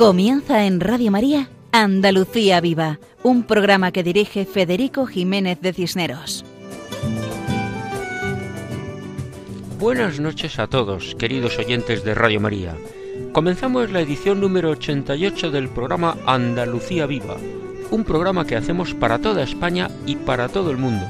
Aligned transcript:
Comienza 0.00 0.64
en 0.64 0.80
Radio 0.80 1.10
María 1.10 1.50
Andalucía 1.72 2.62
Viva, 2.62 2.98
un 3.22 3.42
programa 3.42 3.92
que 3.92 4.02
dirige 4.02 4.46
Federico 4.46 5.04
Jiménez 5.04 5.60
de 5.60 5.74
Cisneros. 5.74 6.42
Buenas 9.78 10.18
noches 10.18 10.58
a 10.58 10.68
todos, 10.68 11.14
queridos 11.16 11.58
oyentes 11.58 12.02
de 12.02 12.14
Radio 12.14 12.40
María. 12.40 12.74
Comenzamos 13.32 13.90
la 13.90 14.00
edición 14.00 14.40
número 14.40 14.70
88 14.70 15.50
del 15.50 15.68
programa 15.68 16.16
Andalucía 16.24 17.04
Viva, 17.04 17.36
un 17.90 18.04
programa 18.04 18.46
que 18.46 18.56
hacemos 18.56 18.94
para 18.94 19.18
toda 19.18 19.42
España 19.42 19.90
y 20.06 20.16
para 20.16 20.48
todo 20.48 20.70
el 20.70 20.78
mundo, 20.78 21.06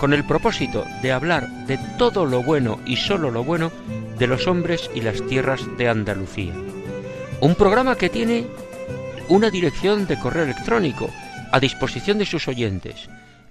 con 0.00 0.12
el 0.12 0.26
propósito 0.26 0.84
de 1.00 1.12
hablar 1.12 1.48
de 1.68 1.78
todo 1.96 2.26
lo 2.26 2.42
bueno 2.42 2.80
y 2.86 2.96
solo 2.96 3.30
lo 3.30 3.44
bueno 3.44 3.70
de 4.18 4.26
los 4.26 4.48
hombres 4.48 4.90
y 4.96 5.02
las 5.02 5.24
tierras 5.28 5.60
de 5.78 5.88
Andalucía. 5.88 6.54
Un 7.40 7.54
programa 7.54 7.96
que 7.96 8.08
tiene 8.08 8.46
una 9.28 9.50
dirección 9.50 10.06
de 10.06 10.18
correo 10.18 10.44
electrónico 10.44 11.10
a 11.52 11.60
disposición 11.60 12.16
de 12.16 12.24
sus 12.24 12.48
oyentes. 12.48 13.10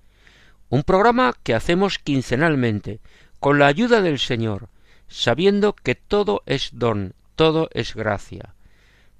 Un 0.70 0.83
programa 0.83 1.34
que 1.44 1.55
hacemos 1.55 2.00
quincenalmente 2.00 2.98
con 3.38 3.61
la 3.61 3.69
ayuda 3.69 4.02
del 4.02 4.19
Señor, 4.19 4.70
sabiendo 5.06 5.74
que 5.74 5.94
todo 5.94 6.42
es 6.46 6.70
don, 6.72 7.14
todo 7.36 7.68
es 7.72 7.94
gracia. 7.94 8.56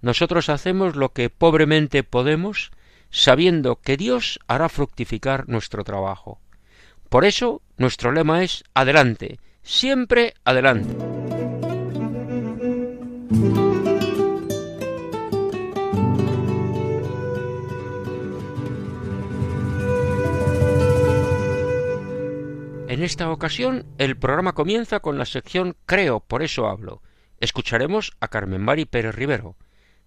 Nosotros 0.03 0.49
hacemos 0.49 0.97
lo 0.97 1.13
que 1.13 1.31
pobremente 1.31 2.03
podemos, 2.03 2.73
sabiendo 3.11 3.77
que 3.77 3.97
Dios 3.97 4.41
hará 4.49 4.69
fructificar 4.69 5.49
nuestro 5.49 5.85
trabajo. 5.85 6.41
Por 7.09 7.25
eso 7.25 7.63
nuestro 7.79 8.11
lema 8.11 8.43
es 8.43 8.65
adelante, 8.75 9.39
Siempre 9.65 10.35
adelante. 10.45 10.95
En 22.89 23.03
esta 23.03 23.31
ocasión 23.33 23.87
el 23.99 24.17
programa 24.17 24.53
comienza 24.53 25.01
con 25.01 25.19
la 25.19 25.25
sección 25.25 25.75
Creo, 25.87 26.21
por 26.21 26.43
eso 26.43 26.69
hablo. 26.69 27.03
Escucharemos 27.41 28.13
a 28.21 28.29
Carmen 28.29 28.63
Mari 28.63 28.85
Pérez 28.85 29.15
Rivero. 29.15 29.57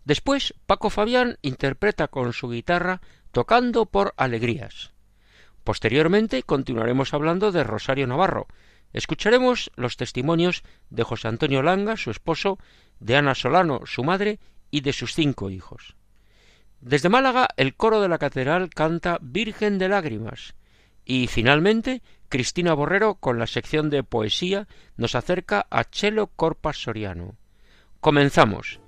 Después 0.05 0.53
Paco 0.67 0.89
Fabián 0.89 1.37
interpreta 1.41 2.07
con 2.07 2.31
su 2.31 2.47
guitarra 2.49 3.01
Tocando 3.31 3.87
por 3.87 4.13
Alegrías. 4.17 4.93
Posteriormente 5.63 6.43
continuaremos 6.43 7.13
hablando 7.13 7.51
de 7.51 7.65
Rosario 7.65 8.07
Navarro, 8.07 8.47
Escucharemos 8.97 9.69
los 9.75 9.95
testimonios 9.95 10.63
de 10.89 11.03
José 11.03 11.27
Antonio 11.27 11.61
Langa, 11.61 11.97
su 11.97 12.09
esposo, 12.09 12.57
de 12.99 13.15
Ana 13.15 13.35
Solano, 13.35 13.81
su 13.85 14.03
madre, 14.03 14.39
y 14.71 14.81
de 14.81 14.91
sus 14.91 15.13
cinco 15.13 15.51
hijos. 15.51 15.95
Desde 16.81 17.07
Málaga, 17.07 17.47
el 17.57 17.75
coro 17.75 18.01
de 18.01 18.09
la 18.09 18.17
catedral 18.17 18.71
canta 18.71 19.19
Virgen 19.21 19.77
de 19.77 19.89
Lágrimas. 19.89 20.55
Y 21.05 21.27
finalmente, 21.27 22.01
Cristina 22.27 22.73
Borrero, 22.73 23.13
con 23.13 23.37
la 23.37 23.45
sección 23.45 23.91
de 23.91 24.01
poesía, 24.01 24.67
nos 24.95 25.13
acerca 25.13 25.67
a 25.69 25.83
Chelo 25.83 26.31
Corpas 26.35 26.77
Soriano. 26.81 27.35
Comenzamos. 27.99 28.79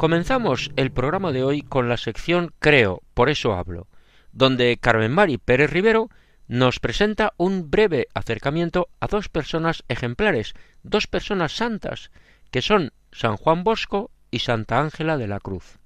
Comenzamos 0.00 0.70
el 0.76 0.92
programa 0.92 1.30
de 1.30 1.44
hoy 1.44 1.60
con 1.60 1.90
la 1.90 1.98
sección 1.98 2.54
Creo, 2.58 3.02
por 3.12 3.28
eso 3.28 3.52
hablo, 3.52 3.86
donde 4.32 4.78
Carmen 4.80 5.12
Mari 5.12 5.36
Pérez 5.36 5.70
Rivero 5.70 6.08
nos 6.48 6.80
presenta 6.80 7.34
un 7.36 7.70
breve 7.70 8.08
acercamiento 8.14 8.88
a 8.98 9.08
dos 9.08 9.28
personas 9.28 9.84
ejemplares, 9.88 10.54
dos 10.82 11.06
personas 11.06 11.52
santas, 11.52 12.10
que 12.50 12.62
son 12.62 12.94
San 13.12 13.36
Juan 13.36 13.62
Bosco 13.62 14.10
y 14.30 14.38
Santa 14.38 14.80
Ángela 14.80 15.18
de 15.18 15.28
la 15.28 15.38
Cruz. 15.38 15.78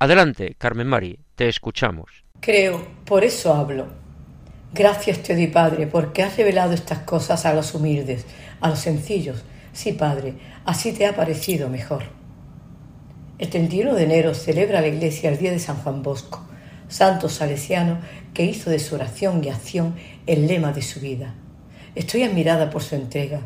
Adelante, 0.00 0.56
Carmen 0.58 0.88
Mari, 0.88 1.20
te 1.36 1.48
escuchamos. 1.48 2.24
Creo, 2.40 2.84
por 3.04 3.22
eso 3.22 3.54
hablo. 3.54 3.86
Gracias 4.72 5.22
te 5.22 5.36
doy, 5.36 5.46
Padre, 5.46 5.86
porque 5.86 6.24
has 6.24 6.36
revelado 6.36 6.72
estas 6.72 6.98
cosas 7.04 7.46
a 7.46 7.54
los 7.54 7.74
humildes, 7.74 8.26
a 8.60 8.70
los 8.70 8.80
sencillos. 8.80 9.44
Sí, 9.72 9.92
Padre, 9.92 10.34
así 10.64 10.92
te 10.92 11.06
ha 11.06 11.14
parecido 11.14 11.68
mejor. 11.68 12.15
El 13.38 13.50
31 13.50 13.94
de 13.94 14.04
enero 14.04 14.32
celebra 14.32 14.80
la 14.80 14.86
Iglesia 14.86 15.28
el 15.28 15.36
Día 15.36 15.50
de 15.50 15.58
San 15.58 15.76
Juan 15.76 16.02
Bosco, 16.02 16.40
santo 16.88 17.28
salesiano 17.28 17.98
que 18.32 18.46
hizo 18.46 18.70
de 18.70 18.78
su 18.78 18.94
oración 18.94 19.44
y 19.44 19.50
acción 19.50 19.94
el 20.26 20.46
lema 20.46 20.72
de 20.72 20.80
su 20.80 21.00
vida. 21.00 21.34
Estoy 21.94 22.22
admirada 22.22 22.70
por 22.70 22.82
su 22.82 22.94
entrega. 22.94 23.42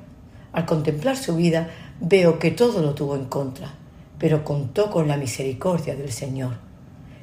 Al 0.52 0.64
contemplar 0.64 1.16
su 1.16 1.34
vida 1.34 1.70
veo 2.00 2.38
que 2.38 2.52
todo 2.52 2.82
lo 2.82 2.94
tuvo 2.94 3.16
en 3.16 3.24
contra, 3.24 3.74
pero 4.16 4.44
contó 4.44 4.92
con 4.92 5.08
la 5.08 5.16
misericordia 5.16 5.96
del 5.96 6.12
Señor. 6.12 6.58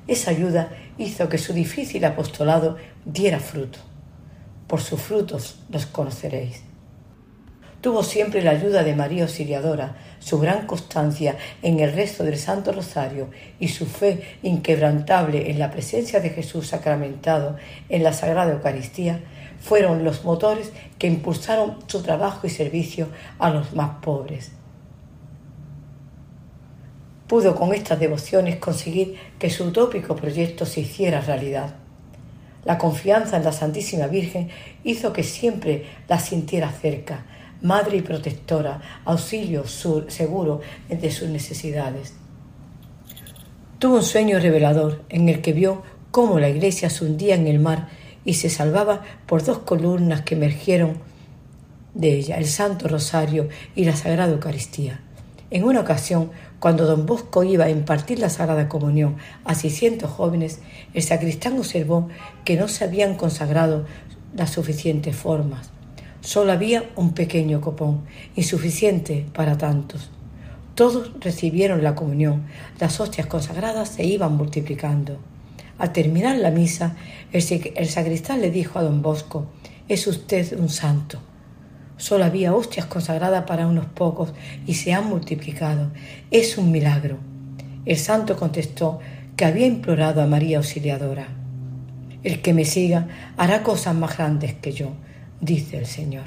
Esa 0.06 0.32
ayuda 0.32 0.70
hizo 0.98 1.30
que 1.30 1.38
su 1.38 1.54
difícil 1.54 2.04
apostolado 2.04 2.76
diera 3.06 3.40
fruto. 3.40 3.80
Por 4.68 4.82
sus 4.82 5.00
frutos 5.00 5.60
los 5.70 5.86
conoceréis. 5.86 6.67
Tuvo 7.88 8.04
siempre 8.04 8.42
la 8.42 8.52
ayuda 8.52 8.84
de 8.84 8.98
María 8.98 9.24
Auxiliadora, 9.24 9.96
su 10.20 10.40
gran 10.40 10.68
constancia 10.68 11.38
en 11.62 11.80
el 11.80 11.94
resto 11.94 12.26
del 12.26 12.38
Santo 12.38 12.74
Rosario 12.74 13.30
y 13.62 13.70
su 13.70 13.86
fe 13.86 14.38
inquebrantable 14.44 15.50
en 15.50 15.58
la 15.58 15.72
presencia 15.72 16.20
de 16.20 16.32
Jesús 16.32 16.68
sacramentado 16.68 17.56
en 17.88 18.04
la 18.04 18.12
Sagrada 18.12 18.52
Eucaristía 18.52 19.22
fueron 19.62 20.04
los 20.04 20.26
motores 20.26 20.74
que 21.00 21.08
impulsaron 21.08 21.78
su 21.88 22.04
trabajo 22.04 22.46
y 22.46 22.50
servicio 22.50 23.08
a 23.40 23.52
los 23.52 23.74
más 23.74 24.00
pobres. 24.02 24.52
Pudo 27.28 27.56
con 27.56 27.74
estas 27.74 28.02
devociones 28.02 28.58
conseguir 28.58 29.16
que 29.40 29.50
su 29.50 29.64
utópico 29.64 30.14
proyecto 30.18 30.66
se 30.66 30.82
hiciera 30.82 31.22
realidad. 31.22 31.76
La 32.66 32.78
confianza 32.78 33.38
en 33.38 33.46
la 33.46 33.54
Santísima 33.54 34.08
Virgen 34.08 34.50
hizo 34.84 35.14
que 35.14 35.24
siempre 35.24 35.86
la 36.10 36.20
sintiera 36.20 36.70
cerca, 36.70 37.24
madre 37.62 37.98
y 37.98 38.02
protectora, 38.02 38.82
auxilio 39.06 39.66
seguro 39.66 40.62
de 40.90 41.12
sus 41.12 41.30
necesidades. 41.30 42.14
Tuvo 43.80 43.98
un 43.98 44.04
sueño 44.04 44.40
revelador 44.40 45.04
en 45.10 45.30
el 45.30 45.42
que 45.42 45.54
vio 45.54 45.84
cómo 46.12 46.40
la 46.40 46.50
iglesia 46.50 46.90
se 46.90 47.06
hundía 47.06 47.36
en 47.36 47.48
el 47.48 47.60
mar 47.60 47.90
y 48.26 48.34
se 48.34 48.50
salvaba 48.50 49.04
por 49.26 49.44
dos 49.44 49.60
columnas 49.60 50.22
que 50.22 50.36
emergieron 50.36 50.98
de 51.94 52.14
ella, 52.14 52.38
el 52.38 52.46
Santo 52.46 52.88
Rosario 52.88 53.50
y 53.76 53.86
la 53.86 53.96
Sagrada 53.96 54.34
Eucaristía. 54.34 55.02
En 55.50 55.64
una 55.64 55.80
ocasión, 55.80 56.32
cuando 56.60 56.86
don 56.86 57.06
Bosco 57.06 57.44
iba 57.44 57.66
a 57.66 57.70
impartir 57.70 58.20
la 58.20 58.30
Sagrada 58.30 58.68
Comunión 58.68 59.18
a 59.46 59.56
600 59.56 60.10
jóvenes, 60.10 60.60
el 60.94 61.04
sacristán 61.04 61.58
observó 61.58 62.10
que 62.44 62.58
no 62.58 62.68
se 62.68 62.84
habían 62.84 63.16
consagrado 63.16 63.86
las 64.36 64.52
suficientes 64.52 65.16
formas. 65.16 65.72
Solo 66.28 66.52
había 66.52 66.84
un 66.98 67.14
pequeño 67.14 67.62
copón, 67.62 68.02
insuficiente 68.36 69.26
para 69.34 69.58
tantos. 69.58 70.10
Todos 70.76 71.12
recibieron 71.22 71.84
la 71.84 71.96
comunión, 71.96 72.48
las 72.82 73.00
hostias 73.00 73.28
consagradas 73.28 73.88
se 73.88 74.04
iban 74.04 74.36
multiplicando. 74.36 75.20
Al 75.78 75.94
terminar 75.94 76.36
la 76.36 76.52
misa, 76.52 76.98
el, 77.32 77.42
sacristán 77.88 78.42
le 78.42 78.52
dijo 78.52 78.78
a 78.78 78.84
don 78.84 79.02
Bosco, 79.02 79.46
es 79.88 80.06
usted 80.06 80.60
un 80.60 80.68
santo. 80.68 81.20
Solo 81.96 82.26
había 82.26 82.54
hostias 82.54 82.88
consagradas 82.88 83.46
para 83.46 83.66
unos 83.66 83.86
pocos 83.86 84.34
y 84.66 84.74
se 84.74 84.92
han 84.92 85.08
multiplicado. 85.08 85.92
Es 86.30 86.58
un 86.58 86.74
milagro. 86.74 87.20
El 87.86 87.96
santo 87.96 88.36
contestó 88.36 89.00
que 89.38 89.46
había 89.46 89.66
implorado 89.66 90.22
a 90.22 90.28
María 90.28 90.58
Auxiliadora. 90.58 91.30
El 92.22 92.42
que 92.42 92.54
me 92.54 92.66
siga 92.66 93.08
hará 93.38 93.64
cosas 93.64 93.96
más 93.96 94.18
grandes 94.18 94.54
que 94.56 94.74
yo 94.74 94.92
dice 95.42 95.78
el 95.78 95.86
Señor. 95.86 96.26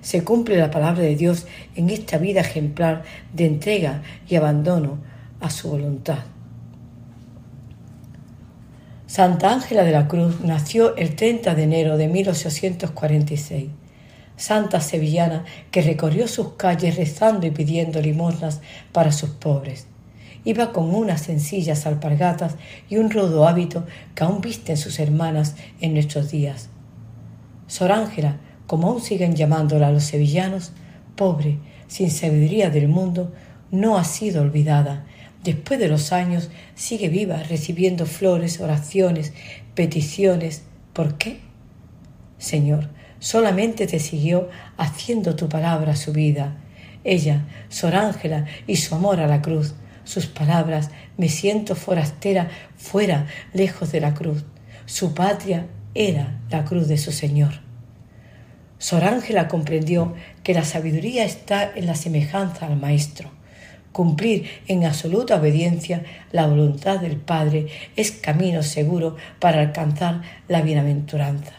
Se 0.00 0.22
cumple 0.22 0.56
la 0.56 0.70
palabra 0.70 1.02
de 1.02 1.16
Dios 1.16 1.46
en 1.74 1.90
esta 1.90 2.18
vida 2.18 2.40
ejemplar 2.40 3.02
de 3.32 3.46
entrega 3.46 4.02
y 4.28 4.36
abandono 4.36 4.98
a 5.40 5.50
su 5.50 5.68
voluntad. 5.68 6.20
Santa 9.06 9.52
Ángela 9.52 9.82
de 9.82 9.92
la 9.92 10.08
Cruz 10.08 10.40
nació 10.40 10.96
el 10.96 11.16
30 11.16 11.54
de 11.54 11.62
enero 11.62 11.96
de 11.96 12.08
1846. 12.08 13.70
Santa 14.36 14.80
sevillana 14.80 15.44
que 15.70 15.82
recorrió 15.82 16.28
sus 16.28 16.52
calles 16.54 16.96
rezando 16.96 17.46
y 17.46 17.50
pidiendo 17.50 18.00
limosnas 18.00 18.60
para 18.92 19.10
sus 19.12 19.30
pobres. 19.30 19.86
Iba 20.44 20.72
con 20.72 20.94
unas 20.94 21.22
sencillas 21.22 21.86
alpargatas 21.86 22.54
y 22.88 22.98
un 22.98 23.10
rudo 23.10 23.48
hábito 23.48 23.86
que 24.14 24.24
aún 24.24 24.40
visten 24.40 24.76
sus 24.76 25.00
hermanas 25.00 25.56
en 25.80 25.94
nuestros 25.94 26.30
días 26.30 26.68
Sor 27.66 27.92
Ángela, 27.92 28.36
como 28.66 28.88
aún 28.88 29.00
siguen 29.00 29.34
llamándola 29.34 29.92
los 29.92 30.04
sevillanos, 30.04 30.72
pobre, 31.14 31.58
sin 31.88 32.10
sabiduría 32.10 32.70
del 32.70 32.88
mundo, 32.88 33.32
no 33.70 33.96
ha 33.96 34.04
sido 34.04 34.42
olvidada, 34.42 35.06
después 35.42 35.78
de 35.78 35.88
los 35.88 36.12
años, 36.12 36.50
sigue 36.74 37.08
viva, 37.08 37.42
recibiendo 37.42 38.06
flores, 38.06 38.60
oraciones, 38.60 39.32
peticiones. 39.74 40.64
¿Por 40.92 41.16
qué? 41.18 41.40
Señor, 42.38 42.88
solamente 43.18 43.86
te 43.86 43.98
siguió 43.98 44.48
haciendo 44.76 45.36
tu 45.36 45.48
palabra 45.48 45.96
su 45.96 46.12
vida. 46.12 46.56
Ella, 47.04 47.46
Sor 47.68 47.94
Ángela 47.94 48.46
y 48.66 48.76
su 48.76 48.94
amor 48.94 49.20
a 49.20 49.28
la 49.28 49.40
cruz, 49.40 49.74
sus 50.04 50.26
palabras, 50.26 50.90
me 51.16 51.28
siento 51.28 51.74
forastera 51.76 52.48
fuera, 52.76 53.26
lejos 53.52 53.92
de 53.92 54.00
la 54.00 54.14
cruz. 54.14 54.44
Su 54.86 55.14
patria 55.14 55.66
era 55.96 56.40
la 56.50 56.64
cruz 56.64 56.88
de 56.88 56.98
su 56.98 57.10
Señor. 57.10 57.60
Sor 58.78 59.04
Ángela 59.04 59.48
comprendió 59.48 60.14
que 60.42 60.52
la 60.52 60.64
sabiduría 60.64 61.24
está 61.24 61.72
en 61.74 61.86
la 61.86 61.94
semejanza 61.94 62.66
al 62.66 62.76
Maestro. 62.76 63.30
Cumplir 63.92 64.46
en 64.68 64.84
absoluta 64.84 65.36
obediencia 65.36 66.04
la 66.30 66.46
voluntad 66.46 67.00
del 67.00 67.16
Padre 67.16 67.68
es 67.96 68.10
camino 68.10 68.62
seguro 68.62 69.16
para 69.40 69.60
alcanzar 69.62 70.20
la 70.48 70.60
bienaventuranza. 70.60 71.52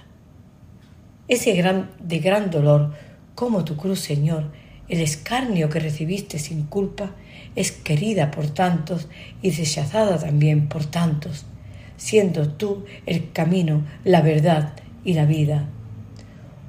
Ese 1.28 1.54
gran, 1.54 1.90
de 2.00 2.20
gran 2.20 2.52
dolor, 2.52 2.94
como 3.34 3.66
tu 3.66 3.76
cruz, 3.76 4.00
Señor, 4.00 4.52
el 4.88 5.02
escarnio 5.02 5.70
que 5.70 5.80
recibiste 5.80 6.38
sin 6.38 6.64
culpa, 6.64 7.16
es 7.56 7.72
querida 7.72 8.30
por 8.30 8.48
tantos 8.48 9.08
y 9.42 9.50
rechazada 9.50 10.20
también 10.20 10.70
por 10.70 10.86
tantos, 10.86 11.46
siendo 11.98 12.48
tú 12.48 12.86
el 13.06 13.32
camino, 13.32 13.84
la 14.04 14.22
verdad 14.22 14.74
y 15.04 15.14
la 15.14 15.26
vida. 15.26 15.66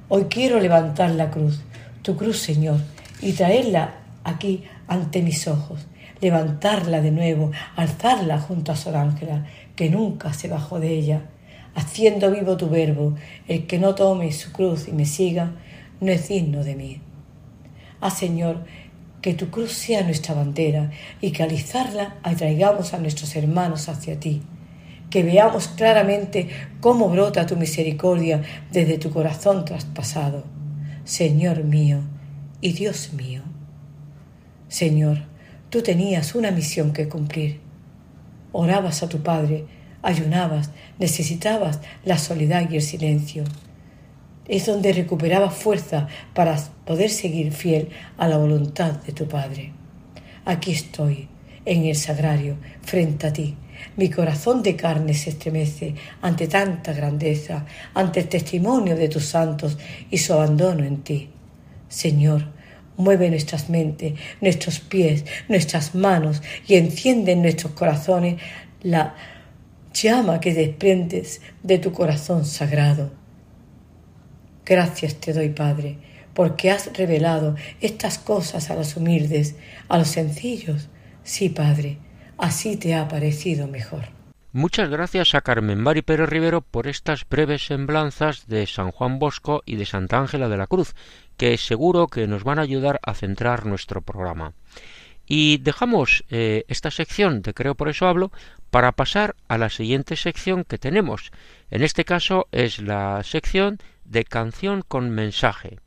Hoy 0.09 0.25
quiero 0.25 0.59
levantar 0.59 1.11
la 1.11 1.31
cruz, 1.31 1.61
tu 2.03 2.17
cruz, 2.17 2.39
Señor, 2.39 2.81
y 3.21 3.33
traerla 3.33 3.95
aquí 4.25 4.65
ante 4.87 5.23
mis 5.23 5.47
ojos, 5.47 5.87
levantarla 6.21 7.01
de 7.01 7.11
nuevo, 7.11 7.53
alzarla 7.77 8.39
junto 8.39 8.73
a 8.73 8.77
Sor 8.77 8.97
Ángela, 8.97 9.47
que 9.77 9.91
nunca 9.91 10.33
se 10.33 10.49
bajó 10.49 10.81
de 10.81 10.91
ella, 10.91 11.23
haciendo 11.75 12.31
vivo 12.31 12.57
tu 12.57 12.69
verbo, 12.69 13.15
el 13.47 13.67
que 13.67 13.79
no 13.79 13.95
tome 13.95 14.33
su 14.33 14.51
cruz 14.51 14.89
y 14.89 14.93
me 14.93 15.05
siga, 15.05 15.53
no 16.01 16.11
es 16.11 16.29
digno 16.29 16.65
de 16.65 16.75
mí. 16.75 17.01
Ah, 18.01 18.11
Señor, 18.11 18.65
que 19.21 19.35
tu 19.35 19.51
cruz 19.51 19.73
sea 19.73 20.03
nuestra 20.03 20.35
bandera 20.35 20.91
y 21.21 21.33
que 21.33 21.43
al 21.43 21.53
izarla 21.53 22.17
atraigamos 22.23 22.95
a 22.95 22.99
nuestros 22.99 23.35
hermanos 23.37 23.89
hacia 23.89 24.19
ti. 24.19 24.43
Que 25.11 25.23
veamos 25.23 25.69
claramente 25.69 26.49
cómo 26.81 27.09
brota 27.09 27.47
tu 27.47 27.57
misericordia 27.57 28.43
desde 28.71 28.99
tu 28.99 29.11
corazón 29.11 29.65
traspasado. 29.65 30.45
Señor 31.05 31.65
mío 31.65 32.01
y 32.61 32.73
Dios 32.73 33.13
mío. 33.13 33.43
Señor, 34.69 35.25
tú 35.71 35.83
tenías 35.83 36.35
una 36.35 36.51
misión 36.51 36.93
que 36.93 37.09
cumplir. 37.09 37.61
Orabas 38.53 39.03
a 39.03 39.09
tu 39.09 39.23
Padre, 39.23 39.67
ayunabas, 40.03 40.71
necesitabas 40.99 41.81
la 42.05 42.19
soledad 42.19 42.69
y 42.71 42.77
el 42.77 42.83
silencio 42.83 43.45
es 44.49 44.65
donde 44.65 44.93
recuperaba 44.93 45.51
fuerza 45.51 46.09
para 46.35 46.57
poder 46.87 47.11
seguir 47.11 47.53
fiel 47.53 47.91
a 48.17 48.27
la 48.27 48.39
voluntad 48.39 48.93
de 49.03 49.13
tu 49.13 49.29
Padre. 49.29 49.73
Aquí 50.45 50.73
estoy, 50.73 51.29
en 51.67 51.85
el 51.85 51.95
sagrario, 51.95 52.57
frente 52.81 53.27
a 53.27 53.33
ti. 53.33 53.57
Mi 53.97 54.11
corazón 54.11 54.63
de 54.63 54.77
carne 54.77 55.15
se 55.15 55.31
estremece 55.31 55.95
ante 56.23 56.47
tanta 56.47 56.93
grandeza, 56.93 57.67
ante 57.95 58.21
el 58.21 58.29
testimonio 58.29 58.97
de 58.97 59.09
tus 59.09 59.25
santos 59.25 59.79
y 60.11 60.19
su 60.19 60.33
abandono 60.33 60.85
en 60.85 61.03
ti. 61.03 61.31
Señor, 61.89 62.47
mueve 62.97 63.31
nuestras 63.31 63.71
mentes, 63.71 64.15
nuestros 64.41 64.81
pies, 64.81 65.25
nuestras 65.49 65.95
manos 65.95 66.43
y 66.67 66.75
enciende 66.75 67.33
en 67.33 67.43
nuestros 67.43 67.73
corazones 67.73 68.41
la 68.83 69.15
llama 69.95 70.41
que 70.41 70.53
desprendes 70.53 71.41
de 71.63 71.79
tu 71.79 71.93
corazón 71.93 72.45
sagrado. 72.45 73.11
Gracias 74.67 75.15
te 75.15 75.33
doy, 75.33 75.49
Padre, 75.49 75.97
porque 76.35 76.71
has 76.71 76.93
revelado 76.93 77.57
estas 77.81 78.19
cosas 78.19 78.71
a 78.71 78.75
los 78.75 78.97
humildes, 78.97 79.55
a 79.89 79.99
los 79.99 80.09
sencillos. 80.09 80.89
Sí, 81.25 81.49
Padre, 81.49 81.99
así 82.39 82.77
te 82.77 82.95
ha 82.95 83.09
parecido 83.09 83.67
mejor. 83.67 84.05
Muchas 84.53 84.89
gracias 84.89 85.35
a 85.35 85.43
Carmen 85.43 85.79
Mari 85.79 86.01
Pérez 86.01 86.29
Rivero 86.29 86.63
por 86.63 86.87
estas 86.87 87.29
breves 87.29 87.67
semblanzas 87.67 88.47
de 88.47 88.67
San 88.67 88.93
Juan 88.93 89.19
Bosco 89.19 89.63
y 89.67 89.77
de 89.77 89.85
Santa 89.85 90.19
Ángela 90.19 90.49
de 90.49 90.57
la 90.57 90.67
Cruz, 90.67 90.95
que 91.37 91.59
seguro 91.59 92.07
que 92.07 92.27
nos 92.27 92.45
van 92.45 92.59
a 92.59 92.63
ayudar 92.63 92.99
a 93.03 93.15
centrar 93.15 93.67
nuestro 93.67 94.01
programa. 94.01 94.55
Y 95.27 95.59
dejamos 95.59 96.25
eh, 96.31 96.65
esta 96.69 96.91
sección 96.91 97.43
de 97.43 97.53
Creo 97.53 97.75
por 97.75 97.91
eso 97.91 98.09
hablo 98.09 98.33
para 98.71 98.93
pasar 98.93 99.37
a 99.49 99.59
la 99.59 99.69
siguiente 99.69 100.17
sección 100.17 100.65
que 100.65 100.79
tenemos. 100.79 101.31
En 101.71 101.83
este 101.83 102.07
caso 102.07 102.49
es 102.51 102.79
la 102.79 103.23
sección 103.25 103.79
de 104.05 104.25
canción 104.25 104.83
con 104.87 105.11
mensaje. 105.11 105.79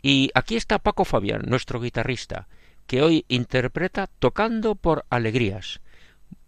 Y 0.00 0.30
aquí 0.34 0.56
está 0.56 0.78
Paco 0.78 1.04
Fabián, 1.04 1.42
nuestro 1.46 1.80
guitarrista, 1.80 2.46
que 2.88 3.02
hoy 3.02 3.24
interpreta 3.28 4.08
Tocando 4.18 4.74
por 4.74 5.04
Alegrías. 5.10 5.80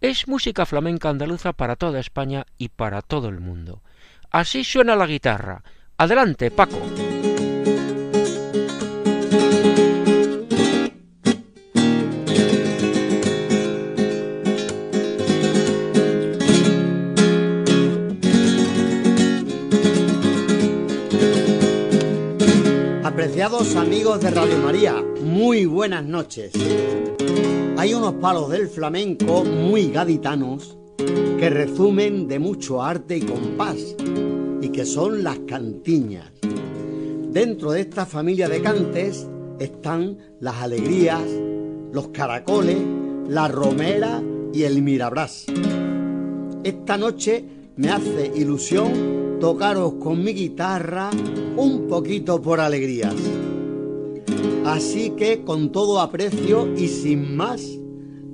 Es 0.01 0.27
música 0.27 0.65
flamenca 0.65 1.09
andaluza 1.09 1.53
para 1.53 1.75
toda 1.75 1.99
España 1.99 2.47
y 2.57 2.69
para 2.69 3.03
todo 3.03 3.29
el 3.29 3.39
mundo. 3.39 3.81
Así 4.31 4.63
suena 4.63 4.95
la 4.95 5.05
guitarra. 5.05 5.63
Adelante, 5.97 6.49
Paco. 6.49 6.81
Apreciados 23.21 23.75
amigos 23.75 24.19
de 24.21 24.31
Radio 24.31 24.57
María, 24.57 24.95
muy 25.23 25.67
buenas 25.67 26.03
noches. 26.03 26.53
Hay 27.77 27.93
unos 27.93 28.15
palos 28.15 28.49
del 28.49 28.67
flamenco 28.67 29.43
muy 29.43 29.91
gaditanos 29.91 30.75
que 30.97 31.51
resumen 31.51 32.27
de 32.27 32.39
mucho 32.39 32.81
arte 32.81 33.17
y 33.17 33.21
compás 33.21 33.77
y 34.59 34.69
que 34.69 34.85
son 34.85 35.23
las 35.23 35.37
cantiñas. 35.41 36.31
Dentro 37.29 37.73
de 37.73 37.81
esta 37.81 38.07
familia 38.07 38.49
de 38.49 38.59
cantes 38.59 39.27
están 39.59 40.17
las 40.39 40.55
alegrías, 40.55 41.21
los 41.93 42.07
caracoles, 42.07 42.79
la 43.27 43.47
romera 43.47 44.19
y 44.51 44.63
el 44.63 44.81
mirabrás. 44.81 45.45
Esta 46.63 46.97
noche 46.97 47.45
me 47.75 47.91
hace 47.91 48.31
ilusión 48.33 49.10
tocaros 49.41 49.93
con 49.93 50.23
mi 50.23 50.33
guitarra 50.33 51.09
un 51.57 51.87
poquito 51.87 52.39
por 52.39 52.59
alegrías. 52.59 53.15
Así 54.65 55.09
que 55.17 55.43
con 55.43 55.71
todo 55.71 55.99
aprecio 55.99 56.71
y 56.77 56.87
sin 56.87 57.35
más, 57.35 57.63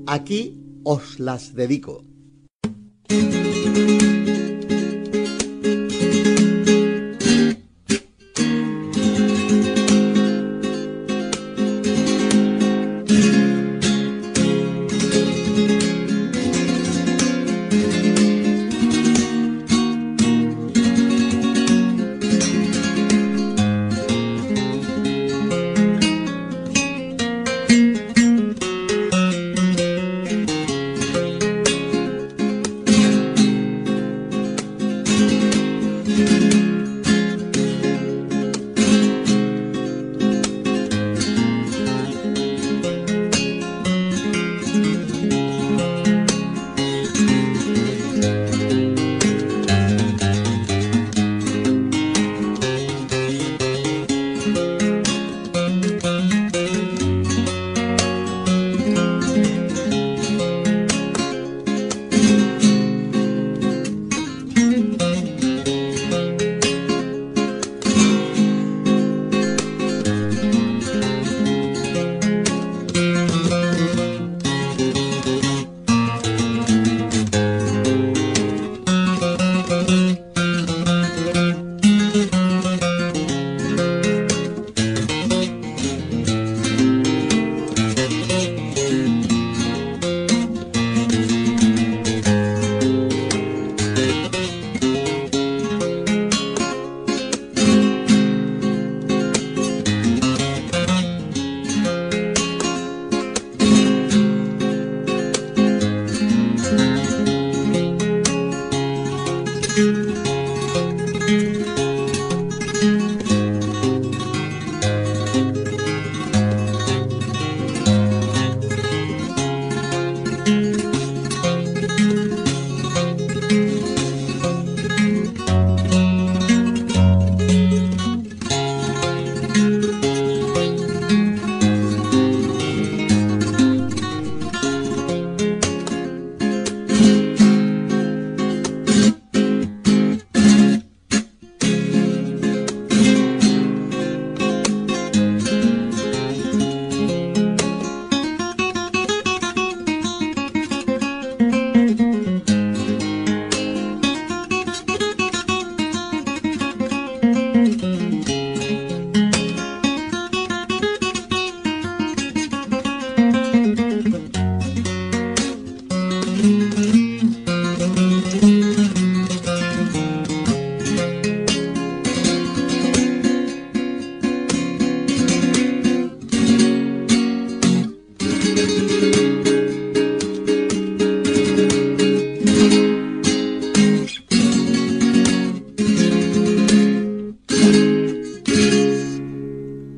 aquí 0.06 0.62
os 0.84 1.18
las 1.20 1.56
dedico. 1.56 2.04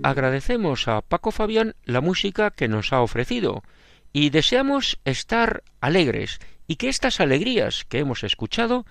Agradecemos 0.04 0.88
a 0.88 1.02
Paco 1.02 1.32
Fabián 1.32 1.76
la 1.86 2.02
música 2.02 2.52
que 2.52 2.68
nos 2.68 2.94
ha 2.94 3.02
ofrecido 3.02 3.64
y 4.14 4.30
deseamos 4.30 5.00
estar 5.06 5.64
alegres 5.82 6.40
y 6.68 6.76
que 6.76 6.90
estas 6.90 7.20
alegrías 7.20 7.86
que 7.86 8.00
hemos 8.00 8.24
escuchado 8.24 8.86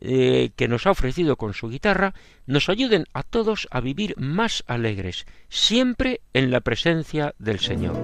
eh, 0.00 0.50
que 0.56 0.68
nos 0.68 0.86
ha 0.86 0.90
ofrecido 0.90 1.36
con 1.36 1.54
su 1.54 1.68
guitarra 1.68 2.14
nos 2.46 2.68
ayuden 2.68 3.04
a 3.12 3.22
todos 3.22 3.68
a 3.70 3.80
vivir 3.80 4.14
más 4.18 4.64
alegres, 4.66 5.26
siempre 5.48 6.20
en 6.32 6.50
la 6.50 6.60
presencia 6.60 7.34
del 7.38 7.60
Señor. 7.60 7.96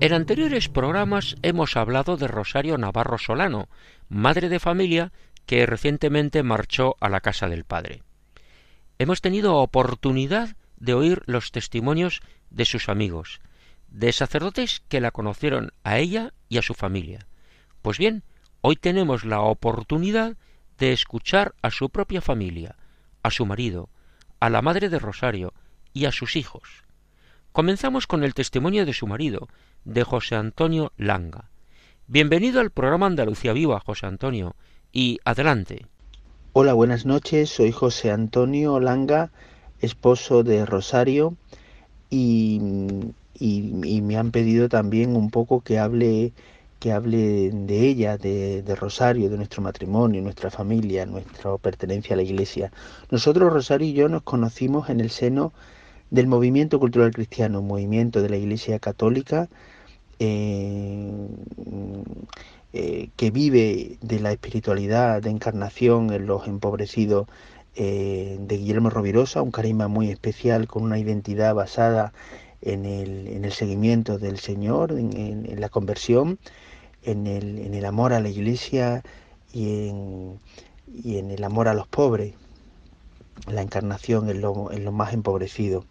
En 0.00 0.12
anteriores 0.12 0.68
programas 0.68 1.34
hemos 1.42 1.76
hablado 1.76 2.16
de 2.16 2.28
Rosario 2.28 2.78
Navarro 2.78 3.18
Solano, 3.18 3.68
madre 4.08 4.48
de 4.48 4.60
familia 4.60 5.12
que 5.44 5.66
recientemente 5.66 6.44
marchó 6.44 6.94
a 7.00 7.08
la 7.08 7.20
casa 7.20 7.48
del 7.48 7.64
Padre. 7.64 8.04
Hemos 9.00 9.20
tenido 9.20 9.56
oportunidad 9.56 10.54
de 10.76 10.94
oír 10.94 11.22
los 11.26 11.50
testimonios 11.50 12.20
de 12.50 12.64
sus 12.64 12.88
amigos, 12.88 13.40
de 13.88 14.12
sacerdotes 14.12 14.84
que 14.88 15.00
la 15.00 15.10
conocieron 15.10 15.72
a 15.82 15.98
ella 15.98 16.32
y 16.48 16.58
a 16.58 16.62
su 16.62 16.74
familia. 16.74 17.26
Pues 17.82 17.98
bien, 17.98 18.22
hoy 18.60 18.76
tenemos 18.76 19.24
la 19.24 19.40
oportunidad 19.40 20.36
de 20.78 20.92
escuchar 20.92 21.56
a 21.60 21.72
su 21.72 21.90
propia 21.90 22.20
familia, 22.20 22.76
a 23.24 23.32
su 23.32 23.46
marido, 23.46 23.88
a 24.38 24.48
la 24.48 24.62
madre 24.62 24.90
de 24.90 25.00
Rosario 25.00 25.54
y 25.92 26.04
a 26.04 26.12
sus 26.12 26.36
hijos. 26.36 26.84
Comenzamos 27.50 28.06
con 28.06 28.22
el 28.22 28.34
testimonio 28.34 28.86
de 28.86 28.92
su 28.92 29.08
marido, 29.08 29.48
de 29.88 30.04
José 30.04 30.34
Antonio 30.34 30.92
Langa. 30.98 31.48
Bienvenido 32.08 32.60
al 32.60 32.70
programa 32.70 33.06
Andalucía 33.06 33.54
Viva, 33.54 33.80
José 33.80 34.04
Antonio, 34.04 34.54
y 34.92 35.18
adelante. 35.24 35.86
Hola, 36.52 36.74
buenas 36.74 37.06
noches. 37.06 37.48
Soy 37.48 37.72
José 37.72 38.10
Antonio 38.10 38.80
Langa, 38.80 39.30
esposo 39.80 40.42
de 40.42 40.66
Rosario, 40.66 41.36
y, 42.10 42.60
me 42.60 44.16
han 44.18 44.30
pedido 44.30 44.68
también 44.68 45.16
un 45.16 45.30
poco 45.30 45.62
que 45.62 45.78
hable 45.78 46.32
que 46.80 46.92
hable 46.92 47.50
de 47.50 47.88
ella, 47.88 48.18
de, 48.18 48.62
de, 48.62 48.76
Rosario, 48.76 49.28
de 49.30 49.36
nuestro 49.36 49.62
matrimonio, 49.62 50.22
nuestra 50.22 50.48
familia, 50.48 51.06
nuestra 51.06 51.56
pertenencia 51.56 52.14
a 52.14 52.18
la 52.18 52.22
Iglesia. 52.22 52.70
Nosotros, 53.10 53.52
Rosario 53.52 53.88
y 53.88 53.94
yo, 53.94 54.08
nos 54.08 54.22
conocimos 54.22 54.88
en 54.88 55.00
el 55.00 55.10
seno 55.10 55.52
del 56.10 56.28
movimiento 56.28 56.78
cultural 56.78 57.10
cristiano, 57.10 57.62
movimiento 57.62 58.22
de 58.22 58.28
la 58.28 58.36
Iglesia 58.36 58.78
Católica, 58.78 59.48
eh, 60.18 61.28
eh, 62.72 63.10
que 63.16 63.30
vive 63.30 63.98
de 64.02 64.20
la 64.20 64.32
espiritualidad 64.32 65.22
de 65.22 65.30
encarnación 65.30 66.12
en 66.12 66.26
los 66.26 66.46
empobrecidos 66.46 67.26
eh, 67.76 68.36
de 68.40 68.58
Guillermo 68.58 68.90
Rovirosa, 68.90 69.40
un 69.40 69.52
carisma 69.52 69.88
muy 69.88 70.10
especial 70.10 70.66
con 70.66 70.82
una 70.82 70.98
identidad 70.98 71.54
basada 71.54 72.12
en 72.60 72.84
el, 72.84 73.28
en 73.28 73.44
el 73.44 73.52
seguimiento 73.52 74.18
del 74.18 74.38
Señor, 74.38 74.92
en, 74.92 75.60
la 75.60 75.68
conversión, 75.68 76.38
en 77.04 77.26
el, 77.26 77.58
en 77.58 77.74
el, 77.74 77.84
amor 77.84 78.12
a 78.12 78.20
la 78.20 78.28
iglesia 78.28 79.02
y 79.52 79.88
en, 79.88 80.38
y 80.92 81.18
el 81.18 81.42
amor 81.44 81.68
a 81.68 81.74
los 81.74 81.86
pobres, 81.86 82.34
la 83.46 83.62
encarnación 83.62 84.28
en 84.28 84.40
lo, 84.40 84.70
lo 84.70 84.92
más 84.92 85.14
empobrecido. 85.14 85.84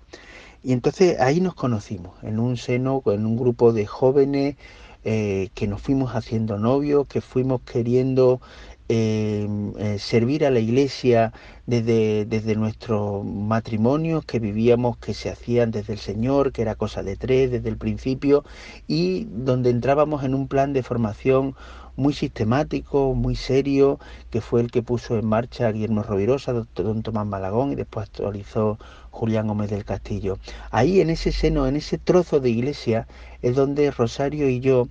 Y 0.68 0.74
entonces 0.74 1.18
ahí 1.22 1.40
nos 1.40 1.56
conocimos, 1.56 2.22
en 2.24 2.40
un 2.40 2.58
seno, 2.58 3.02
en 3.06 3.26
un 3.26 3.38
grupo 3.38 3.72
de 3.72 3.86
jóvenes 3.86 4.58
eh, 5.06 5.48
que 5.54 5.66
nos 5.66 5.82
fuimos 5.82 6.14
haciendo 6.14 6.58
novios, 6.58 7.08
que 7.08 7.22
fuimos 7.22 7.62
queriendo 7.62 8.42
em, 8.90 9.72
eh, 9.78 9.98
servir 9.98 10.46
a 10.46 10.52
la 10.52 10.60
iglesia 10.60 11.32
desde, 11.68 12.26
desde 12.26 12.58
nuestros 12.58 13.24
matrimonios 13.24 14.26
que 14.26 14.40
vivíamos, 14.40 14.98
que 14.98 15.14
se 15.14 15.30
hacían 15.30 15.72
desde 15.72 15.94
el 15.94 16.00
Señor, 16.00 16.52
que 16.52 16.64
era 16.64 16.76
cosa 16.76 17.02
de 17.02 17.16
tres 17.16 17.50
desde 17.50 17.70
el 17.70 17.78
principio, 17.78 18.44
y 18.88 19.24
donde 19.32 19.70
entrábamos 19.70 20.26
en 20.26 20.36
un 20.36 20.50
plan 20.50 20.74
de 20.74 20.84
formación 20.84 21.56
muy 21.98 22.14
sistemático, 22.14 23.14
muy 23.16 23.36
serio, 23.36 24.00
que 24.30 24.40
fue 24.40 24.62
el 24.62 24.72
que 24.72 24.84
puso 24.84 25.18
en 25.18 25.26
marcha 25.26 25.72
Guillermo 25.72 26.04
Rovirosa, 26.04 26.54
don 26.76 27.02
Tomás 27.04 27.26
Malagón 27.26 27.72
y 27.72 27.76
después 27.76 28.08
actualizó 28.08 28.78
Julián 29.18 29.48
Gómez 29.48 29.72
del 29.72 29.84
Castillo. 29.84 30.38
Ahí 30.70 31.02
en 31.02 31.10
ese 31.10 31.32
seno, 31.32 31.66
en 31.68 31.76
ese 31.76 31.98
trozo 31.98 32.40
de 32.40 32.52
iglesia, 32.52 33.08
es 33.42 33.56
donde 33.56 33.90
Rosario 33.90 34.48
y 34.48 34.60
yo 34.60 34.88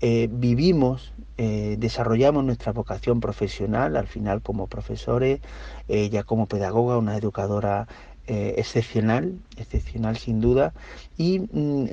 eh, 0.00 0.28
vivimos, 0.30 1.12
eh, 1.38 1.76
desarrollamos 1.78 2.44
nuestra 2.44 2.72
vocación 2.72 3.20
profesional, 3.20 3.96
al 3.96 4.08
final 4.08 4.42
como 4.42 4.66
profesores, 4.66 5.40
ella 5.86 6.24
como 6.24 6.46
pedagoga, 6.46 6.98
una 6.98 7.16
educadora 7.16 7.86
eh, 8.26 8.56
excepcional, 8.58 9.38
excepcional 9.56 10.16
sin 10.18 10.40
duda, 10.40 10.74
y, 11.16 11.38
mm, 11.38 11.84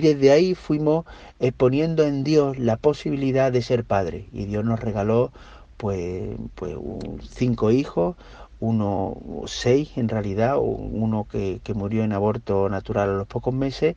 desde 0.00 0.30
ahí 0.30 0.54
fuimos 0.54 1.04
poniendo 1.56 2.04
en 2.04 2.24
Dios 2.24 2.58
la 2.58 2.76
posibilidad 2.76 3.52
de 3.52 3.62
ser 3.62 3.84
padre, 3.84 4.26
y 4.32 4.46
Dios 4.46 4.64
nos 4.64 4.80
regaló 4.80 5.32
pues, 5.76 6.36
pues 6.54 6.76
cinco 7.30 7.70
hijos, 7.70 8.16
uno, 8.60 9.16
seis 9.46 9.90
en 9.96 10.08
realidad, 10.08 10.58
uno 10.58 11.26
que, 11.30 11.60
que, 11.64 11.74
murió 11.74 12.04
en 12.04 12.12
aborto 12.12 12.68
natural 12.68 13.10
a 13.10 13.14
los 13.14 13.26
pocos 13.26 13.54
meses, 13.54 13.96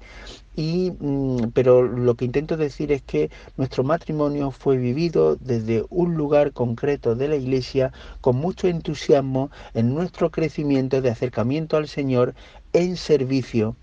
y, 0.56 0.92
mm, 1.00 1.52
pero 1.54 1.84
lo 1.84 2.16
que 2.16 2.26
intento 2.26 2.58
decir 2.58 2.92
es 2.92 3.02
que 3.02 3.30
nuestro 3.58 3.84
matrimonio 3.84 4.52
fue 4.52 4.78
vivido 4.78 5.36
desde 5.36 5.86
un 5.90 6.16
lugar 6.16 6.54
concreto 6.54 7.16
de 7.16 7.28
la 7.28 7.36
iglesia 7.36 7.92
con 8.22 8.38
mucho 8.38 8.68
entusiasmo 8.68 9.50
en 9.74 9.94
nuestro 9.94 10.32
crecimiento 10.32 11.02
de 11.02 11.10
acercamiento 11.10 11.78
al 11.78 11.88
Señor 11.88 12.34
en 12.72 12.98
servicio 12.98 13.76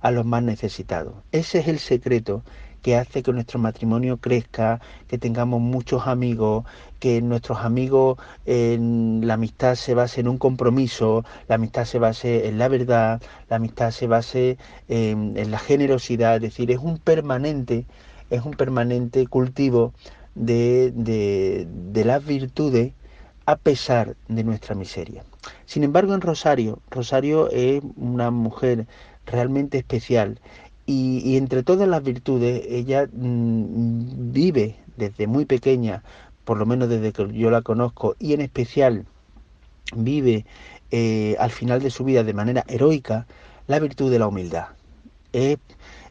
a 0.00 0.10
los 0.10 0.24
más 0.24 0.42
necesitados. 0.42 1.14
Ese 1.32 1.58
es 1.58 1.68
el 1.68 1.78
secreto 1.78 2.42
que 2.88 2.96
hace 2.96 3.22
que 3.22 3.34
nuestro 3.34 3.58
matrimonio 3.58 4.16
crezca, 4.16 4.80
que 5.08 5.18
tengamos 5.18 5.60
muchos 5.60 6.06
amigos, 6.06 6.64
que 7.00 7.20
nuestros 7.20 7.58
amigos 7.58 8.18
en 8.46 9.20
la 9.26 9.34
amistad 9.34 9.74
se 9.74 9.92
base 9.92 10.22
en 10.22 10.28
un 10.28 10.38
compromiso, 10.38 11.22
la 11.48 11.56
amistad 11.56 11.84
se 11.84 11.98
base 11.98 12.48
en 12.48 12.56
la 12.56 12.68
verdad, 12.68 13.20
la 13.50 13.56
amistad 13.56 13.90
se 13.90 14.06
base 14.06 14.56
en, 14.88 15.50
la 15.50 15.58
generosidad, 15.58 16.36
es 16.36 16.40
decir, 16.40 16.70
es 16.70 16.78
un 16.78 16.96
permanente, 16.96 17.84
es 18.30 18.42
un 18.42 18.52
permanente 18.52 19.26
cultivo 19.26 19.92
de, 20.34 20.90
de 20.94 22.04
las 22.06 22.24
virtudes 22.24 22.94
a 23.44 23.56
pesar 23.56 24.16
de 24.28 24.44
nuestra 24.44 24.74
miseria. 24.74 25.24
Sin 25.66 25.84
embargo, 25.84 26.14
en 26.14 26.22
Rosario, 26.22 26.80
Rosario 26.90 27.50
es 27.50 27.82
una 27.96 28.30
mujer 28.30 28.86
realmente 29.26 29.76
especial 29.76 30.40
y, 30.88 31.36
entre 31.36 31.62
todas 31.62 31.86
las 31.86 32.02
virtudes, 32.02 32.64
ella 32.66 33.06
mm, 33.12 34.32
vive 34.32 34.76
desde 34.96 35.26
muy 35.26 35.44
pequeña, 35.44 36.02
por 36.46 36.56
lo 36.56 36.64
menos 36.64 36.88
desde 36.88 37.12
que 37.12 37.30
yo 37.34 37.50
la 37.50 37.60
conozco, 37.60 38.16
y 38.18 38.32
en 38.32 38.40
especial 38.40 39.04
vive 39.94 40.46
eh, 40.90 41.36
al 41.38 41.50
final 41.50 41.82
de 41.82 41.90
su 41.90 42.04
vida 42.04 42.24
de 42.24 42.32
manera 42.32 42.64
heroica 42.68 43.26
la 43.66 43.78
virtud 43.80 44.10
de 44.10 44.18
la 44.18 44.28
humildad. 44.28 44.68
Es 45.34 45.58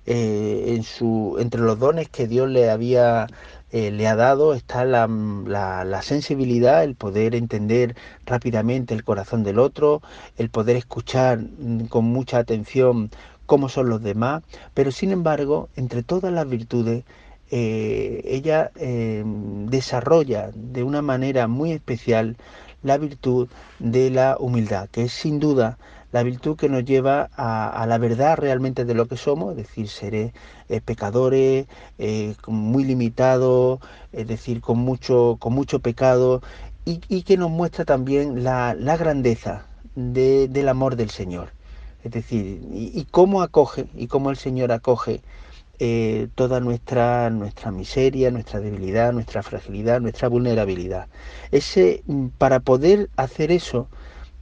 eh, 0.06 0.76
en 0.76 0.84
su, 0.84 1.38
entre 1.40 1.62
los 1.62 1.80
dones 1.80 2.08
que 2.10 2.28
Dios 2.28 2.48
le 2.48 2.70
había 2.70 3.28
eh, 3.72 3.92
le 3.92 4.08
ha 4.08 4.16
dado 4.16 4.54
está 4.54 4.86
la, 4.86 5.08
la, 5.08 6.02
sensibilidad, 6.02 6.84
el 6.84 6.96
poder 6.96 7.36
entender 7.36 7.96
rápidamente 8.26 8.94
el 8.94 9.04
corazón 9.04 9.44
del 9.44 9.60
otro, 9.60 10.02
el 10.38 10.50
poder 10.50 10.78
escuchar 10.78 11.40
mm, 11.40 11.88
con 11.88 12.06
mucha 12.06 12.38
atención 12.38 13.10
como 13.48 13.70
son 13.70 13.90
los 13.90 14.04
demás, 14.04 14.44
pero 14.76 14.92
sin 14.92 15.12
embargo, 15.12 15.70
entre 15.76 16.04
todas 16.04 16.32
las 16.32 16.48
virtudes, 16.48 17.04
eh, 17.50 18.22
ella 18.26 18.72
eh, 18.76 19.24
desarrolla 19.26 20.52
de 20.54 20.84
una 20.84 21.02
manera 21.02 21.48
muy 21.48 21.72
especial 21.72 22.38
la 22.84 22.98
virtud 23.00 23.48
de 23.80 24.12
la 24.12 24.38
humildad, 24.40 24.90
que 24.90 25.04
es 25.04 25.14
sin 25.14 25.40
duda 25.40 25.80
la 26.12 26.24
virtud 26.24 26.56
que 26.56 26.70
nos 26.70 26.86
lleva 26.86 27.30
a, 27.36 27.86
la 27.88 27.98
verdad 27.98 28.38
realmente 28.38 28.86
de 28.86 28.94
lo 28.94 29.08
que 29.08 29.18
somos, 29.18 29.52
es 29.52 29.58
decir, 29.58 29.90
seres 29.90 30.34
eh, 30.70 30.82
pecadores, 30.82 31.68
muy 32.48 32.84
limitados, 32.86 33.80
es 34.14 34.28
decir, 34.28 34.62
con 34.62 34.78
mucho, 34.80 35.38
con 35.40 35.54
mucho 35.54 35.80
pecado, 35.80 36.42
y, 36.86 37.24
que 37.24 37.38
nos 37.38 37.50
muestra 37.50 37.84
también 37.86 38.44
la, 38.44 38.74
grandeza 38.98 39.66
del 39.96 40.70
amor 40.70 40.96
del 40.96 41.10
Señor. 41.10 41.57
Es 42.08 42.14
decir, 42.14 42.62
y, 42.72 43.06
cómo 43.12 43.42
acoge, 43.42 43.86
y 43.94 44.08
cómo 44.08 44.30
el 44.30 44.38
Señor 44.38 44.72
acoge 44.72 45.20
eh, 45.78 46.30
toda 46.36 46.62
nuestra, 46.62 47.30
nuestra 47.30 47.70
miseria, 47.72 48.32
nuestra 48.32 48.62
debilidad, 48.62 49.12
nuestra 49.12 49.44
fragilidad, 49.44 50.00
nuestra 50.00 50.30
vulnerabilidad. 50.30 51.08
Ese, 51.52 52.04
mm, 52.08 52.28
para 52.38 52.62
poder 52.62 53.10
hacer 53.18 53.52
eso, 53.52 53.90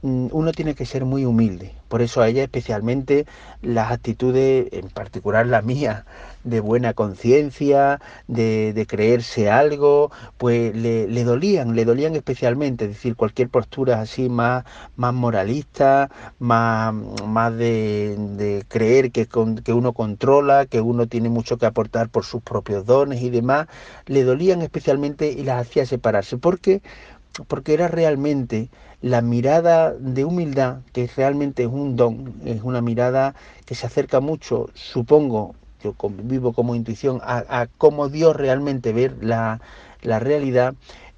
mm, 0.02 0.28
uno 0.30 0.52
tiene 0.52 0.76
que 0.76 0.86
ser 0.86 1.04
muy 1.04 1.24
humilde. 1.24 1.74
Por 1.88 2.02
eso 2.02 2.20
a 2.22 2.28
ella 2.28 2.44
especialmente 2.44 3.26
las 3.62 3.90
actitudes, 3.90 4.68
en 4.72 4.88
particular 4.90 5.44
la 5.48 5.60
mía, 5.62 6.06
de 6.46 6.60
buena 6.60 6.94
conciencia, 6.94 8.00
de, 8.28 8.86
creerse 8.88 9.50
algo, 9.50 10.10
pues 10.38 10.74
le, 10.74 11.24
dolían, 11.24 11.74
le 11.74 11.84
dolían 11.84 12.14
especialmente. 12.14 12.84
Es 12.84 12.92
decir, 12.92 13.16
cualquier 13.16 13.50
postura 13.50 14.00
así 14.00 14.28
más, 14.28 14.64
más 14.96 15.12
moralista, 15.12 16.08
más, 16.38 16.94
más 17.26 17.56
de, 17.56 18.64
creer 18.68 19.10
que, 19.10 19.26
que 19.26 19.72
uno 19.72 19.92
controla, 19.92 20.66
que 20.66 20.80
uno 20.80 21.06
tiene 21.06 21.28
mucho 21.28 21.58
que 21.58 21.66
aportar 21.66 22.08
por 22.08 22.24
sus 22.24 22.42
propios 22.42 22.86
dones 22.86 23.22
y 23.22 23.30
demás, 23.30 23.66
le 24.06 24.24
dolían 24.24 24.62
especialmente 24.62 25.30
y 25.32 25.42
las 25.42 25.66
hacía 25.66 25.84
separarse. 25.84 26.38
¿Por 26.38 26.60
qué? 26.60 26.80
Porque 27.48 27.74
era 27.74 27.88
realmente 27.88 28.70
la 29.02 29.20
mirada 29.20 29.92
de 29.92 30.24
humildad, 30.24 30.78
que 30.92 31.08
realmente 31.16 31.64
es 31.64 31.68
un 31.68 31.96
don, 31.96 32.34
es 32.44 32.62
una 32.62 32.80
mirada 32.80 33.34
que 33.64 33.74
se 33.74 33.86
acerca 33.86 34.20
mucho, 34.20 34.70
supongo, 34.74 35.54
yo 35.94 36.10
vivo 36.22 36.52
como 36.52 36.74
intuición, 36.74 37.20
a, 37.22 37.66
cómo 37.78 38.08
Dios 38.08 38.34
realmente 38.36 38.92
ve 38.92 39.12
la, 39.20 39.60
realidad, 40.02 40.74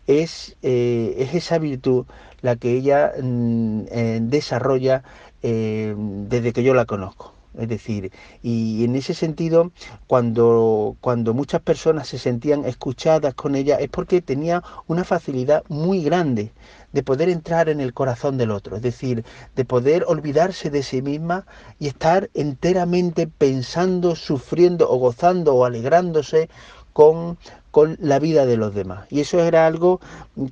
es, 0.07 0.57
eh, 0.63 1.15
es, 1.19 1.35
esa 1.35 1.59
virtud 1.59 2.07
la 2.43 2.57
que 2.57 2.73
ella 2.73 3.13
mm, 3.23 3.83
eh, 3.91 4.19
desarrolla 4.23 5.03
eh, 5.43 5.95
desde 5.97 6.53
que 6.53 6.63
yo 6.63 6.75
la 6.75 6.87
conozco. 6.87 7.38
Es 7.59 7.69
decir, 7.69 8.13
y 8.43 8.85
en 8.85 8.95
ese 8.95 9.15
sentido, 9.15 9.73
cuando, 10.07 10.97
cuando 11.01 11.35
muchas 11.35 11.61
personas 11.61 12.07
se 12.09 12.19
sentían 12.19 12.65
escuchadas 12.65 13.35
con 13.35 13.57
ella, 13.57 13.77
es 13.77 13.89
porque 13.89 14.23
tenía 14.23 14.63
una 14.87 15.05
facilidad 15.05 15.65
muy 15.69 16.03
grande 16.03 16.53
de 16.93 17.03
poder 17.03 17.29
entrar 17.29 17.69
en 17.69 17.81
el 17.81 17.93
corazón 17.93 18.39
del 18.39 18.53
otro, 18.53 18.77
es 18.77 18.83
decir, 18.83 19.25
de 19.57 19.65
poder 19.65 20.05
olvidarse 20.07 20.71
de 20.71 20.83
sí 20.83 21.03
misma 21.03 21.47
y 21.79 21.89
estar 21.89 22.31
enteramente 22.35 23.27
pensando, 23.27 24.15
sufriendo 24.15 24.89
o 24.91 24.97
gozando 24.97 25.55
o 25.55 25.65
alegrándose 25.65 26.49
con, 26.93 27.39
con 27.71 27.97
la 28.01 28.19
vida 28.19 28.47
de 28.47 28.57
los 28.57 28.75
demás. 28.75 29.07
Y 29.11 29.21
eso 29.21 29.41
era 29.41 29.67
algo 29.67 30.01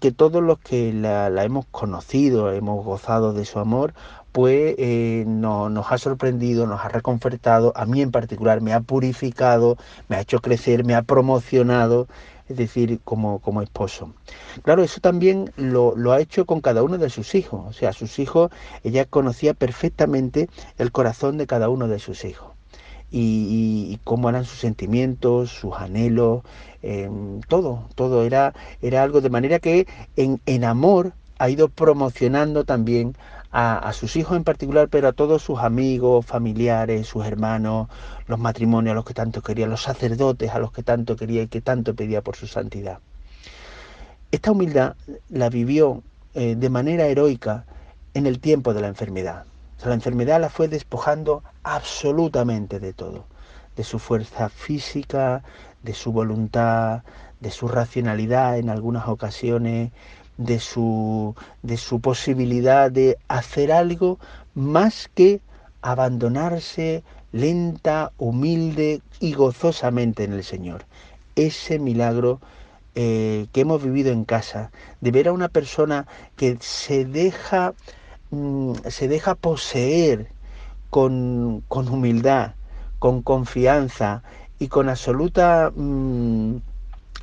que 0.00 0.12
todos 0.12 0.42
los 0.42 0.58
que 0.58 0.92
la, 0.92 1.30
la 1.30 1.44
hemos 1.44 1.66
conocido, 1.66 2.52
hemos 2.52 2.84
gozado 2.84 3.32
de 3.32 3.44
su 3.44 3.58
amor, 3.58 3.94
pues 4.37 4.75
eh, 4.77 5.25
no, 5.27 5.70
nos 5.70 5.90
ha 5.90 5.96
sorprendido, 5.96 6.66
nos 6.66 6.85
ha 6.85 6.90
reconfortado, 6.90 7.72
a 7.75 7.87
mí 7.87 8.03
en 8.03 8.11
particular 8.11 8.61
me 8.61 8.75
ha 8.75 8.81
purificado, 8.81 9.79
me 10.09 10.16
ha 10.16 10.20
hecho 10.20 10.40
crecer, 10.40 10.85
me 10.85 10.94
ha 10.94 11.01
promocionado, 11.01 12.07
es 12.46 12.59
decir, 12.59 13.01
como, 13.03 13.38
como 13.38 13.62
esposo. 13.62 14.12
Claro, 14.62 14.83
eso 14.83 15.01
también 15.01 15.51
lo, 15.57 15.96
lo, 15.96 16.12
ha 16.12 16.20
hecho 16.20 16.44
con 16.44 16.61
cada 16.61 16.83
uno 16.83 16.99
de 16.99 17.09
sus 17.09 17.35
hijos, 17.35 17.64
o 17.66 17.72
sea, 17.72 17.94
sus 17.94 18.18
hijos, 18.18 18.51
ella 18.85 19.07
conocía 19.07 19.55
perfectamente 19.55 20.51
el 20.77 20.92
corazón 20.92 21.38
de 21.38 21.46
cada 21.46 21.70
uno 21.70 21.88
de 21.88 21.99
sus 21.99 22.27
hijos. 22.27 22.51
Y, 23.11 23.99
cómo 24.05 24.29
eran 24.29 24.44
sus 24.44 24.59
sentimientos, 24.59 25.49
sus 25.49 25.72
anhelos, 25.77 26.42
em, 26.83 27.40
todo, 27.49 27.88
todo 27.94 28.22
era, 28.22 28.53
era 28.83 29.03
algo 29.03 29.22
de 29.22 29.31
manera 29.31 29.61
que 29.61 29.87
en, 30.14 30.42
en 30.44 30.64
amor 30.64 31.14
ha 31.38 31.51
ido 31.51 31.68
promocionando 31.68 32.64
también 32.64 33.16
a, 33.58 33.90
sus 33.94 34.16
hijos 34.16 34.36
en 34.36 34.44
particular, 34.44 34.88
pero 34.90 35.08
a 35.08 35.14
todos 35.14 35.40
sus 35.40 35.60
amigos, 35.60 36.26
familiares, 36.26 37.06
sus 37.06 37.24
hermanos, 37.24 37.88
los 38.26 38.38
matrimonios 38.38 38.92
a 38.92 38.94
los 38.94 39.06
que 39.06 39.14
tanto 39.14 39.40
quería, 39.40 39.66
los 39.66 39.82
sacerdotes 39.82 40.50
a 40.50 40.58
los 40.58 40.72
que 40.72 40.82
tanto 40.82 41.16
quería 41.16 41.42
y 41.42 41.48
que 41.48 41.62
tanto 41.62 41.94
pedía 41.94 42.20
por 42.20 42.36
su 42.36 42.46
santidad. 42.46 42.98
Esta 44.30 44.52
humildad 44.52 44.94
la 45.30 45.48
vivió 45.48 46.02
eh, 46.34 46.54
de 46.54 46.68
manera 46.68 47.06
heroica 47.06 47.64
en 48.12 48.26
el 48.26 48.40
tiempo 48.40 48.74
de 48.74 48.82
la 48.82 48.88
enfermedad. 48.88 49.46
la 49.82 49.94
enfermedad 49.94 50.38
la 50.38 50.50
fue 50.50 50.68
despojando 50.68 51.42
absolutamente 51.62 52.78
de 52.78 52.92
todo, 52.92 53.24
de 53.74 53.84
su 53.84 53.98
fuerza 53.98 54.50
física, 54.50 55.42
de 55.82 55.94
su 55.94 56.12
voluntad, 56.12 57.04
de 57.40 57.50
su 57.50 57.68
racionalidad 57.68 58.58
en 58.58 58.68
algunas 58.68 59.08
ocasiones, 59.08 59.92
de 60.38 60.59
su, 60.61 61.35
de 61.62 61.77
su 61.77 62.01
posibilidad 62.01 62.90
de 62.90 63.18
hacer 63.29 63.72
algo 63.72 64.18
más 64.55 65.11
que 65.14 65.40
abandonarse 65.83 67.03
lenta, 67.33 68.12
humilde 68.18 69.03
y 69.20 69.35
gozosamente 69.35 70.25
en 70.25 70.33
el 70.33 70.44
Señor. 70.44 70.85
Ese 71.37 71.79
milagro 71.79 72.40
eh, 72.94 73.46
que 73.53 73.61
hemos 73.61 73.83
vivido 73.83 74.11
en 74.11 74.25
casa, 74.25 74.70
de 75.03 75.11
ver 75.11 75.29
a 75.29 75.33
una 75.33 75.49
persona 75.49 76.07
que 76.35 76.57
se 76.61 77.05
deja, 77.05 77.75
mm, 78.31 78.72
se 78.88 79.07
deja 79.07 79.35
poseer 79.35 80.29
con, 80.88 81.62
con, 81.68 81.88
humildad, 81.88 82.55
con 82.99 83.20
confianza 83.20 84.22
y 84.59 84.68
con 84.68 84.88
absoluta, 84.88 85.70
mm, 85.77 86.57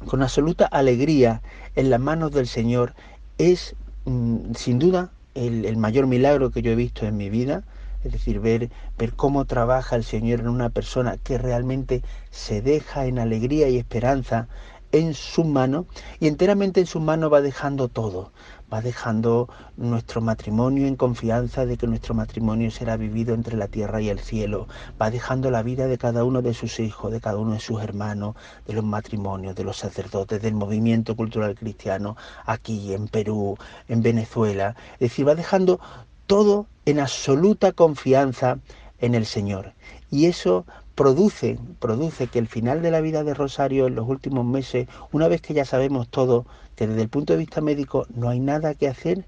con 0.06 0.22
absoluta 0.22 0.68
alegría 0.68 1.42
en 1.76 1.90
las 1.90 2.00
manos 2.00 2.32
del 2.32 2.48
Señor 2.48 2.94
es 3.38 3.76
mm, 4.06 4.54
sin 4.56 4.80
duda 4.80 5.12
el, 5.36 5.78
mayor 5.78 6.08
milagro 6.08 6.52
que 6.52 6.62
yo 6.62 6.72
he 6.72 6.76
visto 6.76 7.06
en 7.06 7.18
mi 7.18 7.30
vida, 7.30 7.64
es 8.04 8.12
decir, 8.12 8.40
ver, 8.40 8.70
ver 8.98 9.14
cómo 9.14 9.46
trabaja 9.46 9.96
el 9.96 10.04
Señor 10.04 10.42
en 10.42 10.50
una 10.50 10.70
persona 10.70 11.18
que 11.18 11.38
realmente 11.38 12.04
se 12.30 12.62
deja 12.62 13.06
en 13.06 13.18
alegría 13.18 13.70
y 13.70 13.78
esperanza 13.78 14.48
en 14.92 15.16
su 15.16 15.44
mano 15.44 15.88
y 16.20 16.28
enteramente 16.28 16.80
en 16.80 16.86
su 16.86 17.00
mano 17.00 17.30
va 17.30 17.42
dejando 17.42 17.88
todo, 17.88 18.32
va 18.74 18.82
dejando 18.82 19.50
nuestro 19.78 20.20
matrimonio 20.20 20.88
en 20.88 20.96
confianza 20.96 21.68
de 21.68 21.78
que 21.78 21.86
nuestro 21.86 22.16
matrimonio 22.16 22.72
será 22.72 22.98
vivido 22.98 23.36
entre 23.36 23.56
la 23.56 23.68
tierra 23.68 24.02
y 24.02 24.10
el 24.10 24.20
cielo, 24.20 24.68
va 25.00 25.12
dejando 25.12 25.52
la 25.52 25.62
vida 25.62 25.86
de 25.86 26.00
cada 26.00 26.24
uno 26.24 26.42
de 26.42 26.56
sus 26.56 26.80
hijos, 26.80 27.12
de 27.12 27.22
cada 27.22 27.38
uno 27.38 27.54
de 27.54 27.60
sus 27.60 27.84
hermanos, 27.84 28.36
de 28.66 28.74
los 28.74 28.84
matrimonios, 28.84 29.56
de 29.56 29.64
los 29.64 29.78
sacerdotes, 29.78 30.42
del 30.42 30.56
movimiento 30.56 31.16
cultural 31.16 31.54
cristiano 31.54 32.18
aquí 32.46 32.94
en 32.94 33.08
Perú, 33.08 33.58
en 33.88 34.02
Venezuela, 34.02 34.76
es 34.94 35.12
decir, 35.12 35.28
va 35.28 35.36
dejando 35.36 35.80
todo 36.26 36.66
en 36.86 37.00
absoluta 37.00 37.74
confianza 37.74 38.58
en 39.00 39.14
el 39.14 39.28
Señor. 39.28 39.74
Y 40.10 40.26
eso 40.26 40.66
produce, 40.96 41.58
produce 41.80 42.28
que 42.28 42.40
el 42.40 42.48
final 42.48 42.82
de 42.82 42.92
la 42.92 43.02
vida 43.02 43.24
de 43.24 43.34
Rosario 43.34 43.88
en 43.88 43.96
los 43.96 44.08
últimos 44.08 44.46
meses, 44.46 44.88
una 45.12 45.28
vez 45.28 45.42
que 45.42 45.54
ya 45.54 45.66
sabemos 45.66 46.08
todo, 46.08 46.46
que 46.76 46.88
desde 46.88 47.02
el 47.02 47.10
punto 47.10 47.34
de 47.34 47.40
vista 47.40 47.62
médico 47.62 48.06
no 48.14 48.30
hay 48.30 48.40
nada 48.40 48.76
que 48.76 48.88
hacer, 48.88 49.26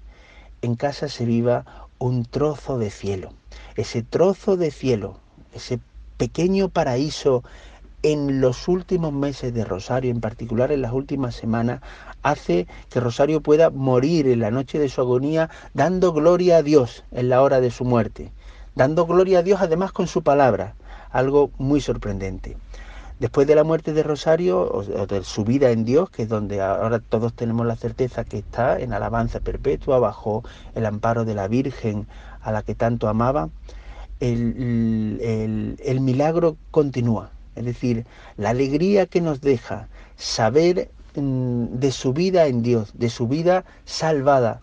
en 0.62 0.76
casa 0.76 1.08
se 1.08 1.24
viva 1.24 1.88
un 1.98 2.24
trozo 2.24 2.78
de 2.78 2.90
cielo. 2.90 3.32
Ese 3.76 4.02
trozo 4.02 4.56
de 4.56 4.70
cielo, 4.70 5.18
ese 5.52 5.80
pequeño 6.16 6.68
paraíso 6.68 7.42
en 8.02 8.40
los 8.40 8.68
últimos 8.68 9.12
meses 9.12 9.52
de 9.52 9.64
Rosario, 9.64 10.10
en 10.10 10.20
particular 10.20 10.70
en 10.70 10.82
las 10.82 10.92
últimas 10.92 11.34
semanas, 11.34 11.80
hace 12.22 12.66
que 12.90 13.00
Rosario 13.00 13.40
pueda 13.40 13.70
morir 13.70 14.28
en 14.28 14.40
la 14.40 14.50
noche 14.50 14.78
de 14.78 14.88
su 14.88 15.00
agonía 15.00 15.50
dando 15.74 16.12
gloria 16.12 16.58
a 16.58 16.62
Dios 16.62 17.04
en 17.10 17.28
la 17.28 17.42
hora 17.42 17.60
de 17.60 17.70
su 17.70 17.84
muerte, 17.84 18.30
dando 18.74 19.06
gloria 19.06 19.40
a 19.40 19.42
Dios 19.42 19.60
además 19.60 19.92
con 19.92 20.06
su 20.06 20.22
palabra, 20.22 20.74
algo 21.18 21.50
muy 21.58 21.80
sorprendente. 21.80 22.56
Después 23.18 23.46
de 23.46 23.54
la 23.54 23.64
muerte 23.64 23.94
de 23.94 24.02
Rosario, 24.02 24.60
o 24.60 25.06
de 25.06 25.24
su 25.24 25.44
vida 25.44 25.70
en 25.70 25.86
Dios, 25.86 26.10
que 26.10 26.24
es 26.24 26.28
donde 26.28 26.60
ahora 26.60 26.98
todos 26.98 27.32
tenemos 27.32 27.66
la 27.66 27.76
certeza 27.76 28.24
que 28.24 28.38
está 28.38 28.78
en 28.78 28.92
alabanza 28.92 29.40
perpetua, 29.40 29.98
bajo 29.98 30.44
el 30.74 30.84
amparo 30.84 31.24
de 31.24 31.34
la 31.34 31.48
Virgen 31.48 32.06
a 32.42 32.52
la 32.52 32.62
que 32.62 32.74
tanto 32.74 33.08
amaba, 33.08 33.48
el, 34.20 35.76
el 35.82 36.00
milagro 36.00 36.56
continúa. 36.70 37.30
Es 37.54 37.64
decir, 37.64 38.04
la 38.36 38.50
alegría 38.50 39.06
que 39.06 39.22
nos 39.22 39.40
deja 39.40 39.88
saber 40.16 40.90
mm, 41.14 41.78
de 41.78 41.92
su 41.92 42.12
vida 42.12 42.46
en 42.46 42.62
Dios, 42.62 42.92
de 42.94 43.08
su 43.08 43.28
vida 43.28 43.64
salvada, 43.86 44.60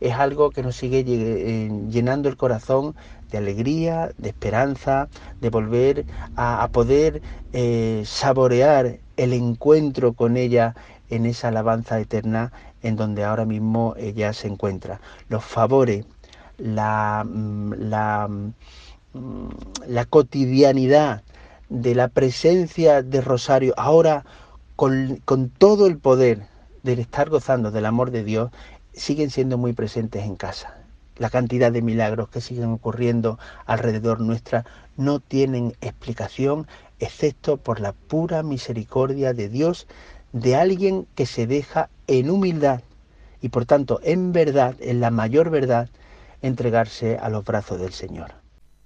es 0.00 0.12
algo 0.14 0.50
que 0.50 0.62
nos 0.62 0.76
sigue 0.76 1.04
eh, 1.06 1.70
llenando 1.90 2.28
el 2.28 2.36
corazón 2.36 2.94
de 3.30 3.38
alegría, 3.38 4.10
de 4.18 4.28
esperanza, 4.28 5.08
de 5.40 5.50
volver 5.50 6.06
a, 6.36 6.68
poder 6.68 7.22
eh, 7.52 8.02
saborear 8.04 9.00
el 9.16 9.32
encuentro 9.32 10.12
con 10.12 10.36
ella 10.36 10.74
en 11.08 11.26
esa 11.26 11.48
alabanza 11.48 11.98
eterna 12.00 12.52
en 12.82 12.96
donde 12.96 13.24
ahora 13.24 13.44
mismo 13.44 13.94
ella 13.96 14.32
se 14.32 14.48
encuentra. 14.48 15.00
Los 15.28 15.44
favores, 15.44 16.04
la, 16.58 17.24
mm, 17.26 17.72
la, 17.74 18.28
mm, 18.28 19.48
la 19.88 20.04
cotidianidad 20.04 21.22
de 21.68 21.94
la 21.94 22.08
presencia 22.08 23.02
de 23.02 23.20
Rosario, 23.20 23.74
ahora 23.76 24.24
con, 24.76 25.16
con 25.24 25.50
todo 25.50 25.86
el 25.86 25.98
poder 25.98 26.46
del 26.82 27.00
estar 27.00 27.28
gozando 27.30 27.70
del 27.70 27.86
amor 27.86 28.10
de 28.10 28.22
Dios, 28.24 28.50
siguen 28.92 29.30
siendo 29.30 29.58
muy 29.58 29.72
presentes 29.72 30.24
en 30.24 30.36
casa 30.36 30.85
la 31.16 31.30
cantidad 31.30 31.72
de 31.72 31.82
milagros 31.82 32.28
que 32.28 32.40
siguen 32.40 32.72
ocurriendo 32.72 33.38
alrededor 33.64 34.20
nuestra 34.20 34.64
no 34.96 35.20
tienen 35.20 35.74
explicación 35.80 36.66
excepto 36.98 37.56
por 37.56 37.80
la 37.80 37.92
pura 37.92 38.42
misericordia 38.42 39.32
de 39.32 39.48
Dios 39.48 39.86
de 40.32 40.56
alguien 40.56 41.06
que 41.14 41.26
se 41.26 41.46
deja 41.46 41.88
en 42.06 42.30
humildad 42.30 42.82
y 43.40 43.48
por 43.48 43.66
tanto 43.66 44.00
en 44.02 44.32
verdad, 44.32 44.76
en 44.80 45.00
la 45.00 45.10
mayor 45.10 45.50
verdad, 45.50 45.88
entregarse 46.42 47.18
a 47.18 47.28
los 47.28 47.44
brazos 47.44 47.80
del 47.80 47.92
Señor. 47.92 48.32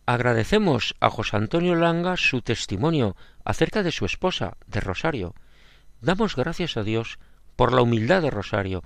Agradecemos 0.06 0.96
a 1.00 1.08
José 1.08 1.36
Antonio 1.36 1.74
Langa 1.76 2.16
su 2.16 2.42
testimonio 2.42 3.16
acerca 3.44 3.82
de 3.82 3.92
su 3.92 4.04
esposa, 4.04 4.56
de 4.66 4.80
Rosario. 4.80 5.34
Damos 6.00 6.34
gracias 6.34 6.76
a 6.76 6.82
Dios 6.82 7.18
por 7.54 7.72
la 7.72 7.82
humildad 7.82 8.22
de 8.22 8.30
Rosario, 8.30 8.82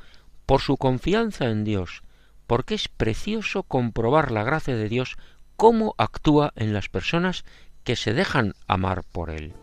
por 0.47 0.61
su 0.61 0.77
confianza 0.77 1.47
en 1.47 1.65
Dios, 1.65 2.03
porque 2.47 2.75
es 2.75 2.89
precioso 2.89 3.63
comprobar 3.63 4.31
la 4.31 4.45
gracia 4.45 4.77
de 4.77 4.89
Dios 4.89 5.17
cómo 5.57 5.95
actúa 5.99 6.53
en 6.57 6.73
las 6.73 6.89
personas 6.89 7.45
que 7.85 7.97
se 7.97 8.13
dejan 8.13 8.55
amar 8.67 9.05
por 9.05 9.31
Él. 9.31 9.55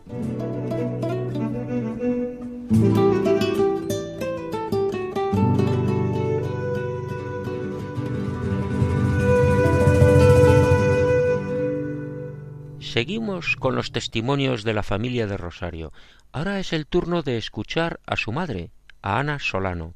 Seguimos 12.92 13.56
con 13.56 13.74
los 13.74 13.90
testimonios 13.90 14.64
de 14.64 14.74
la 14.74 14.82
familia 14.82 15.26
de 15.26 15.38
Rosario. 15.38 15.92
Ahora 16.30 16.60
es 16.60 16.74
el 16.74 16.86
turno 16.86 17.22
de 17.22 17.38
escuchar 17.38 18.00
a 18.04 18.16
su 18.16 18.32
madre, 18.32 18.70
a 19.00 19.18
Ana 19.18 19.38
Solano. 19.38 19.94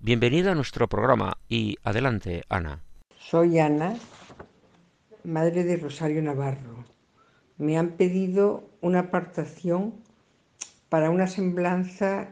Bienvenida 0.00 0.52
a 0.52 0.54
nuestro 0.54 0.88
programa 0.88 1.38
y 1.48 1.76
adelante, 1.82 2.44
Ana. 2.48 2.84
Soy 3.18 3.58
Ana, 3.58 3.96
madre 5.24 5.64
de 5.64 5.76
Rosario 5.76 6.22
Navarro. 6.22 6.84
Me 7.56 7.76
han 7.76 7.96
pedido 7.96 8.70
una 8.80 9.00
apartación 9.00 9.94
para 10.88 11.10
una 11.10 11.26
semblanza 11.26 12.28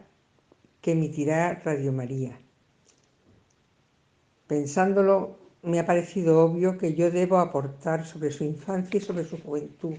que 0.81 0.93
emitirá 0.93 1.61
Radio 1.65 1.93
María. 1.93 2.39
Pensándolo, 4.47 5.37
me 5.63 5.81
ha 5.81 5.87
parecido 5.87 6.45
obvio 6.45 6.79
que 6.79 6.95
yo 6.95 7.11
debo 7.11 7.39
aportar 7.39 8.07
sobre 8.07 8.31
su 8.31 8.45
infancia 8.45 8.99
y 8.99 9.01
sobre 9.01 9.25
su 9.25 9.43
juventud, 9.43 9.97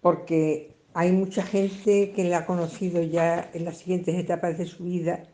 porque 0.00 0.74
hay 0.94 1.12
mucha 1.12 1.42
gente 1.42 2.12
que 2.12 2.24
la 2.24 2.38
ha 2.38 2.46
conocido 2.46 3.02
ya 3.02 3.50
en 3.52 3.66
las 3.66 3.76
siguientes 3.76 4.14
etapas 4.14 4.56
de 4.56 4.64
su 4.64 4.84
vida 4.84 5.24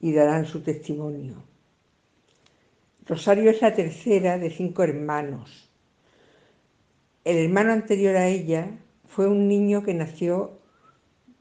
y 0.00 0.12
darán 0.12 0.46
su 0.46 0.62
testimonio. 0.62 1.44
Rosario 3.06 3.50
es 3.50 3.60
la 3.60 3.74
tercera 3.74 4.38
de 4.38 4.50
cinco 4.50 4.82
hermanos. 4.82 5.70
El 7.24 7.36
hermano 7.36 7.72
anterior 7.72 8.16
a 8.16 8.28
ella 8.28 8.78
fue 9.06 9.26
un 9.28 9.48
niño 9.48 9.82
que 9.82 9.94
nació 9.94 10.58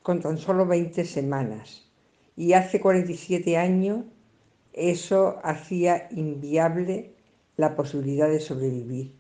con 0.02 0.22
tan 0.22 0.38
solo 0.38 0.66
20 0.66 1.06
semanas 1.06 1.90
y 2.36 2.54
hace 2.54 2.80
47 2.80 3.58
años 3.58 4.06
eso 4.74 5.40
hacía 5.44 6.08
inviable 6.12 7.14
la 7.58 7.76
posibilidad 7.76 8.30
de 8.30 8.40
sobrevivir. 8.40 9.14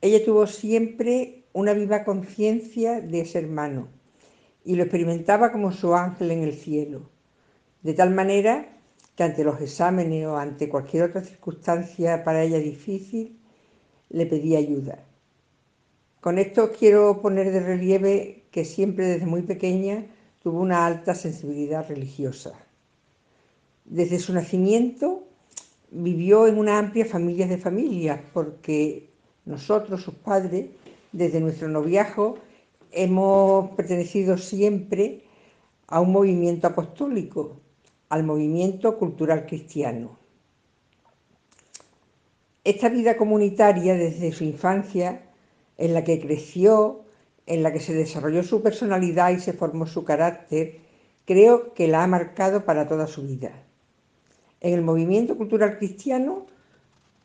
Ella 0.00 0.24
tuvo 0.24 0.46
siempre 0.46 1.44
una 1.52 1.72
viva 1.72 2.04
conciencia 2.04 3.00
de 3.00 3.20
ese 3.20 3.38
hermano 3.38 3.88
y 4.64 4.74
lo 4.74 4.82
experimentaba 4.82 5.52
como 5.52 5.72
su 5.72 5.94
ángel 5.94 6.30
en 6.30 6.42
el 6.42 6.54
cielo, 6.54 7.10
de 7.84 7.94
tal 7.94 8.10
manera 8.10 8.66
que 9.14 9.22
ante 9.22 9.44
los 9.44 9.60
exámenes 9.60 10.26
o 10.26 10.36
ante 10.36 10.68
cualquier 10.68 11.04
otra 11.04 11.22
circunstancia 11.22 12.24
para 12.24 12.42
ella 12.42 12.58
difícil, 12.58 13.38
le 14.08 14.26
pedía 14.26 14.58
ayuda. 14.58 15.04
Con 16.20 16.38
esto 16.38 16.72
quiero 16.72 17.20
poner 17.20 17.52
de 17.52 17.60
relieve 17.60 18.44
que 18.50 18.64
siempre 18.64 19.06
desde 19.06 19.26
muy 19.26 19.42
pequeña 19.42 20.06
tuvo 20.42 20.60
una 20.60 20.86
alta 20.86 21.14
sensibilidad 21.14 21.86
religiosa. 21.86 22.52
Desde 23.84 24.18
su 24.18 24.32
nacimiento 24.32 25.24
vivió 25.90 26.46
en 26.46 26.58
una 26.58 26.78
amplia 26.78 27.04
familia 27.04 27.46
de 27.46 27.58
familias, 27.58 28.18
porque 28.32 29.10
nosotros, 29.44 30.02
sus 30.02 30.14
padres, 30.14 30.70
desde 31.12 31.40
nuestro 31.40 31.68
noviazgo, 31.68 32.38
hemos 32.90 33.70
pertenecido 33.72 34.38
siempre 34.38 35.22
a 35.86 36.00
un 36.00 36.12
movimiento 36.12 36.66
apostólico, 36.66 37.60
al 38.08 38.24
movimiento 38.24 38.98
cultural 38.98 39.46
cristiano. 39.46 40.18
Esta 42.64 42.88
vida 42.88 43.16
comunitaria 43.16 43.94
desde 43.94 44.32
su 44.32 44.44
infancia, 44.44 45.22
en 45.76 45.92
la 45.92 46.04
que 46.04 46.20
creció, 46.20 47.04
en 47.46 47.62
la 47.62 47.72
que 47.72 47.80
se 47.80 47.92
desarrolló 47.92 48.42
su 48.42 48.62
personalidad 48.62 49.30
y 49.30 49.40
se 49.40 49.52
formó 49.52 49.86
su 49.86 50.04
carácter, 50.04 50.80
creo 51.24 51.74
que 51.74 51.88
la 51.88 52.02
ha 52.02 52.06
marcado 52.06 52.64
para 52.64 52.88
toda 52.88 53.06
su 53.06 53.22
vida. 53.22 53.52
En 54.60 54.72
el 54.72 54.82
movimiento 54.82 55.36
cultural 55.36 55.76
cristiano 55.76 56.46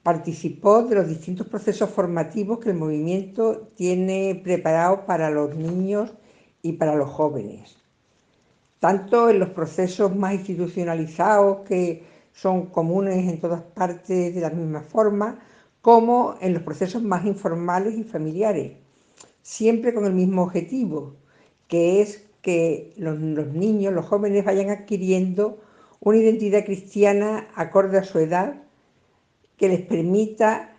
participó 0.04 0.84
de 0.84 0.96
los 0.96 1.08
distintos 1.08 1.48
procesos 1.48 1.90
formativos 1.90 2.60
que 2.60 2.72
el 2.72 2.78
movimiento 2.78 3.70
tiene 3.76 4.40
preparado 4.44 5.06
para 5.06 5.30
los 5.30 5.56
niños 5.56 6.14
y 6.62 6.74
para 6.74 6.96
los 6.96 7.10
jóvenes, 7.10 7.78
tanto 8.80 9.30
en 9.30 9.40
los 9.40 9.50
procesos 9.50 10.16
más 10.16 10.34
institucionalizados 10.34 11.68
que 11.68 12.04
son 12.32 12.68
comunes 12.68 13.28
en 13.28 13.40
todas 13.40 13.62
partes 13.62 14.34
de 14.34 14.42
la 14.42 14.50
misma 14.50 14.82
forma, 14.82 15.40
como 15.82 16.36
en 16.42 16.54
los 16.54 16.64
procesos 16.64 17.02
más 17.04 17.26
informales 17.26 17.98
y 17.98 18.04
familiares, 18.04 18.74
siempre 19.42 19.94
con 19.94 20.06
el 20.06 20.14
mismo 20.14 20.44
objetivo, 20.44 21.16
que 21.68 22.02
es 22.02 22.26
que 22.42 22.94
los, 22.98 23.20
niños, 23.20 23.94
los 23.94 24.06
jóvenes 24.06 24.46
vayan 24.46 24.70
adquiriendo 24.70 25.60
una 26.00 26.18
identidad 26.18 26.64
cristiana 26.64 27.48
acorde 27.56 27.98
a 27.98 28.04
su 28.04 28.20
edad 28.20 28.64
que 29.58 29.68
les 29.68 29.82
permita 29.82 30.74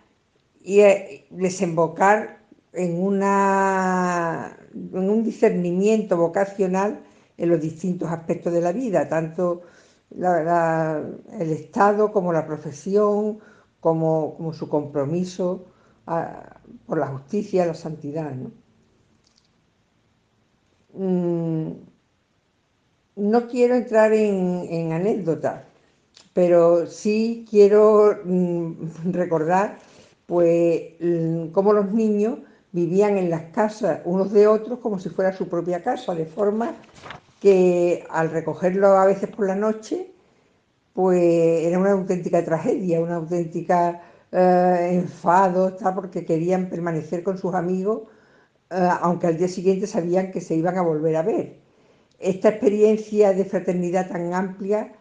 eh, 0.63 1.25
desembocar 1.29 2.41
en, 2.73 3.01
una, 3.01 4.57
en 4.73 5.09
un 5.09 5.23
discernimiento 5.23 6.17
vocacional 6.17 7.03
en 7.41 7.49
los 7.49 7.59
distintos 7.59 8.07
aspectos 8.11 8.53
de 8.53 8.61
la 8.61 8.71
vida, 8.71 9.09
tanto 9.09 9.63
el 10.11 11.49
Estado 11.49 12.11
como 12.11 12.31
la 12.31 12.45
profesión, 12.45 13.39
como, 13.79 14.53
su 14.53 14.69
compromiso 14.69 15.65
por 16.85 16.99
la 16.99 17.07
justicia, 17.07 17.65
la 17.65 17.73
santidad. 17.73 18.31
¿no? 18.31 18.51
Mm, 20.93 21.71
no 23.15 23.47
quiero 23.47 23.73
entrar 23.73 24.13
en, 24.13 24.91
anécdotas, 24.91 25.63
pero 26.33 26.85
sí 26.85 27.47
quiero 27.49 28.19
mm, 28.23 29.11
recordar 29.13 29.79
pues 30.27 30.93
mm, 30.99 31.47
cómo 31.47 31.73
los 31.73 31.91
niños 31.91 32.37
vivían 32.71 33.17
en 33.17 33.31
las 33.31 33.45
casas 33.51 34.01
unos 34.05 34.31
de 34.31 34.45
otros 34.45 34.77
como 34.77 34.99
si 34.99 35.09
fuera 35.09 35.33
su 35.33 35.47
propia 35.49 35.81
casa, 35.81 36.13
de 36.13 36.25
forma 36.25 36.75
que 37.41 38.05
al 38.09 38.31
recogerlo 38.31 38.87
a 38.97 39.05
veces 39.05 39.29
por 39.29 39.47
la 39.47 39.55
noche, 39.55 40.13
pues 40.93 41.21
era 41.65 41.79
una 41.79 41.91
auténtica 41.93 42.45
tragedia, 42.45 43.01
una 43.01 43.15
auténtica 43.15 44.03
eh, 44.31 44.89
enfado, 44.93 45.75
porque 45.95 46.25
querían 46.25 46.69
permanecer 46.69 47.23
con 47.23 47.37
sus 47.37 47.53
amigos, 47.55 48.03
eh, 48.69 48.89
aunque 49.01 49.27
al 49.27 49.37
día 49.37 49.47
siguiente 49.47 49.87
sabían 49.87 50.31
que 50.31 50.41
se 50.41 50.55
iban 50.55 50.77
a 50.77 50.83
volver 50.83 51.15
a 51.17 51.23
ver. 51.23 51.59
Esta 52.19 52.49
experiencia 52.49 53.33
de 53.33 53.45
fraternidad 53.45 54.09
tan 54.09 54.33
amplia 54.33 54.93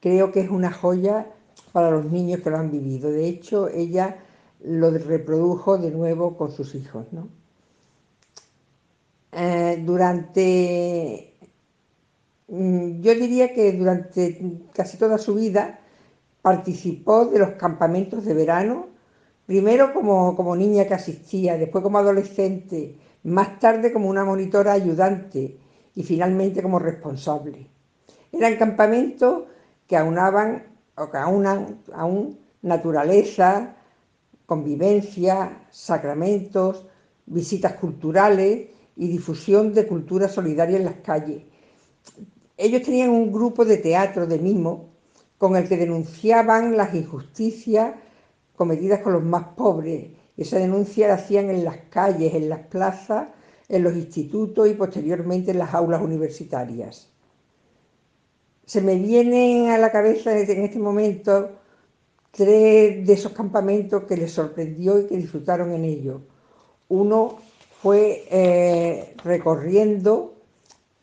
creo 0.00 0.30
que 0.32 0.40
es 0.40 0.50
una 0.50 0.70
joya 0.72 1.26
para 1.72 1.90
los 1.90 2.04
niños 2.06 2.40
que 2.42 2.50
lo 2.50 2.58
han 2.58 2.70
vivido. 2.70 3.10
De 3.10 3.26
hecho, 3.28 3.68
ella 3.68 4.18
lo 4.60 4.90
reprodujo 4.90 5.78
de 5.78 5.90
nuevo 5.90 6.36
con 6.36 6.52
sus 6.52 6.74
hijos. 6.74 7.06
Eh, 9.32 9.82
durante, 9.84 11.27
yo 12.48 13.14
diría 13.14 13.52
que 13.52 13.72
durante 13.72 14.40
casi 14.72 14.96
toda 14.96 15.18
su 15.18 15.34
vida 15.34 15.80
participó 16.40 17.26
de 17.26 17.38
los 17.38 17.50
campamentos 17.52 18.24
de 18.24 18.32
verano, 18.32 18.88
primero 19.46 19.92
como, 19.92 20.34
como 20.34 20.56
niña 20.56 20.86
que 20.86 20.94
asistía, 20.94 21.58
después 21.58 21.84
como 21.84 21.98
adolescente, 21.98 22.96
más 23.24 23.58
tarde 23.58 23.92
como 23.92 24.08
una 24.08 24.24
monitora 24.24 24.72
ayudante 24.72 25.58
y 25.94 26.02
finalmente 26.02 26.62
como 26.62 26.78
responsable. 26.78 27.68
Eran 28.32 28.56
campamentos 28.56 29.44
que 29.86 29.96
aunaban 29.96 30.64
o 30.96 31.10
que 31.10 31.18
aunan 31.18 31.80
aún 31.92 32.38
naturaleza, 32.62 33.76
convivencia, 34.46 35.66
sacramentos, 35.70 36.86
visitas 37.26 37.74
culturales 37.74 38.68
y 38.96 39.08
difusión 39.08 39.74
de 39.74 39.86
cultura 39.86 40.28
solidaria 40.28 40.78
en 40.78 40.84
las 40.84 40.96
calles. 40.96 41.42
Ellos 42.58 42.82
tenían 42.82 43.10
un 43.10 43.32
grupo 43.32 43.64
de 43.64 43.78
teatro 43.78 44.26
de 44.26 44.38
mimo 44.38 44.90
con 45.38 45.56
el 45.56 45.68
que 45.68 45.76
denunciaban 45.78 46.76
las 46.76 46.94
injusticias 46.94 47.94
cometidas 48.56 49.00
con 49.00 49.14
los 49.14 49.22
más 49.22 49.44
pobres. 49.56 50.10
Esa 50.36 50.58
denuncia 50.58 51.08
la 51.08 51.14
hacían 51.14 51.48
en 51.48 51.64
las 51.64 51.78
calles, 51.88 52.34
en 52.34 52.48
las 52.50 52.66
plazas 52.66 53.28
en 53.68 53.82
los 53.82 53.94
institutos 53.94 54.68
y 54.68 54.74
posteriormente 54.74 55.50
en 55.50 55.58
las 55.58 55.74
aulas 55.74 56.00
universitarias. 56.00 57.08
Se 58.64 58.80
me 58.80 58.96
vienen 58.96 59.70
a 59.70 59.78
la 59.78 59.92
cabeza 59.92 60.36
en 60.38 60.64
este 60.64 60.78
momento 60.78 61.50
tres 62.30 63.06
de 63.06 63.12
esos 63.12 63.32
campamentos 63.32 64.04
que 64.04 64.16
les 64.16 64.32
sorprendió 64.32 64.98
y 65.00 65.06
que 65.06 65.16
disfrutaron 65.16 65.72
en 65.72 65.84
ellos. 65.84 66.22
Uno 66.88 67.38
fue 67.82 68.24
eh, 68.30 69.14
recorriendo 69.22 70.34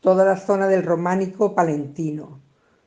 toda 0.05 0.23
la 0.23 0.37
zona 0.37 0.67
del 0.67 0.83
románico 0.83 1.55
palentino. 1.55 2.39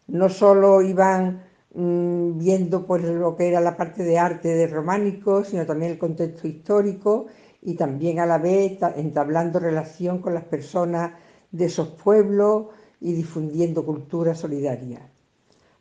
No 0.06 0.28
solo 0.28 0.82
iban 0.82 1.42
mm, 1.74 2.38
viendo 2.38 2.86
pues, 2.86 3.02
lo 3.02 3.34
que 3.34 3.48
era 3.48 3.60
la 3.60 3.76
parte 3.76 4.04
de 4.04 4.16
arte 4.16 4.54
del 4.54 4.70
románico, 4.70 5.42
sino 5.42 5.66
también 5.66 5.90
el 5.90 5.98
contexto 5.98 6.46
histórico 6.46 7.26
y 7.60 7.74
también 7.74 8.20
a 8.20 8.26
la 8.26 8.38
vez 8.38 8.78
entablando 8.94 9.58
relación 9.58 10.20
con 10.20 10.32
las 10.32 10.44
personas 10.44 11.10
de 11.50 11.64
esos 11.64 11.88
pueblos 11.88 12.66
y 13.00 13.14
difundiendo 13.14 13.84
cultura 13.84 14.36
solidaria. 14.36 15.10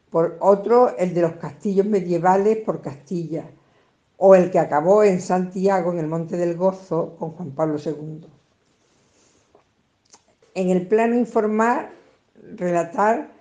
Por 0.10 0.38
otro, 0.40 0.98
el 0.98 1.14
de 1.14 1.22
los 1.22 1.34
castillos 1.34 1.86
medievales 1.86 2.58
por 2.66 2.82
Castilla, 2.82 3.46
o 4.18 4.34
el 4.34 4.50
que 4.50 4.58
acabó 4.58 5.04
en 5.04 5.22
Santiago, 5.22 5.92
en 5.92 6.00
el 6.00 6.08
Monte 6.08 6.36
del 6.36 6.58
Gozo, 6.58 7.16
con 7.16 7.34
Juan 7.34 7.52
Pablo 7.52 7.78
II. 7.78 8.37
En 10.58 10.70
el 10.72 10.88
plano 10.88 11.16
informal, 11.16 11.90
relatar 12.56 13.32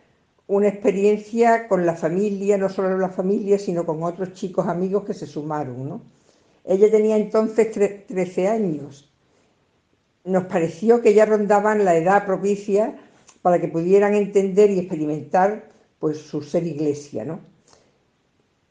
una 0.46 0.68
experiencia 0.68 1.66
con 1.66 1.86
la 1.86 1.94
familia, 1.94 2.58
no 2.58 2.68
solo 2.68 2.98
la 2.98 3.08
familia, 3.08 3.58
sino 3.58 3.86
con 3.86 4.02
otros 4.02 4.34
chicos 4.34 4.68
amigos 4.68 5.04
que 5.04 5.14
se 5.14 5.26
sumaron. 5.26 6.02
Ella 6.64 6.90
tenía 6.90 7.16
entonces 7.16 7.72
13 8.06 8.48
años. 8.48 9.10
Nos 10.24 10.44
pareció 10.44 11.00
que 11.00 11.14
ya 11.14 11.24
rondaban 11.24 11.86
la 11.86 11.96
edad 11.96 12.26
propicia 12.26 12.98
para 13.40 13.60
que 13.60 13.68
pudieran 13.68 14.14
entender 14.14 14.70
y 14.70 14.80
experimentar 14.80 15.70
pues, 15.98 16.18
su 16.18 16.42
ser 16.42 16.66
iglesia. 16.66 17.24
¿no? 17.24 17.40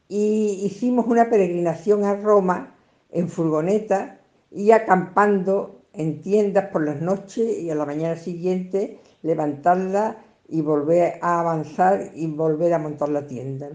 y 0.08 0.60
hicimos 0.64 1.06
una 1.06 1.28
peregrinación 1.28 2.04
a 2.04 2.14
Roma 2.14 2.74
en 3.10 3.28
furgoneta 3.28 4.20
y 4.50 4.70
acampando 4.70 5.82
en 5.96 6.22
tiendas 6.22 6.66
por 6.70 6.84
las 6.84 7.00
noches 7.00 7.58
y 7.58 7.70
a 7.70 7.74
la 7.74 7.86
mañana 7.86 8.16
siguiente 8.16 9.00
levantarla 9.22 10.18
y 10.48 10.60
volver 10.60 11.18
a 11.22 11.40
avanzar 11.40 12.10
y 12.14 12.26
volver 12.26 12.74
a 12.74 12.78
montar 12.78 13.08
la 13.08 13.26
tienda. 13.26 13.70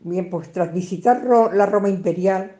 Bien, 0.00 0.28
pues 0.28 0.52
tras 0.52 0.72
visitar 0.72 1.22
la 1.24 1.66
Roma 1.66 1.88
imperial, 1.88 2.56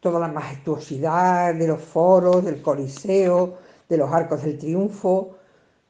toda 0.00 0.20
la 0.20 0.28
majestuosidad 0.28 1.54
de 1.54 1.66
los 1.66 1.82
foros, 1.82 2.44
del 2.44 2.62
Coliseo, 2.62 3.58
de 3.88 3.96
los 3.96 4.10
arcos 4.12 4.42
del 4.42 4.56
triunfo, 4.56 5.36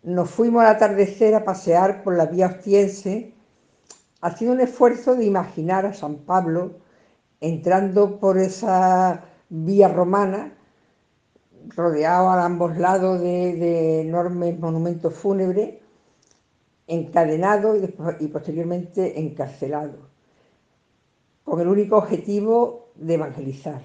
nos 0.02 0.30
fuimos 0.30 0.62
al 0.62 0.74
atardecer 0.74 1.34
a 1.34 1.44
pasear 1.44 2.02
por 2.02 2.16
la 2.16 2.26
vía 2.26 2.46
ostiense 2.46 3.34
haciendo 4.20 4.54
un 4.54 4.60
esfuerzo 4.60 5.14
de 5.14 5.24
imaginar 5.24 5.86
a 5.86 5.94
San 5.94 6.16
Pablo 6.16 6.78
entrando 7.40 8.18
por 8.18 8.38
esa 8.38 9.24
vía 9.48 9.88
romana, 9.88 10.52
rodeado 11.68 12.28
a 12.30 12.44
ambos 12.44 12.76
lados 12.76 13.20
de, 13.20 14.00
enormes 14.00 14.58
monumentos 14.58 15.14
fúnebres, 15.14 15.74
encadenado 16.86 17.76
y, 17.76 17.94
y 18.20 18.28
posteriormente 18.28 19.20
encarcelado, 19.20 20.08
con 21.44 21.60
el 21.60 21.68
único 21.68 21.98
objetivo 21.98 22.88
de 22.96 23.14
evangelizar. 23.14 23.82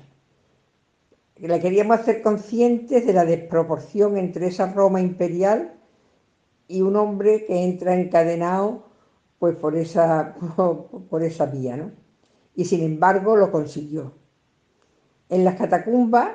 La 1.38 1.60
queríamos 1.60 2.00
hacer 2.00 2.22
conscientes 2.22 3.06
de 3.06 3.14
la 3.14 3.26
desproporción 3.26 4.18
entre 4.18 4.48
esa 4.48 4.72
Roma 4.72 5.02
imperial 5.02 5.74
y 6.68 6.82
un 6.82 6.96
hombre 6.96 7.46
que 7.46 7.64
entra 7.64 7.96
encadenado 7.96 8.86
pues 9.40 9.56
por 9.58 9.76
esa, 9.76 10.36
por 11.10 11.24
esa 11.24 11.46
vía, 11.46 11.78
¿no? 11.78 11.92
Y 12.56 12.66
sin 12.66 12.84
embargo 12.84 13.36
lo 13.36 13.52
consiguió. 13.52 14.14
En 15.30 15.44
las 15.44 15.56
catacumbas 15.56 16.30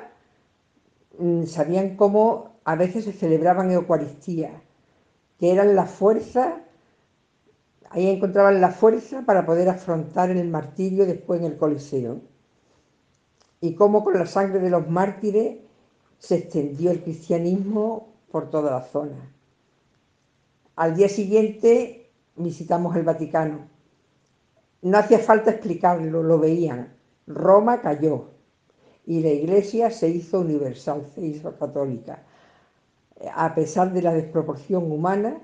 sabían 1.45 1.95
cómo 1.95 2.55
a 2.63 2.75
veces 2.75 3.05
se 3.05 3.13
celebraban 3.13 3.71
Eucaristía, 3.71 4.61
que 5.39 5.51
eran 5.51 5.75
la 5.75 5.85
fuerza, 5.85 6.61
ahí 7.89 8.07
encontraban 8.07 8.61
la 8.61 8.69
fuerza 8.69 9.23
para 9.25 9.45
poder 9.45 9.69
afrontar 9.69 10.29
el 10.29 10.47
martirio 10.47 11.05
después 11.05 11.39
en 11.39 11.47
el 11.47 11.57
Coliseo. 11.57 12.21
Y 13.59 13.75
cómo 13.75 14.03
con 14.03 14.17
la 14.17 14.25
sangre 14.25 14.59
de 14.59 14.69
los 14.69 14.89
mártires 14.89 15.59
se 16.17 16.35
extendió 16.35 16.91
el 16.91 17.03
cristianismo 17.03 18.13
por 18.31 18.49
toda 18.49 18.71
la 18.71 18.81
zona. 18.81 19.31
Al 20.75 20.95
día 20.95 21.09
siguiente 21.09 22.11
visitamos 22.35 22.95
el 22.95 23.03
Vaticano. 23.03 23.67
No 24.81 24.97
hacía 24.97 25.19
falta 25.19 25.51
explicarlo, 25.51 26.23
lo 26.23 26.39
veían. 26.39 26.93
Roma 27.27 27.81
cayó 27.81 28.31
y 29.05 29.21
la 29.21 29.29
Iglesia 29.29 29.89
se 29.89 30.09
hizo 30.09 30.39
universal, 30.39 31.07
se 31.13 31.21
hizo 31.21 31.55
católica. 31.57 32.23
A 33.33 33.53
pesar 33.53 33.93
de 33.93 34.01
la 34.01 34.13
desproporción 34.13 34.91
humana, 34.91 35.41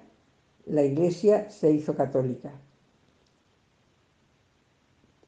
la 0.65 0.83
Iglesia 0.83 1.49
se 1.49 1.71
hizo 1.71 1.95
católica. 1.95 2.51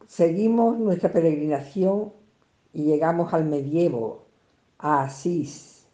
Seguimos 0.07 0.77
nuestra 0.79 1.11
peregrinación 1.11 2.11
y 2.73 2.83
llegamos 2.83 3.33
al 3.33 3.45
medievo, 3.45 4.25
a 4.79 5.03
Asís. 5.03 5.85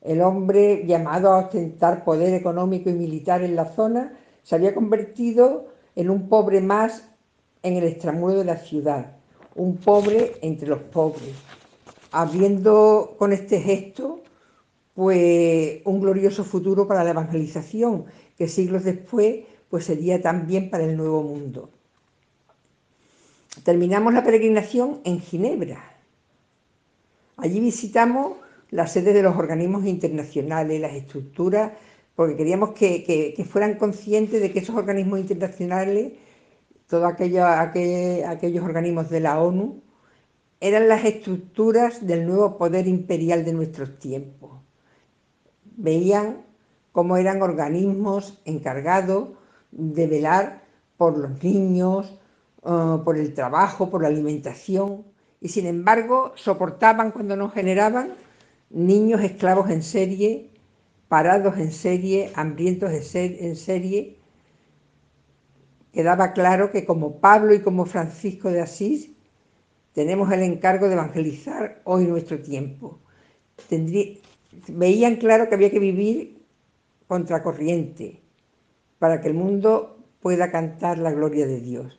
El 0.00 0.22
hombre 0.22 0.86
llamado 0.86 1.32
a 1.32 1.38
ostentar 1.38 2.04
poder 2.04 2.32
económico 2.34 2.88
y 2.88 2.94
militar 2.94 3.42
en 3.42 3.56
la 3.56 3.66
zona 3.66 4.16
se 4.42 4.54
había 4.54 4.74
convertido 4.74 5.66
en 5.94 6.08
un 6.08 6.28
pobre 6.28 6.60
más 6.60 7.08
en 7.62 7.76
el 7.76 7.84
extramuros 7.84 8.38
de 8.38 8.44
la 8.44 8.56
ciudad, 8.56 9.17
un 9.58 9.76
pobre 9.76 10.36
entre 10.42 10.68
los 10.68 10.80
pobres, 10.80 11.34
abriendo 12.10 13.14
con 13.18 13.32
este 13.32 13.60
gesto 13.60 14.22
pues 14.94 15.80
un 15.84 16.00
glorioso 16.00 16.42
futuro 16.42 16.88
para 16.88 17.04
la 17.04 17.10
evangelización, 17.10 18.06
que 18.36 18.48
siglos 18.48 18.84
después 18.84 19.44
pues 19.68 19.84
sería 19.84 20.20
también 20.20 20.70
para 20.70 20.84
el 20.84 20.96
nuevo 20.96 21.22
mundo. 21.22 21.70
Terminamos 23.62 24.14
la 24.14 24.24
peregrinación 24.24 25.00
en 25.04 25.20
Ginebra. 25.20 25.84
Allí 27.36 27.60
visitamos 27.60 28.38
la 28.70 28.86
sede 28.86 29.12
de 29.12 29.22
los 29.22 29.36
organismos 29.36 29.84
internacionales, 29.86 30.80
las 30.80 30.94
estructuras 30.94 31.72
porque 32.18 32.34
queríamos 32.34 32.70
que, 32.70 33.46
fueran 33.48 33.74
conscientes 33.76 34.42
de 34.42 34.50
que 34.50 34.58
esos 34.58 34.74
organismos 34.74 35.20
internacionales, 35.20 36.14
todos 36.88 37.04
aquellos, 37.04 37.44
aquellos 37.46 38.64
organismos 38.64 39.10
de 39.10 39.20
la 39.20 39.40
ONU, 39.40 39.82
eran 40.60 40.88
las 40.88 41.04
estructuras 41.04 42.06
del 42.06 42.26
nuevo 42.26 42.58
poder 42.58 42.88
imperial 42.88 43.44
de 43.44 43.52
nuestros 43.52 43.98
tiempos. 43.98 44.60
Veían 45.76 46.44
cómo 46.90 47.16
eran 47.16 47.42
organismos 47.42 48.40
encargados 48.44 49.28
de 49.70 50.06
velar 50.06 50.64
por 50.96 51.16
los 51.16 51.42
niños, 51.44 52.18
eh, 52.64 52.98
por 53.04 53.16
el 53.16 53.34
trabajo, 53.34 53.90
por 53.90 54.02
la 54.02 54.08
alimentación, 54.08 55.04
y 55.40 55.48
sin 55.48 55.66
embargo 55.66 56.32
soportaban 56.34 57.12
cuando 57.12 57.36
nos 57.36 57.52
generaban 57.52 58.14
niños 58.70 59.20
esclavos 59.20 59.70
en 59.70 59.82
serie 59.82 60.50
parados 61.08 61.56
en 61.56 61.72
serie, 61.72 62.30
hambrientos 62.34 62.90
en 63.14 63.56
serie, 63.56 64.17
quedaba 65.92 66.32
claro 66.32 66.70
que 66.70 66.84
como 66.84 67.20
Pablo 67.20 67.54
y 67.54 67.60
como 67.60 67.86
Francisco 67.86 68.50
de 68.50 68.60
Asís 68.60 69.10
tenemos 69.92 70.30
el 70.32 70.42
encargo 70.42 70.86
de 70.86 70.94
evangelizar 70.94 71.80
hoy 71.84 72.04
nuestro 72.04 72.40
tiempo. 72.40 73.00
veían 74.68 75.16
claro 75.16 75.48
que 75.48 75.54
había 75.54 75.70
que 75.70 75.80
vivir 75.80 76.38
contracorriente 77.06 78.20
para 78.98 79.20
que 79.20 79.28
el 79.28 79.34
mundo 79.34 79.98
pueda 80.20 80.50
cantar 80.50 80.98
la 80.98 81.10
gloria 81.10 81.46
de 81.46 81.60
Dios. 81.60 81.98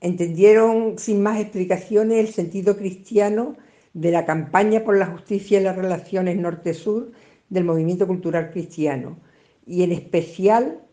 Entendieron 0.00 0.98
sin 0.98 1.22
más 1.22 1.40
explicaciones 1.40 2.18
el 2.18 2.32
sentido 2.32 2.76
cristiano 2.76 3.56
de 3.94 4.10
la 4.10 4.26
campaña 4.26 4.84
por 4.84 4.96
la 4.98 5.06
justicia 5.06 5.58
y 5.58 5.64
las 5.64 5.76
relaciones 5.76 6.36
norte-sur 6.36 7.12
del 7.48 7.64
movimiento 7.64 8.06
cultural 8.06 8.50
cristiano 8.50 9.18
y 9.66 9.82
en 9.82 9.92
especial 9.92 10.83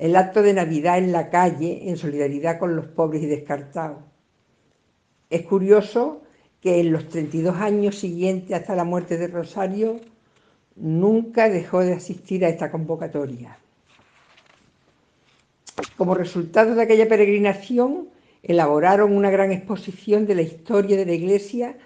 el 0.00 0.16
acto 0.16 0.42
de 0.42 0.54
Navidad 0.54 0.96
en 0.96 1.12
la 1.12 1.28
calle 1.28 1.90
en 1.90 1.98
solidaridad 1.98 2.58
con 2.58 2.74
los 2.74 2.86
pobres 2.86 3.22
y 3.22 3.26
descartados. 3.26 3.98
Es 5.28 5.42
curioso 5.42 6.22
que 6.62 6.80
en 6.80 6.90
los 6.90 7.06
32 7.10 7.54
años 7.56 7.98
siguientes 7.98 8.56
hasta 8.56 8.74
la 8.74 8.84
muerte 8.84 9.18
de 9.18 9.28
Rosario 9.28 10.00
nunca 10.74 11.50
dejó 11.50 11.80
de 11.80 11.92
asistir 11.92 12.46
a 12.46 12.48
esta 12.48 12.70
convocatoria. 12.70 13.58
Como 15.98 16.14
resultado 16.14 16.74
de 16.74 16.82
aquella 16.82 17.06
peregrinación, 17.06 18.08
elaboraron 18.42 19.14
una 19.14 19.28
gran 19.28 19.52
exposición 19.52 20.26
de 20.26 20.34
la 20.34 20.42
historia 20.42 20.96
de 20.96 21.04
la 21.04 21.12
Iglesia 21.12 21.76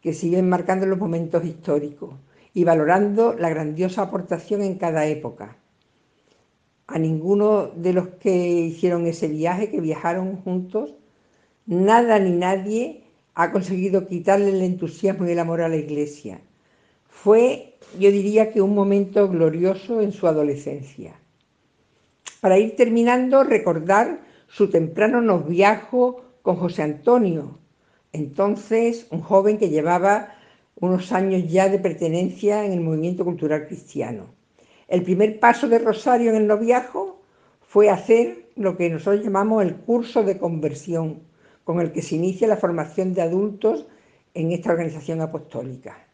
que 0.00 0.14
siguen 0.14 0.48
marcando 0.48 0.86
los 0.86 0.98
momentos 0.98 1.44
históricos 1.44 2.14
y 2.54 2.64
valorando 2.64 3.34
la 3.34 3.50
grandiosa 3.50 4.00
aportación 4.00 4.62
en 4.62 4.78
cada 4.78 5.04
época. 5.04 5.58
A 6.88 6.98
ninguno 6.98 7.68
de 7.76 7.92
los 7.92 8.08
que 8.08 8.34
hicieron 8.34 9.06
ese 9.06 9.28
viaje, 9.28 9.70
que 9.70 9.80
viajaron 9.80 10.36
juntos, 10.36 10.94
nada 11.66 12.18
ni 12.18 12.30
nadie 12.30 13.04
ha 13.34 13.52
conseguido 13.52 14.08
quitarle 14.08 14.50
el 14.50 14.62
entusiasmo 14.62 15.28
y 15.28 15.32
el 15.32 15.38
amor 15.38 15.60
a 15.60 15.68
la 15.68 15.76
iglesia. 15.76 16.40
Fue, 17.08 17.76
yo 18.00 18.10
diría 18.10 18.50
que 18.50 18.62
un 18.62 18.74
momento 18.74 19.28
glorioso 19.28 20.00
en 20.00 20.12
su 20.12 20.26
adolescencia. 20.26 21.14
Para 22.40 22.58
ir 22.58 22.74
terminando, 22.74 23.44
recordar 23.44 24.22
su 24.48 24.70
temprano 24.70 25.20
noviajo 25.20 26.24
con 26.40 26.56
José 26.56 26.82
Antonio, 26.82 27.58
entonces 28.12 29.06
un 29.10 29.20
joven 29.20 29.58
que 29.58 29.68
llevaba 29.68 30.34
unos 30.76 31.12
años 31.12 31.50
ya 31.50 31.68
de 31.68 31.78
pertenencia 31.78 32.64
en 32.64 32.72
el 32.72 32.80
movimiento 32.80 33.24
cultural 33.24 33.66
cristiano. 33.66 34.37
El 34.88 35.02
primer 35.02 35.38
paso 35.38 35.68
de 35.68 35.78
Rosario 35.78 36.30
en 36.30 36.36
el 36.36 36.46
noviajo 36.46 37.20
fue 37.60 37.90
hacer 37.90 38.48
lo 38.56 38.76
que 38.76 38.90
nosotros 38.90 39.22
llamamos 39.22 39.62
el 39.62 39.76
curso 39.76 40.24
de 40.24 40.38
conversión, 40.38 41.20
con 41.64 41.80
el 41.80 41.92
que 41.92 42.02
se 42.02 42.16
inicia 42.16 42.48
la 42.48 42.56
formación 42.56 43.14
de 43.14 43.22
adultos 43.22 43.86
en 44.34 44.52
esta 44.52 44.72
organización 44.72 45.20
apostólica. 45.20 46.06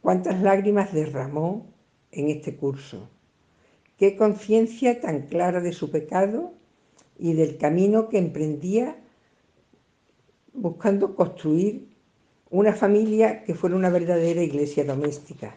¿Cuántas 0.00 0.40
lágrimas 0.42 0.92
derramó 0.92 1.66
en 2.10 2.28
este 2.28 2.56
curso? 2.56 3.08
¿Qué 3.96 4.16
conciencia 4.16 5.00
tan 5.00 5.22
clara 5.22 5.60
de 5.60 5.72
su 5.72 5.90
pecado 5.90 6.52
y 7.18 7.32
del 7.32 7.58
camino 7.58 8.08
que 8.08 8.18
emprendía 8.18 8.96
buscando 10.52 11.14
construir 11.14 11.88
una 12.50 12.72
familia 12.72 13.44
que 13.44 13.54
fuera 13.54 13.76
una 13.76 13.90
verdadera 13.90 14.42
iglesia 14.42 14.84
doméstica. 14.84 15.56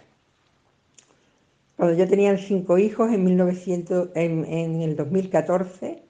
Cuando 1.82 1.98
ya 1.98 2.06
tenían 2.06 2.38
cinco 2.38 2.78
hijos, 2.78 3.12
en, 3.12 3.24
1900, 3.24 4.10
en, 4.14 4.84
el 4.84 4.96
2014, 4.96 6.04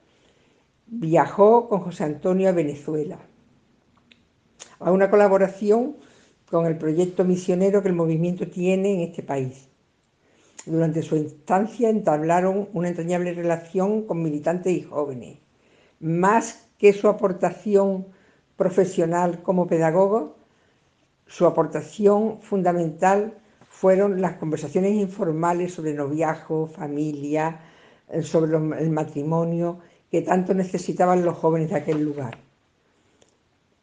viajó 0.86 1.66
con 1.70 1.80
José 1.80 2.04
Antonio 2.04 2.50
a 2.50 2.52
Venezuela 2.52 3.18
a 4.80 4.92
una 4.92 5.08
colaboración 5.08 5.96
con 6.50 6.66
el 6.66 6.76
proyecto 6.76 7.24
misionero 7.24 7.80
que 7.80 7.88
el 7.88 7.94
movimiento 7.94 8.48
tiene 8.48 8.92
en 8.92 9.00
este 9.00 9.22
país. 9.22 9.70
Durante 10.66 11.00
su 11.00 11.16
instancia 11.16 11.88
entablaron 11.88 12.68
una 12.74 12.88
entrañable 12.88 13.32
relación 13.32 14.06
con 14.06 14.22
militantes 14.22 14.74
y 14.74 14.82
jóvenes. 14.82 15.38
Más 16.00 16.68
que 16.76 16.92
su 16.92 17.08
aportación 17.08 18.08
profesional 18.56 19.40
como 19.42 19.66
pedagogo, 19.66 20.36
su 21.26 21.46
aportación 21.46 22.42
fundamental 22.42 23.38
fueron 23.82 24.20
las 24.20 24.34
conversaciones 24.34 24.92
informales 24.92 25.74
sobre 25.74 25.92
noviazgo, 25.92 26.68
familia, 26.68 27.58
eh, 28.10 28.22
sobre 28.22 28.56
el 28.56 28.90
matrimonio, 28.90 29.80
que 30.08 30.22
tanto 30.22 30.54
necesitaban 30.54 31.24
los 31.24 31.36
jóvenes 31.36 31.70
de 31.70 31.78
aquel 31.78 32.04
lugar. 32.04 32.38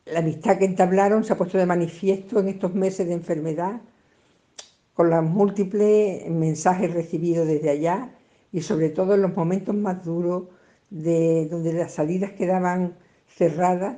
La 0.05 0.19
amistad 0.19 0.57
que 0.57 0.63
entablaron 0.63 1.25
se 1.25 1.33
ha 1.33 1.37
puesto 1.37 1.57
de 1.57 1.65
manifiesto 1.65 2.39
en 2.39 2.47
estos 2.47 2.73
meses 2.73 3.07
de 3.07 3.13
enfermedad, 3.13 3.81
con 4.93 5.09
los 5.09 5.21
múltiples 5.21 6.25
mensajes 6.29 6.93
recibidos 6.93 7.45
desde 7.45 7.69
allá 7.69 8.09
y 8.53 8.61
sobre 8.61 8.87
todo 8.91 9.15
en 9.15 9.21
los 9.23 9.35
momentos 9.35 9.75
más 9.75 10.05
duros 10.05 10.43
de 10.89 11.49
donde 11.51 11.73
las 11.73 11.91
salidas 11.91 12.31
quedaban 12.31 12.95
cerradas 13.27 13.97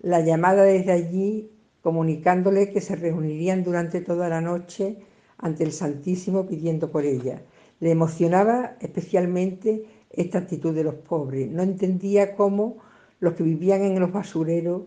la 0.00 0.18
llamada 0.18 0.64
desde 0.64 0.90
allí 0.90 1.52
comunicándole 1.80 2.72
que 2.72 2.80
se 2.80 2.96
reunirían 2.96 3.62
durante 3.62 4.00
toda 4.00 4.28
la 4.28 4.40
noche 4.40 4.96
ante 5.38 5.64
el 5.64 5.72
Santísimo 5.72 6.46
pidiendo 6.46 6.90
por 6.90 7.04
ella. 7.04 7.42
Le 7.80 7.90
emocionaba 7.90 8.76
especialmente 8.80 9.86
esta 10.10 10.38
actitud 10.38 10.74
de 10.74 10.84
los 10.84 10.94
pobres. 10.94 11.50
No 11.50 11.62
entendía 11.62 12.34
cómo 12.34 12.78
los 13.20 13.34
que 13.34 13.44
vivían 13.44 13.82
en 13.82 14.00
los 14.00 14.12
basureros, 14.12 14.82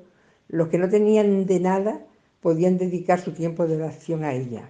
los 0.49 0.67
que 0.67 0.77
no 0.77 0.89
tenían 0.89 1.45
de 1.45 1.59
nada, 1.59 2.05
podían 2.41 2.77
dedicar 2.77 3.19
su 3.19 3.31
tiempo 3.31 3.65
de 3.65 3.77
oración 3.77 4.23
a 4.23 4.33
ella. 4.33 4.69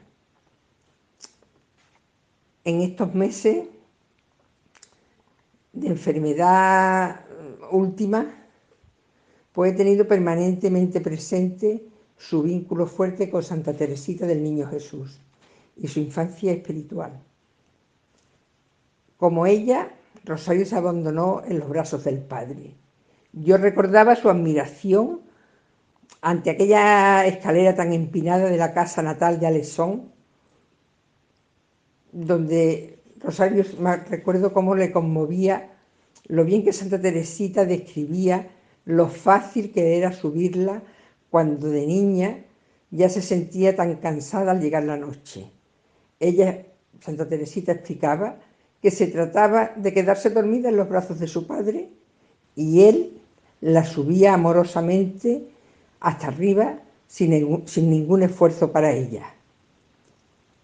En 2.64 2.82
estos 2.82 3.16
meses 3.16 3.68
de 5.74 5.88
enfermedad 5.88 7.26
última, 7.72 8.36
pues 9.52 9.74
he 9.74 9.76
tenido 9.76 10.08
permanentemente 10.08 11.02
presente 11.02 11.84
su 12.18 12.44
vínculo 12.44 12.86
fuerte 12.86 13.32
con 13.32 13.42
Santa 13.42 13.74
Teresita 13.74 14.28
del 14.28 14.44
Niño 14.44 14.68
Jesús 14.68 15.20
y 15.82 15.88
su 15.88 16.00
infancia 16.00 16.52
espiritual. 16.52 17.20
Como 19.18 19.46
ella, 19.48 19.90
Rosario 20.24 20.66
se 20.66 20.76
abandonó 20.76 21.42
en 21.44 21.60
los 21.60 21.68
brazos 21.68 22.04
del 22.04 22.20
Padre. 22.20 22.76
Yo 23.34 23.58
recordaba 23.58 24.16
su 24.16 24.30
admiración 24.30 25.22
ante 26.22 26.52
aquella 26.52 27.26
escalera 27.26 27.76
tan 27.76 27.94
empinada 27.94 28.48
de 28.48 28.58
la 28.58 28.74
casa 28.74 29.02
natal 29.02 29.40
de 29.40 29.48
Alesón, 29.48 30.12
donde 32.12 33.00
Rosario, 33.20 33.64
recuerdo 34.10 34.54
cómo 34.54 34.76
le 34.76 34.92
conmovía 34.92 35.72
lo 36.28 36.46
bien 36.46 36.64
que 36.64 36.74
Santa 36.74 37.02
Teresita 37.02 37.66
describía 37.66 38.52
lo 38.86 39.08
fácil 39.08 39.72
que 39.72 39.98
era 39.98 40.12
subirla 40.12 40.84
cuando 41.30 41.70
de 41.70 41.88
niña 41.88 42.46
ya 42.92 43.10
se 43.10 43.22
sentía 43.22 43.76
tan 43.76 43.96
cansada 43.96 44.52
al 44.52 44.62
llegar 44.62 44.84
la 44.84 44.98
noche. 44.98 45.52
Ella, 46.22 46.64
Santa 47.02 47.28
Teresita, 47.28 47.74
explicaba 47.74 48.38
que 48.82 48.92
se 48.92 49.08
trataba 49.08 49.74
de 49.76 49.94
quedarse 49.94 50.30
dormida 50.30 50.70
en 50.70 50.78
los 50.78 50.88
brazos 50.88 51.20
de 51.20 51.28
su 51.28 51.46
padre 51.46 51.90
y 52.56 52.84
él 52.84 53.20
la 53.60 53.84
subía 53.84 54.34
amorosamente 54.34 55.44
hasta 56.00 56.28
arriba 56.28 56.80
sin, 57.08 57.68
sin 57.68 57.90
ningún 57.90 58.24
esfuerzo 58.24 58.72
para 58.72 58.94
ella. 58.94 59.34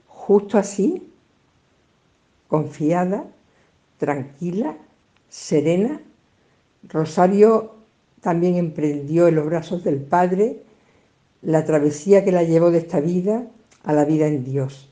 Justo 0.08 0.58
así, 0.58 1.12
confiada, 2.47 3.26
tranquila, 3.97 4.78
serena, 5.30 6.01
Rosario 6.84 7.76
también 8.22 8.55
emprendió 8.55 9.28
en 9.28 9.36
los 9.36 9.45
brazos 9.45 9.84
del 9.84 9.97
Padre 9.97 10.64
la 11.41 11.66
travesía 11.66 12.24
que 12.24 12.32
la 12.32 12.43
llevó 12.43 12.72
de 12.72 12.80
esta 12.80 12.99
vida 12.99 13.47
a 13.84 13.93
la 13.93 14.05
vida 14.05 14.28
en 14.28 14.43
Dios. 14.43 14.89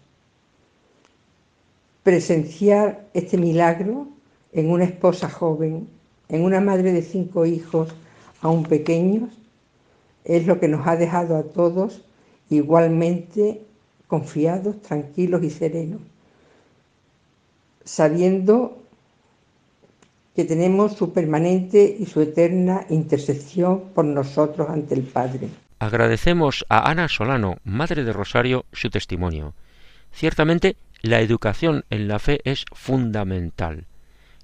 Presenciar 2.05 3.07
este 3.15 3.35
milagro 3.35 4.07
en 4.53 4.69
una 4.69 4.83
esposa 4.83 5.27
joven, 5.27 5.89
en 6.29 6.43
una 6.43 6.61
madre 6.61 6.93
de 6.93 7.01
cinco 7.01 7.47
hijos 7.47 7.95
aún 8.41 8.61
pequeños, 8.61 9.31
es 10.23 10.45
lo 10.45 10.59
que 10.59 10.67
nos 10.67 10.85
ha 10.85 10.97
dejado 10.97 11.35
a 11.35 11.41
todos 11.41 12.03
igualmente 12.51 13.63
confiados, 14.05 14.83
tranquilos 14.83 15.41
y 15.41 15.49
serenos, 15.49 16.01
sabiendo 17.83 18.77
que 20.35 20.45
tenemos 20.45 20.93
su 20.93 21.11
permanente 21.11 21.97
y 21.99 22.05
su 22.05 22.21
eterna 22.21 22.85
intercesión 22.89 23.85
por 23.95 24.05
nosotros 24.05 24.69
ante 24.69 24.93
el 24.93 25.01
Padre. 25.01 25.49
Agradecemos 25.79 26.67
a 26.69 26.87
Ana 26.87 27.07
Solano, 27.07 27.57
Madre 27.63 28.03
de 28.03 28.13
Rosario, 28.13 28.65
su 28.73 28.91
testimonio. 28.91 29.55
Ciertamente, 30.16 30.78
la 31.01 31.20
educación 31.20 31.84
en 31.89 32.07
la 32.07 32.20
fe 32.20 32.39
es 32.45 32.63
fundamental. 32.72 33.86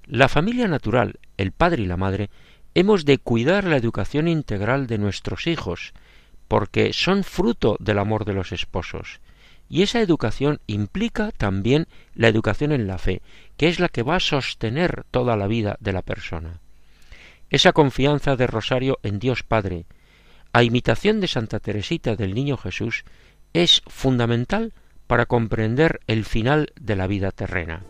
La 0.04 0.28
familia 0.28 0.68
natural, 0.68 1.18
el 1.38 1.50
padre 1.52 1.82
y 1.82 1.86
la 1.86 1.96
madre, 1.96 2.28
hemos 2.74 3.06
de 3.06 3.16
cuidar 3.16 3.64
la 3.64 3.78
educación 3.78 4.28
integral 4.28 4.86
de 4.86 4.98
nuestros 4.98 5.46
hijos, 5.46 5.94
porque 6.46 6.92
son 6.92 7.24
fruto 7.24 7.78
del 7.80 7.98
amor 7.98 8.26
de 8.26 8.34
los 8.34 8.52
esposos. 8.52 9.20
Y 9.70 9.80
esa 9.80 10.02
educación 10.02 10.60
implica 10.66 11.32
también 11.32 11.86
la 12.14 12.28
educación 12.28 12.72
en 12.72 12.86
la 12.86 12.98
fe, 12.98 13.22
que 13.56 13.68
es 13.68 13.80
la 13.80 13.88
que 13.88 14.02
va 14.02 14.16
a 14.16 14.20
sostener 14.20 15.04
toda 15.10 15.38
la 15.38 15.46
vida 15.46 15.78
de 15.80 15.94
la 15.94 16.02
persona. 16.02 16.60
Esa 17.48 17.72
confianza 17.72 18.36
de 18.36 18.46
Rosario 18.46 18.98
en 19.02 19.18
Dios 19.18 19.42
Padre, 19.42 19.86
a 20.52 20.64
imitación 20.64 21.20
de 21.20 21.28
Santa 21.28 21.60
Teresita 21.60 22.14
del 22.14 22.34
Niño 22.34 22.58
Jesús, 22.58 23.04
es 23.54 23.80
fundamental 23.86 24.74
para 25.12 25.26
comprender 25.26 26.00
el 26.06 26.24
final 26.24 26.72
de 26.80 26.96
la 26.96 27.06
vida 27.06 27.32
terrena. 27.32 27.82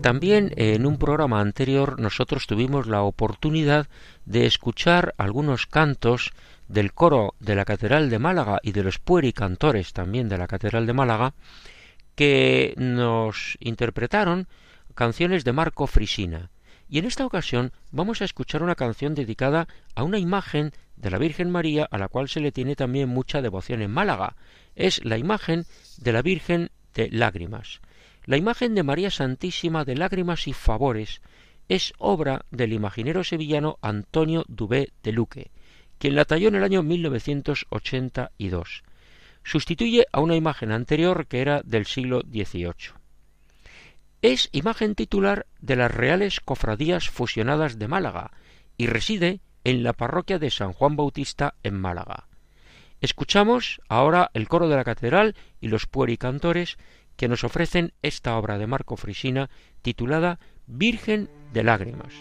También 0.00 0.52
en 0.54 0.86
un 0.86 0.96
programa 0.96 1.40
anterior 1.40 1.98
nosotros 1.98 2.46
tuvimos 2.46 2.86
la 2.86 3.02
oportunidad 3.02 3.88
de 4.26 4.46
escuchar 4.46 5.16
algunos 5.18 5.66
cantos 5.66 6.30
del 6.68 6.92
coro 6.92 7.34
de 7.40 7.56
la 7.56 7.64
Catedral 7.64 8.10
de 8.10 8.20
Málaga 8.20 8.60
y 8.62 8.70
de 8.70 8.84
los 8.84 9.00
puericantores 9.00 9.92
también 9.92 10.28
de 10.28 10.38
la 10.38 10.46
Catedral 10.46 10.86
de 10.86 10.92
Málaga 10.92 11.34
que 12.16 12.74
nos 12.76 13.56
interpretaron 13.60 14.48
canciones 14.94 15.44
de 15.44 15.52
Marco 15.52 15.86
Frisina 15.86 16.50
Y 16.88 16.98
en 16.98 17.04
esta 17.04 17.26
ocasión 17.26 17.72
vamos 17.92 18.20
a 18.20 18.24
escuchar 18.24 18.62
una 18.62 18.74
canción 18.74 19.14
dedicada 19.14 19.68
a 19.94 20.02
una 20.02 20.18
imagen 20.18 20.72
de 20.96 21.10
la 21.10 21.18
Virgen 21.18 21.50
María 21.50 21.86
a 21.90 21.98
la 21.98 22.08
cual 22.08 22.28
se 22.28 22.40
le 22.40 22.52
tiene 22.52 22.74
también 22.74 23.10
mucha 23.10 23.42
devoción 23.42 23.82
en 23.82 23.90
Málaga. 23.90 24.34
Es 24.74 25.04
la 25.04 25.18
imagen 25.18 25.66
de 25.98 26.12
la 26.12 26.22
Virgen 26.22 26.70
de 26.94 27.10
Lágrimas. 27.10 27.80
La 28.24 28.38
imagen 28.38 28.74
de 28.74 28.82
María 28.82 29.10
Santísima 29.10 29.84
de 29.84 29.96
Lágrimas 29.96 30.48
y 30.48 30.54
Favores 30.54 31.20
es 31.68 31.92
obra 31.98 32.46
del 32.50 32.72
imaginero 32.72 33.24
sevillano 33.24 33.78
Antonio 33.82 34.44
Dubé 34.48 34.92
de 35.02 35.12
Luque, 35.12 35.50
quien 35.98 36.14
la 36.14 36.24
talló 36.24 36.48
en 36.48 36.54
el 36.54 36.64
año 36.64 36.82
1982. 36.82 38.84
Sustituye 39.46 40.06
a 40.10 40.18
una 40.18 40.34
imagen 40.34 40.72
anterior 40.72 41.28
que 41.28 41.40
era 41.40 41.62
del 41.62 41.86
siglo 41.86 42.22
XVIII. 42.22 42.94
Es 44.20 44.48
imagen 44.50 44.96
titular 44.96 45.46
de 45.60 45.76
las 45.76 45.94
Reales 45.94 46.40
Cofradías 46.40 47.08
Fusionadas 47.10 47.78
de 47.78 47.86
Málaga 47.86 48.32
y 48.76 48.88
reside 48.88 49.40
en 49.62 49.84
la 49.84 49.92
parroquia 49.92 50.40
de 50.40 50.50
San 50.50 50.72
Juan 50.72 50.96
Bautista 50.96 51.54
en 51.62 51.80
Málaga. 51.80 52.26
Escuchamos 53.00 53.80
ahora 53.88 54.32
el 54.34 54.48
coro 54.48 54.68
de 54.68 54.74
la 54.74 54.84
catedral 54.84 55.36
y 55.60 55.68
los 55.68 55.86
puericantores 55.86 56.76
que 57.14 57.28
nos 57.28 57.44
ofrecen 57.44 57.92
esta 58.02 58.36
obra 58.36 58.58
de 58.58 58.66
Marco 58.66 58.96
Frisina 58.96 59.48
titulada 59.80 60.40
Virgen 60.66 61.30
de 61.52 61.62
Lágrimas. 61.62 62.14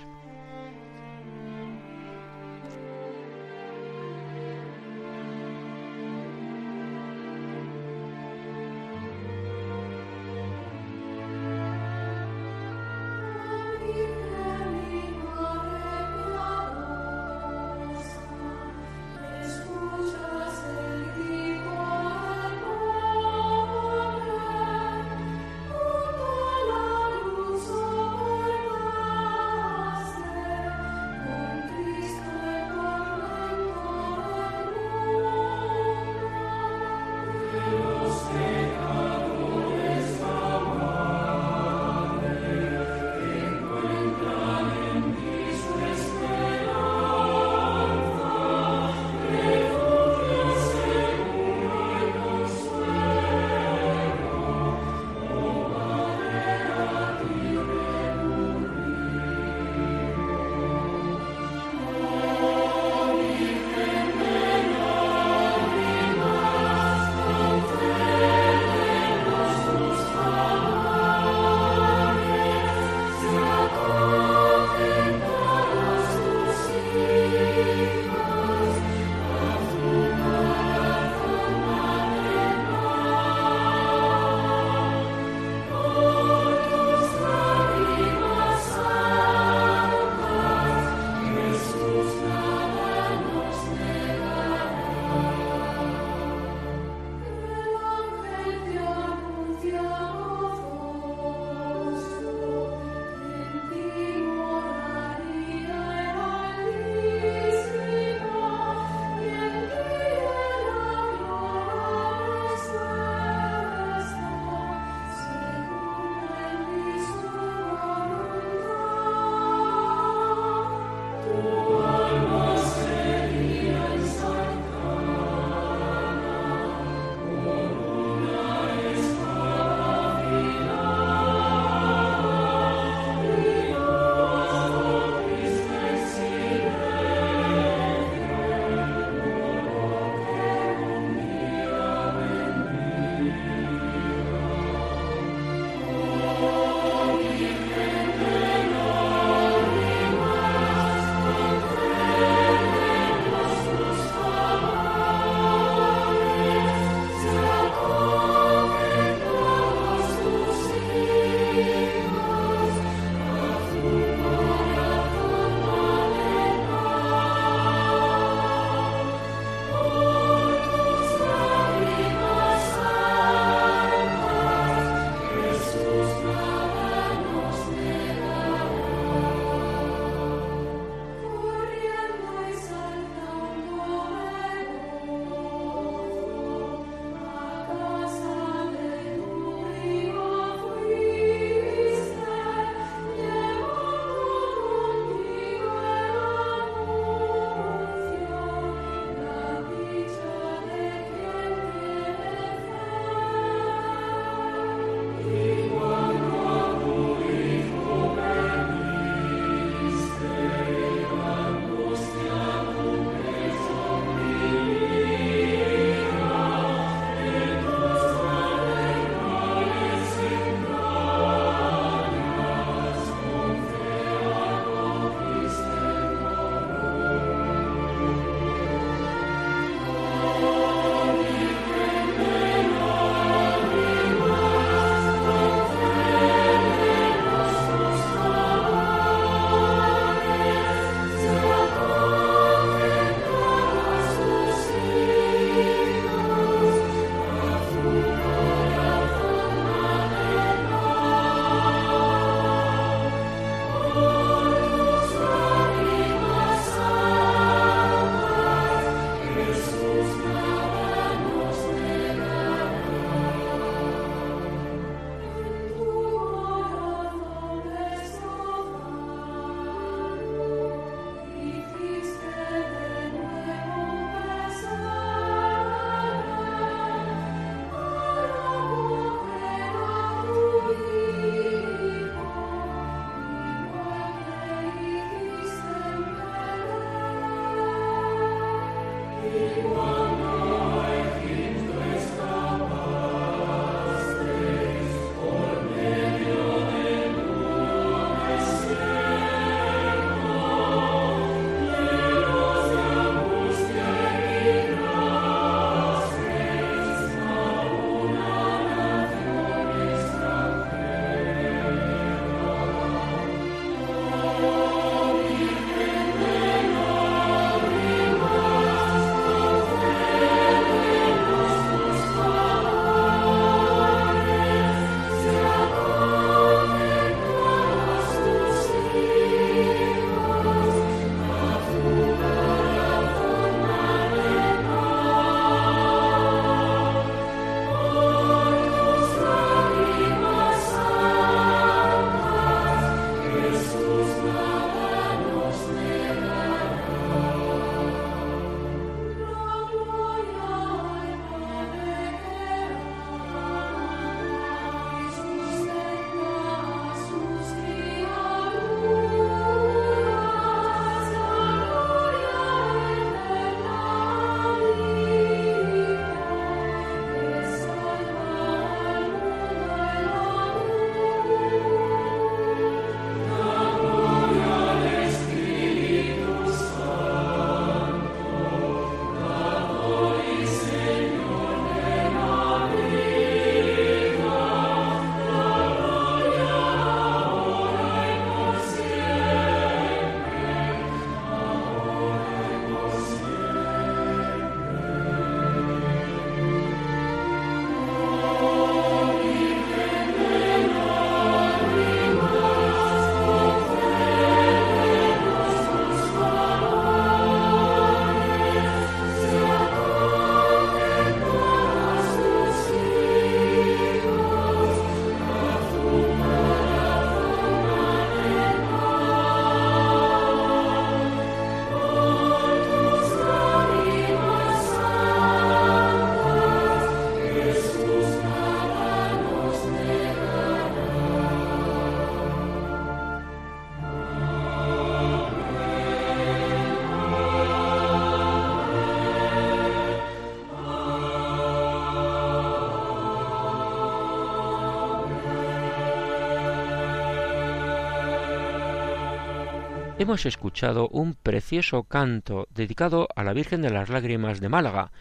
Hemos 450.06 450.28
escuchado 450.28 450.88
un 450.90 451.16
precioso 451.16 451.82
canto 451.82 452.48
dedicado 452.54 453.08
a 453.16 453.24
la 453.24 453.34
Virgen 453.34 453.64
de 453.64 453.72
las 453.72 453.90
Lágrimas 453.90 454.40
de 454.40 454.50
Málaga, 454.50 454.92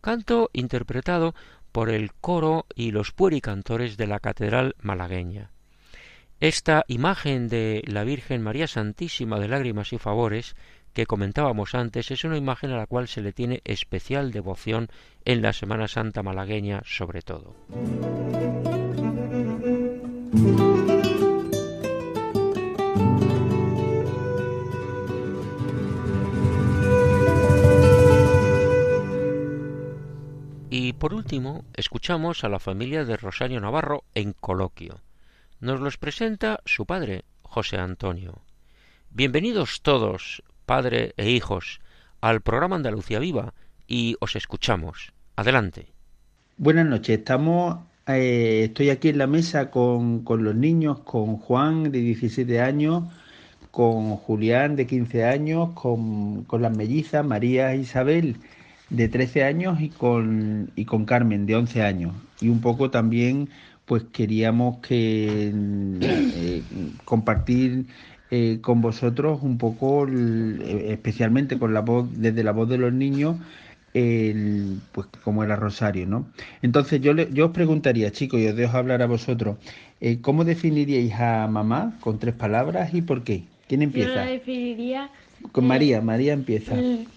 canto 0.00 0.50
interpretado 0.52 1.34
por 1.72 1.90
el 1.90 2.12
coro 2.12 2.66
y 2.76 2.92
los 2.92 3.10
puericantores 3.10 3.96
de 3.96 4.06
la 4.06 4.20
Catedral 4.20 4.76
malagueña. 4.80 5.50
Esta 6.38 6.84
imagen 6.86 7.48
de 7.48 7.82
la 7.86 8.04
Virgen 8.04 8.40
María 8.40 8.68
Santísima 8.68 9.40
de 9.40 9.48
Lágrimas 9.48 9.92
y 9.92 9.98
Favores 9.98 10.54
que 10.92 11.06
comentábamos 11.06 11.74
antes 11.74 12.12
es 12.12 12.22
una 12.22 12.36
imagen 12.36 12.70
a 12.70 12.76
la 12.76 12.86
cual 12.86 13.08
se 13.08 13.20
le 13.20 13.32
tiene 13.32 13.62
especial 13.64 14.30
devoción 14.30 14.90
en 15.24 15.42
la 15.42 15.52
Semana 15.52 15.88
Santa 15.88 16.22
malagueña 16.22 16.82
sobre 16.84 17.22
todo. 17.22 17.56
Por 31.02 31.14
último, 31.14 31.64
escuchamos 31.74 32.44
a 32.44 32.48
la 32.48 32.60
familia 32.60 33.04
de 33.04 33.16
Rosario 33.16 33.60
Navarro 33.60 34.04
en 34.14 34.34
coloquio. 34.34 35.00
Nos 35.58 35.80
los 35.80 35.98
presenta 35.98 36.60
su 36.64 36.86
padre, 36.86 37.24
José 37.42 37.76
Antonio. 37.78 38.38
Bienvenidos 39.10 39.82
todos, 39.82 40.44
padre 40.64 41.12
e 41.16 41.28
hijos, 41.28 41.80
al 42.20 42.40
programa 42.40 42.76
Andalucía 42.76 43.18
Viva 43.18 43.52
y 43.88 44.14
os 44.20 44.36
escuchamos. 44.36 45.12
Adelante. 45.34 45.88
Buenas 46.56 46.86
noches, 46.86 47.18
estamos, 47.18 47.80
eh, 48.06 48.66
estoy 48.66 48.90
aquí 48.90 49.08
en 49.08 49.18
la 49.18 49.26
mesa 49.26 49.72
con, 49.72 50.22
con 50.22 50.44
los 50.44 50.54
niños, 50.54 51.00
con 51.00 51.36
Juan 51.38 51.90
de 51.90 51.98
17 51.98 52.60
años, 52.60 53.12
con 53.72 54.16
Julián 54.18 54.76
de 54.76 54.86
15 54.86 55.24
años, 55.24 55.70
con, 55.72 56.44
con 56.44 56.62
las 56.62 56.76
mellizas 56.76 57.26
María 57.26 57.72
e 57.72 57.78
Isabel 57.78 58.36
de 58.92 59.08
13 59.08 59.44
años 59.44 59.80
y 59.80 59.88
con, 59.88 60.70
y 60.76 60.84
con 60.84 61.04
Carmen 61.04 61.46
de 61.46 61.56
11 61.56 61.82
años. 61.82 62.14
Y 62.40 62.48
un 62.48 62.60
poco 62.60 62.90
también 62.90 63.48
pues 63.86 64.04
queríamos 64.12 64.78
que 64.78 65.52
eh, 65.52 66.62
compartir 67.04 67.86
eh, 68.30 68.58
con 68.60 68.80
vosotros 68.80 69.40
un 69.42 69.58
poco, 69.58 70.06
especialmente 70.06 71.58
con 71.58 71.74
la 71.74 71.80
voz, 71.80 72.08
desde 72.14 72.44
la 72.44 72.52
voz 72.52 72.68
de 72.68 72.78
los 72.78 72.92
niños, 72.92 73.36
el, 73.92 74.78
pues 74.92 75.08
como 75.24 75.44
era 75.44 75.56
Rosario, 75.56 76.06
¿no? 76.06 76.26
Entonces 76.62 77.00
yo, 77.00 77.12
le, 77.12 77.28
yo 77.32 77.46
os 77.46 77.52
preguntaría, 77.52 78.10
chicos, 78.12 78.40
y 78.40 78.46
os 78.46 78.56
dejo 78.56 78.76
hablar 78.76 79.02
a 79.02 79.06
vosotros, 79.06 79.56
eh, 80.00 80.20
¿cómo 80.20 80.44
definiríais 80.44 81.14
a 81.14 81.46
mamá 81.48 81.98
con 82.00 82.18
tres 82.18 82.34
palabras 82.34 82.94
y 82.94 83.02
por 83.02 83.24
qué? 83.24 83.44
¿Quién 83.68 83.82
empieza? 83.82 84.10
Yo 84.10 84.16
la 84.16 84.26
definiría 84.26 85.10
con 85.50 85.66
María, 85.66 86.00
María 86.00 86.32
empieza. 86.32 86.74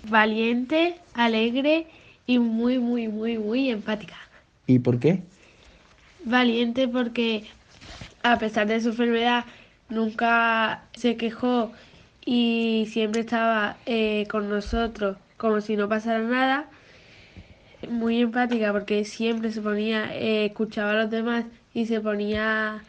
Valiente, 0.09 0.95
alegre 1.13 1.87
y 2.25 2.39
muy, 2.39 2.79
muy, 2.79 3.07
muy, 3.07 3.37
muy 3.37 3.69
empática. 3.69 4.15
¿Y 4.67 4.79
por 4.79 4.99
qué? 4.99 5.21
Valiente 6.23 6.87
porque 6.87 7.45
a 8.23 8.39
pesar 8.39 8.67
de 8.67 8.81
su 8.81 8.89
enfermedad 8.89 9.45
nunca 9.89 10.83
se 10.95 11.15
quejó 11.15 11.71
y 12.25 12.87
siempre 12.89 13.21
estaba 13.21 13.77
eh, 13.85 14.25
con 14.29 14.49
nosotros 14.49 15.17
como 15.37 15.61
si 15.61 15.75
no 15.75 15.87
pasara 15.87 16.19
nada. 16.19 16.69
Muy 17.89 18.21
empática 18.21 18.71
porque 18.71 19.05
siempre 19.05 19.51
se 19.51 19.61
ponía, 19.61 20.15
eh, 20.15 20.45
escuchaba 20.45 20.91
a 20.91 20.95
los 20.95 21.11
demás 21.11 21.45
y 21.73 21.85
se 21.85 22.01
ponía 22.01 22.83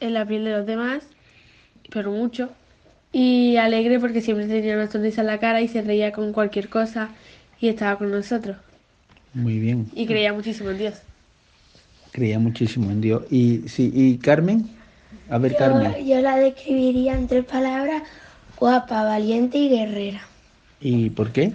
en 0.00 0.14
la 0.14 0.24
piel 0.24 0.44
de 0.44 0.52
los 0.52 0.66
demás, 0.66 1.02
pero 1.90 2.10
mucho 2.10 2.50
y 3.14 3.56
alegre 3.58 4.00
porque 4.00 4.20
siempre 4.20 4.48
tenía 4.48 4.74
una 4.74 4.90
sonrisa 4.90 5.20
en 5.20 5.28
la 5.28 5.38
cara 5.38 5.60
y 5.60 5.68
se 5.68 5.82
reía 5.82 6.10
con 6.10 6.32
cualquier 6.32 6.68
cosa 6.68 7.10
y 7.60 7.68
estaba 7.68 7.96
con 7.96 8.10
nosotros. 8.10 8.56
Muy 9.32 9.60
bien. 9.60 9.88
Y 9.94 10.04
creía 10.06 10.32
muchísimo 10.32 10.70
en 10.70 10.78
Dios. 10.78 10.94
Creía 12.10 12.40
muchísimo 12.40 12.90
en 12.90 13.00
Dios. 13.00 13.22
¿Y, 13.30 13.68
sí, 13.68 13.92
y 13.94 14.18
Carmen? 14.18 14.68
A 15.30 15.38
ver, 15.38 15.54
Carmen. 15.54 16.04
Yo 16.04 16.20
la 16.22 16.36
describiría 16.38 17.14
en 17.14 17.28
tres 17.28 17.44
palabras, 17.44 18.02
guapa, 18.58 19.04
valiente 19.04 19.58
y 19.58 19.68
guerrera. 19.68 20.22
¿Y 20.80 21.10
por 21.10 21.30
qué? 21.30 21.52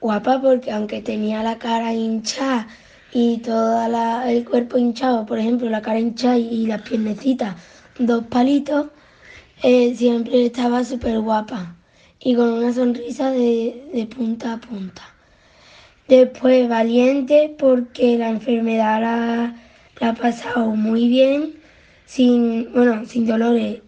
Guapa 0.00 0.40
porque 0.40 0.70
aunque 0.70 1.02
tenía 1.02 1.42
la 1.42 1.58
cara 1.58 1.92
hinchada 1.92 2.68
y 3.12 3.36
todo 3.38 4.24
el 4.26 4.46
cuerpo 4.46 4.78
hinchado, 4.78 5.26
por 5.26 5.38
ejemplo, 5.38 5.68
la 5.68 5.82
cara 5.82 6.00
hinchada 6.00 6.38
y 6.38 6.66
las 6.66 6.80
piernecitas, 6.80 7.54
dos 7.98 8.24
palitos, 8.24 8.86
eh, 9.66 9.94
siempre 9.96 10.44
estaba 10.44 10.84
súper 10.84 11.20
guapa 11.20 11.74
y 12.20 12.34
con 12.34 12.50
una 12.50 12.70
sonrisa 12.70 13.30
de, 13.30 14.06
punta 14.14 14.52
a 14.52 14.60
punta. 14.60 15.02
Después 16.06 16.68
valiente 16.68 17.56
porque 17.58 18.18
la 18.18 18.28
enfermedad 18.28 19.00
la, 19.00 19.56
ha 20.06 20.14
pasado 20.16 20.66
muy 20.76 21.08
bien, 21.08 21.54
sin, 22.04 22.74
bueno, 22.74 23.06
sin 23.06 23.26
dolores, 23.26 23.80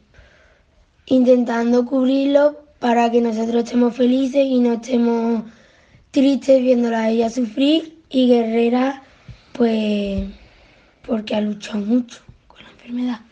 intentando 1.05 1.85
cubrirlo 1.85 2.57
para 2.79 3.11
que 3.11 3.21
nosotros 3.21 3.65
estemos 3.65 3.95
felices 3.95 4.47
y 4.47 4.61
no 4.61 4.73
estemos 4.73 5.43
tristes 6.11 6.63
viéndola 6.63 7.03
a 7.03 7.11
ella 7.11 7.29
sufrir 7.29 7.99
y 8.09 8.29
guerrera 8.29 9.03
pues 9.53 10.25
porque 11.07 11.35
ha 11.35 11.43
luchado 11.43 11.85
mucho 11.85 12.21
con 12.49 12.63
la 12.63 12.71
enfermedad. 12.71 13.26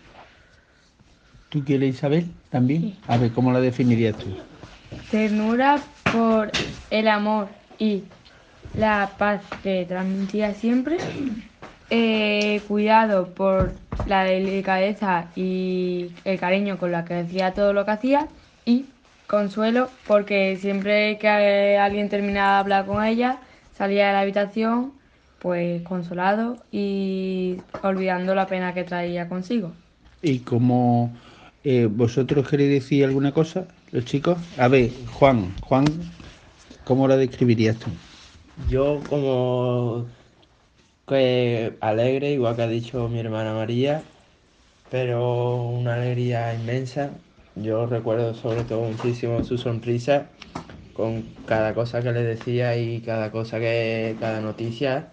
¿Tú 1.55 1.63
quieres, 1.65 1.95
Isabel, 1.95 2.27
también? 2.51 2.97
A 3.07 3.17
ver, 3.17 3.31
¿cómo 3.31 3.53
la 3.53 3.61
definirías 3.61 4.19
tú? 4.19 4.27
Ternura 5.09 5.81
por 6.13 6.51
el 6.91 7.07
amor 7.07 7.47
y 7.79 8.03
la 8.77 9.13
paz 9.17 9.41
que 9.63 9.85
transmitía 9.87 10.53
siempre. 10.55 10.97
Eh, 11.91 12.61
cuidado 12.67 13.29
por 13.29 13.71
la 14.09 14.25
delicadeza 14.25 15.27
y 15.37 16.11
el 16.25 16.41
cariño 16.41 16.77
con 16.77 16.91
la 16.91 17.05
que 17.05 17.21
hacía 17.21 17.55
todo 17.55 17.73
lo 17.73 17.85
que 17.85 17.93
hacía. 17.93 18.27
Y 18.65 18.87
consuelo 19.29 19.91
porque 20.09 20.57
siempre 20.57 21.19
que 21.19 21.79
alguien 21.79 22.09
terminaba 22.09 22.55
de 22.55 22.59
hablar 22.59 22.87
con 22.87 23.05
ella, 23.05 23.39
salía 23.79 24.09
de 24.09 24.13
la 24.15 24.21
habitación 24.23 24.91
pues 25.39 25.83
consolado 25.83 26.57
y 26.73 27.59
olvidando 27.85 28.35
la 28.35 28.49
pena 28.49 28.75
que 28.75 28.83
traía 28.83 29.29
consigo. 29.29 29.71
¿Y 30.21 30.41
cómo 30.41 31.13
eh, 31.65 31.89
¿Vosotros 31.91 32.49
queréis 32.49 32.71
decir 32.83 33.05
alguna 33.05 33.33
cosa, 33.33 33.67
los 33.91 34.05
chicos? 34.05 34.39
A 34.59 34.69
ver, 34.69 34.91
Juan, 35.15 35.53
Juan, 35.63 35.85
¿cómo 36.85 37.09
la 37.09 37.17
describirías 37.17 37.77
tú? 37.79 37.91
Yo 38.69 39.01
como 39.09 40.07
que 41.09 41.73
alegre, 41.81 42.33
igual 42.33 42.57
que 42.57 42.63
ha 42.63 42.69
dicho 42.69 43.09
mi 43.09 43.19
hermana 43.19 43.55
María, 43.55 44.03
pero 44.91 45.57
una 45.65 45.95
alegría 45.95 46.55
inmensa. 46.55 47.11
Yo 47.57 47.87
recuerdo 47.87 48.35
sobre 48.35 48.65
todo 48.65 48.83
muchísimo 48.83 49.43
su 49.45 49.59
sonrisa 49.59 50.27
con 50.93 51.23
cada 51.47 51.75
cosa 51.75 52.03
que 52.03 52.13
le 52.13 52.23
decía 52.23 52.77
y 52.77 53.01
cada 53.01 53.31
cosa 53.31 53.59
que, 53.59 54.17
cada 54.21 54.41
noticia 54.41 55.13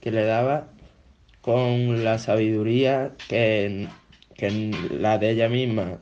que 0.00 0.10
le 0.10 0.24
daba, 0.24 0.66
con 1.40 2.04
la 2.04 2.18
sabiduría 2.18 3.12
que 3.28 3.88
que 4.34 4.50
la 4.90 5.18
de 5.18 5.30
ella 5.30 5.48
misma, 5.48 6.00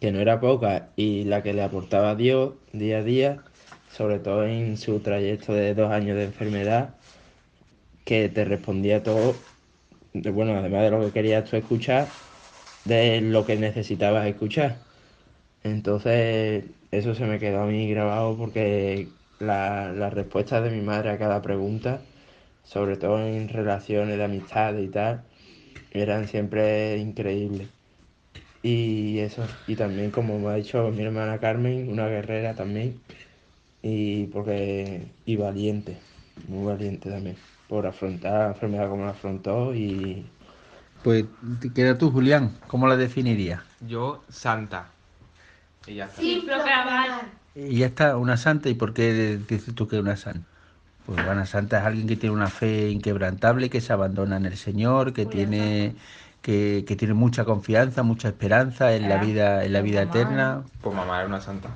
que 0.00 0.12
no 0.12 0.20
era 0.20 0.40
poca, 0.40 0.92
y 0.96 1.24
la 1.24 1.42
que 1.42 1.54
le 1.54 1.62
aportaba 1.62 2.14
Dios 2.16 2.54
día 2.72 2.98
a 2.98 3.02
día, 3.04 3.44
sobre 3.88 4.20
todo 4.20 4.46
en 4.46 4.76
su 4.78 5.00
trayecto 5.02 5.52
de 5.54 5.74
dos 5.74 5.92
años 5.92 6.16
de 6.16 6.24
enfermedad, 6.24 6.96
que 8.04 8.28
te 8.28 8.44
respondía 8.44 9.02
todo, 9.02 9.48
bueno, 10.14 10.54
además 10.56 10.82
de 10.84 10.90
lo 10.90 11.00
que 11.06 11.12
querías 11.12 11.48
tú 11.50 11.56
escuchar, 11.56 12.18
de 12.84 13.20
lo 13.22 13.44
que 13.46 13.56
necesitabas 13.58 14.26
escuchar. 14.28 14.86
Entonces, 15.62 16.66
eso 16.90 17.14
se 17.14 17.26
me 17.26 17.40
quedó 17.40 17.62
a 17.62 17.66
mí 17.66 17.88
grabado 17.90 18.36
porque 18.38 19.14
la, 19.38 19.92
la 19.92 20.10
respuesta 20.10 20.60
de 20.62 20.70
mi 20.70 20.82
madre 20.82 21.10
a 21.10 21.18
cada 21.18 21.42
pregunta, 21.42 22.06
sobre 22.62 22.96
todo 22.98 23.20
en 23.26 23.48
relaciones 23.48 24.18
de 24.18 24.24
amistad 24.24 24.76
y 24.78 24.88
tal, 24.88 25.26
eran 25.94 26.28
siempre 26.28 26.98
increíbles. 26.98 27.68
Y 28.62 29.18
eso, 29.20 29.46
y 29.66 29.76
también 29.76 30.10
como 30.10 30.38
me 30.38 30.48
ha 30.48 30.54
dicho 30.54 30.90
mi 30.90 31.02
hermana 31.02 31.38
Carmen, 31.38 31.88
una 31.90 32.08
guerrera 32.08 32.54
también, 32.54 33.00
y 33.82 34.26
porque 34.26 35.06
y 35.24 35.36
valiente, 35.36 35.98
muy 36.48 36.66
valiente 36.66 37.10
también, 37.10 37.36
por 37.68 37.86
afrontar 37.86 38.32
la 38.32 38.48
enfermedad 38.48 38.88
como 38.88 39.04
la 39.04 39.10
afrontó 39.10 39.74
y... 39.74 40.26
Pues 41.02 41.26
te 41.60 41.70
queda 41.72 41.98
tú, 41.98 42.10
Julián, 42.10 42.56
¿cómo 42.66 42.88
la 42.88 42.96
definirías? 42.96 43.60
Yo, 43.86 44.24
santa. 44.30 44.88
Y 45.86 45.96
ya 45.96 46.06
está. 46.06 46.22
Sin 46.22 46.46
proclamar. 46.46 47.26
Y 47.54 47.76
ya 47.80 47.86
está, 47.86 48.16
una 48.16 48.38
santa, 48.38 48.70
¿y 48.70 48.74
por 48.74 48.94
qué 48.94 49.38
dices 49.46 49.74
tú 49.74 49.86
que 49.86 49.96
es 49.96 50.02
una 50.02 50.16
santa? 50.16 50.48
Pues 51.06 51.18
Ana 51.20 51.44
Santa 51.44 51.78
es 51.80 51.84
alguien 51.84 52.06
que 52.06 52.16
tiene 52.16 52.34
una 52.34 52.48
fe 52.48 52.88
inquebrantable, 52.90 53.68
que 53.68 53.80
se 53.80 53.92
abandona 53.92 54.36
en 54.36 54.46
el 54.46 54.56
Señor, 54.56 55.12
que 55.12 55.26
tiene 55.26 55.94
que, 56.40 56.84
que 56.86 56.96
tiene 56.96 57.14
mucha 57.14 57.44
confianza, 57.44 58.02
mucha 58.02 58.28
esperanza 58.28 58.94
en 58.94 59.08
la 59.08 59.16
vida, 59.18 59.64
en 59.64 59.72
la 59.72 59.80
vida 59.82 60.04
Mamá. 60.04 60.10
eterna. 60.20 60.62
Pues 60.82 60.94
mamá 60.96 61.18
era 61.18 61.26
una 61.26 61.40
santa. 61.40 61.70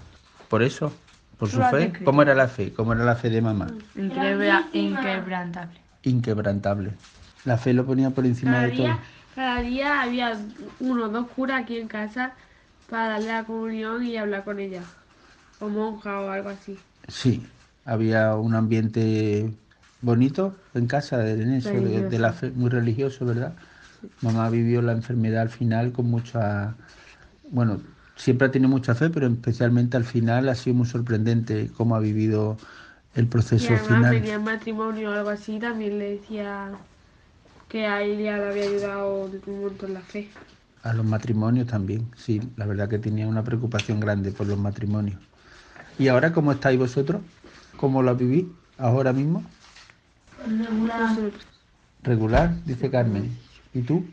Por 0.48 0.62
eso, 0.62 0.92
por 1.38 1.48
su 1.50 1.60
fe. 1.62 1.92
¿Cómo 2.04 2.22
era 2.22 2.34
la 2.34 2.48
fe? 2.48 2.72
¿Cómo 2.72 2.92
era 2.94 3.04
la 3.04 3.16
fe 3.16 3.28
de 3.30 3.42
mamá? 3.42 3.68
Inquebra- 3.96 4.66
inquebrantable. 4.72 5.78
Inquebrantable. 6.04 6.92
La 7.44 7.56
fe 7.58 7.72
lo 7.74 7.84
ponía 7.84 8.10
por 8.10 8.24
encima 8.26 8.52
Cada 8.52 8.66
de 8.66 8.76
todo. 8.76 8.98
cada 9.34 9.60
día 9.60 10.02
había 10.02 10.38
uno 10.80 11.04
o 11.04 11.08
dos 11.08 11.28
curas 11.28 11.62
aquí 11.62 11.78
en 11.78 11.88
casa 11.88 12.32
para 12.90 13.08
darle 13.10 13.28
la 13.28 13.44
comunión 13.44 14.04
y 14.04 14.16
hablar 14.16 14.44
con 14.44 14.58
ella. 14.58 14.82
O 15.60 15.68
monja 15.68 16.20
o 16.20 16.30
algo 16.30 16.48
así. 16.50 16.78
Sí, 17.08 17.46
había 17.88 18.36
un 18.36 18.54
ambiente 18.54 19.50
bonito 20.02 20.54
en 20.74 20.86
casa 20.86 21.18
de, 21.18 21.42
en 21.42 21.54
eso, 21.54 21.70
de, 21.70 22.18
la 22.18 22.32
fe, 22.32 22.50
muy 22.50 22.68
religioso, 22.68 23.24
¿verdad? 23.24 23.54
Mamá 24.20 24.50
vivió 24.50 24.82
la 24.82 24.92
enfermedad 24.92 25.42
al 25.42 25.48
final 25.48 25.92
con 25.92 26.06
mucha, 26.06 26.76
bueno, 27.50 27.80
siempre 28.14 28.46
ha 28.46 28.50
tenido 28.50 28.68
mucha 28.68 28.94
fe, 28.94 29.08
pero 29.08 29.26
especialmente 29.26 29.96
al 29.96 30.04
final 30.04 30.48
ha 30.50 30.54
sido 30.54 30.76
muy 30.76 30.86
sorprendente 30.86 31.70
cómo 31.76 31.96
ha 31.96 32.00
vivido 32.00 32.58
el 33.14 33.26
proceso 33.26 33.72
además 33.72 33.88
final. 33.88 34.14
venía 34.20 34.34
en 34.34 34.44
matrimonio 34.44 35.10
o 35.10 35.12
algo 35.14 35.30
así, 35.30 35.58
también 35.58 35.98
le 35.98 36.10
decía 36.16 36.68
que 37.70 37.86
a 37.86 38.02
ella 38.02 38.36
le 38.36 38.48
había 38.48 38.64
ayudado 38.64 39.30
un 39.46 39.60
montón 39.62 39.94
la 39.94 40.00
fe. 40.00 40.28
A 40.82 40.92
los 40.92 41.06
matrimonios 41.06 41.66
también, 41.66 42.06
sí, 42.16 42.40
la 42.56 42.66
verdad 42.66 42.88
que 42.88 42.98
tenía 42.98 43.26
una 43.26 43.42
preocupación 43.42 43.98
grande 43.98 44.30
por 44.30 44.46
los 44.46 44.58
matrimonios. 44.58 45.18
¿Y 45.98 46.06
ahora 46.08 46.32
cómo 46.32 46.52
estáis 46.52 46.78
vosotros? 46.78 47.20
¿Cómo 47.78 48.02
lo 48.02 48.14
vivís 48.16 48.44
ahora 48.76 49.12
mismo? 49.12 49.42
Regular, 52.02 52.54
dice 52.64 52.90
Carmen. 52.90 53.30
¿Y 53.72 53.82
tú? 53.82 54.04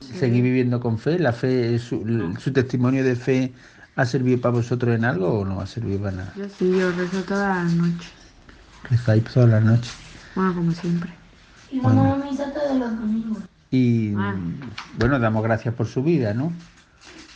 ¿Seguís 0.00 0.42
viviendo 0.42 0.80
con 0.80 0.98
fe? 0.98 1.18
¿La 1.18 1.32
fe, 1.32 1.78
su, 1.78 2.04
su 2.38 2.52
testimonio 2.52 3.02
de 3.04 3.16
fe 3.16 3.52
ha 3.96 4.06
servido 4.06 4.40
para 4.40 4.54
vosotros 4.54 4.94
en 4.94 5.04
algo 5.04 5.40
o 5.40 5.44
no 5.44 5.60
ha 5.60 5.66
servido 5.66 6.00
para 6.02 6.16
nada? 6.16 6.32
Yo 6.36 6.44
sí, 6.48 6.70
yo 6.70 6.90
rezo 6.92 7.20
todas 7.24 7.64
las 7.64 7.74
noches. 7.74 8.12
Rezáis 8.88 9.24
todas 9.24 9.50
las 9.50 9.64
noches. 9.64 9.92
Bueno, 10.36 10.54
como 10.54 10.72
siempre. 10.72 11.10
Y 11.72 11.80
vamos 11.80 12.22
a 12.22 12.24
misa 12.24 12.52
todos 12.52 12.78
los 12.78 12.90
domingos. 12.98 13.38
Y 13.70 14.14
Ah. 14.16 14.34
bueno, 14.98 15.18
damos 15.18 15.42
gracias 15.42 15.74
por 15.74 15.86
su 15.86 16.02
vida, 16.02 16.32
¿no? 16.32 16.52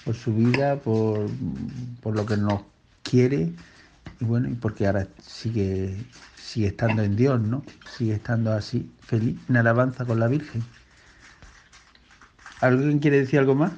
Por 0.05 0.15
su 0.15 0.33
vida, 0.35 0.77
por, 0.77 1.29
por 2.01 2.15
lo 2.17 2.25
que 2.27 2.37
nos 2.37 2.63
quiere 3.03 3.53
bueno, 4.23 4.49
y 4.49 4.55
porque 4.55 4.87
ahora 4.87 5.07
sigue, 5.21 5.97
sigue 6.37 6.69
estando 6.69 7.03
en 7.03 7.17
Dios, 7.17 7.41
¿no? 7.41 7.63
Sigue 7.97 8.15
estando 8.15 8.53
así, 8.53 8.91
feliz, 9.01 9.37
en 9.49 9.57
alabanza 9.57 10.05
con 10.05 10.19
la 10.21 10.29
Virgen. 10.29 10.63
¿Alguien 12.61 12.99
quiere 13.01 13.19
decir 13.21 13.39
algo 13.39 13.55
más? 13.55 13.73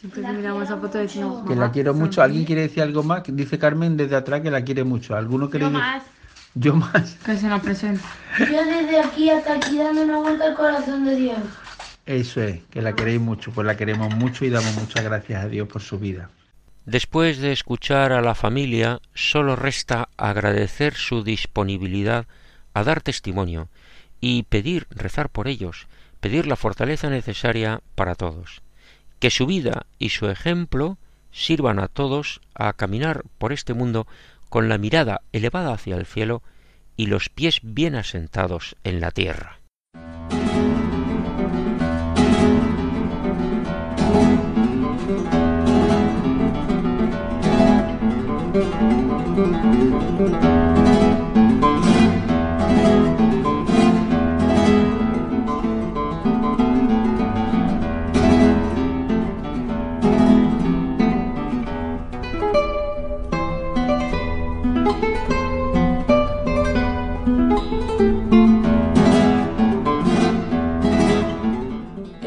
Siempre 0.00 0.22
que 0.22 0.28
miramos 0.32 0.64
esa 0.64 0.76
foto 0.76 0.98
decimos, 0.98 1.42
Que 1.44 1.50
la 1.54 1.60
"Mamá, 1.62 1.72
quiero 1.72 1.94
mucho. 1.94 2.14
sonríe". 2.14 2.24
¿Alguien 2.24 2.44
quiere 2.44 2.60
decir 2.62 2.82
algo 2.82 3.02
más? 3.02 3.22
Que 3.22 3.32
Dice 3.32 3.58
Carmen 3.58 3.96
desde 3.96 4.16
atrás 4.16 4.40
que 4.42 4.50
la 4.50 4.62
quiere 4.62 4.84
mucho. 4.84 5.16
¿Alguno 5.16 5.48
quiere 5.48 5.66
Yo 5.66 5.70
decir- 5.70 5.80
más. 5.82 6.02
Yo 6.54 6.74
más. 6.74 7.16
Que 7.24 7.36
se 7.36 7.48
nos 7.48 7.60
presenta. 7.62 8.02
Yo 8.38 8.64
desde 8.64 9.00
aquí 9.00 9.30
hasta 9.30 9.54
aquí 9.54 9.78
dando 9.78 10.02
una 10.02 10.18
vuelta 10.18 10.46
al 10.46 10.54
corazón 10.54 11.04
de 11.04 11.14
Dios. 11.16 11.38
Eso 12.06 12.40
es, 12.42 12.62
que 12.70 12.80
la 12.82 12.94
queréis 12.94 13.20
mucho. 13.20 13.50
Pues 13.52 13.66
la 13.66 13.76
queremos 13.76 14.14
mucho 14.14 14.44
y 14.44 14.50
damos 14.50 14.74
muchas 14.76 15.04
gracias 15.04 15.44
a 15.44 15.48
Dios 15.48 15.68
por 15.68 15.82
su 15.82 15.98
vida. 15.98 16.30
Después 16.86 17.38
de 17.38 17.50
escuchar 17.50 18.12
a 18.12 18.22
la 18.22 18.36
familia, 18.36 19.00
solo 19.12 19.56
resta 19.56 20.08
agradecer 20.16 20.94
su 20.94 21.24
disponibilidad 21.24 22.26
a 22.74 22.84
dar 22.84 23.00
testimonio 23.00 23.68
y 24.20 24.44
pedir, 24.44 24.86
rezar 24.90 25.28
por 25.28 25.48
ellos, 25.48 25.88
pedir 26.20 26.46
la 26.46 26.54
fortaleza 26.54 27.10
necesaria 27.10 27.80
para 27.96 28.14
todos. 28.14 28.62
Que 29.18 29.30
su 29.30 29.46
vida 29.46 29.86
y 29.98 30.10
su 30.10 30.28
ejemplo 30.30 30.96
sirvan 31.32 31.80
a 31.80 31.88
todos 31.88 32.40
a 32.54 32.72
caminar 32.72 33.24
por 33.38 33.52
este 33.52 33.74
mundo 33.74 34.06
con 34.48 34.68
la 34.68 34.78
mirada 34.78 35.22
elevada 35.32 35.72
hacia 35.72 35.96
el 35.96 36.06
cielo 36.06 36.44
y 36.96 37.06
los 37.06 37.28
pies 37.30 37.58
bien 37.62 37.96
asentados 37.96 38.76
en 38.84 39.00
la 39.00 39.10
tierra. 39.10 39.58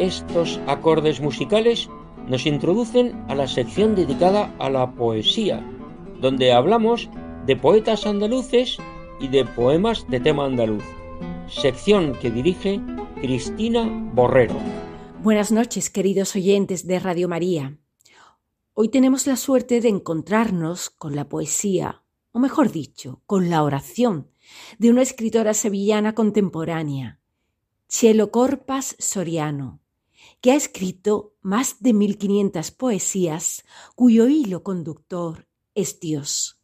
Estos 0.10 0.60
acordes 0.66 1.22
musicales 1.22 1.88
nos 2.28 2.48
introducen 2.48 3.14
a 3.28 3.36
la 3.36 3.48
sección 3.48 3.94
dedicada 3.94 4.52
a 4.58 4.68
la 4.68 4.92
poesía, 4.96 5.64
donde 6.20 6.52
hablamos 6.52 7.12
de 7.46 7.56
poetas 7.56 8.08
andaluces 8.08 8.80
y 9.20 9.28
de 9.28 9.46
poemas 9.46 10.08
de 10.10 10.20
tema 10.20 10.46
andaluz, 10.46 10.84
sección 11.48 12.18
que 12.20 12.32
dirige 12.32 12.82
Cristina 13.22 13.88
Borrero. 14.16 14.56
Buenas 15.22 15.52
noches, 15.52 15.92
queridos 15.92 16.36
oyentes 16.36 16.88
de 16.88 16.98
Radio 16.98 17.30
María. 17.30 17.78
Hoy 18.74 18.90
tenemos 18.90 19.28
la 19.28 19.36
suerte 19.36 19.80
de 19.80 19.90
encontrarnos 19.90 20.90
con 20.90 21.16
la 21.16 21.30
poesía, 21.30 22.02
o 22.32 22.40
mejor 22.40 22.72
dicho, 22.72 23.22
con 23.28 23.52
la 23.52 23.62
oración 23.62 24.32
de 24.80 24.90
una 24.90 25.04
escritora 25.04 25.54
sevillana 25.54 26.16
contemporánea, 26.16 27.20
Chelo 27.88 28.32
Corpas 28.32 28.96
Soriano, 28.98 29.82
que 30.42 30.52
ha 30.52 30.56
escrito 30.56 31.36
más 31.42 31.78
de 31.82 31.94
1500 31.94 32.72
poesías 32.72 33.64
cuyo 33.96 34.28
hilo 34.28 34.64
conductor 34.64 35.48
es 35.76 36.00
Dios. 36.00 36.60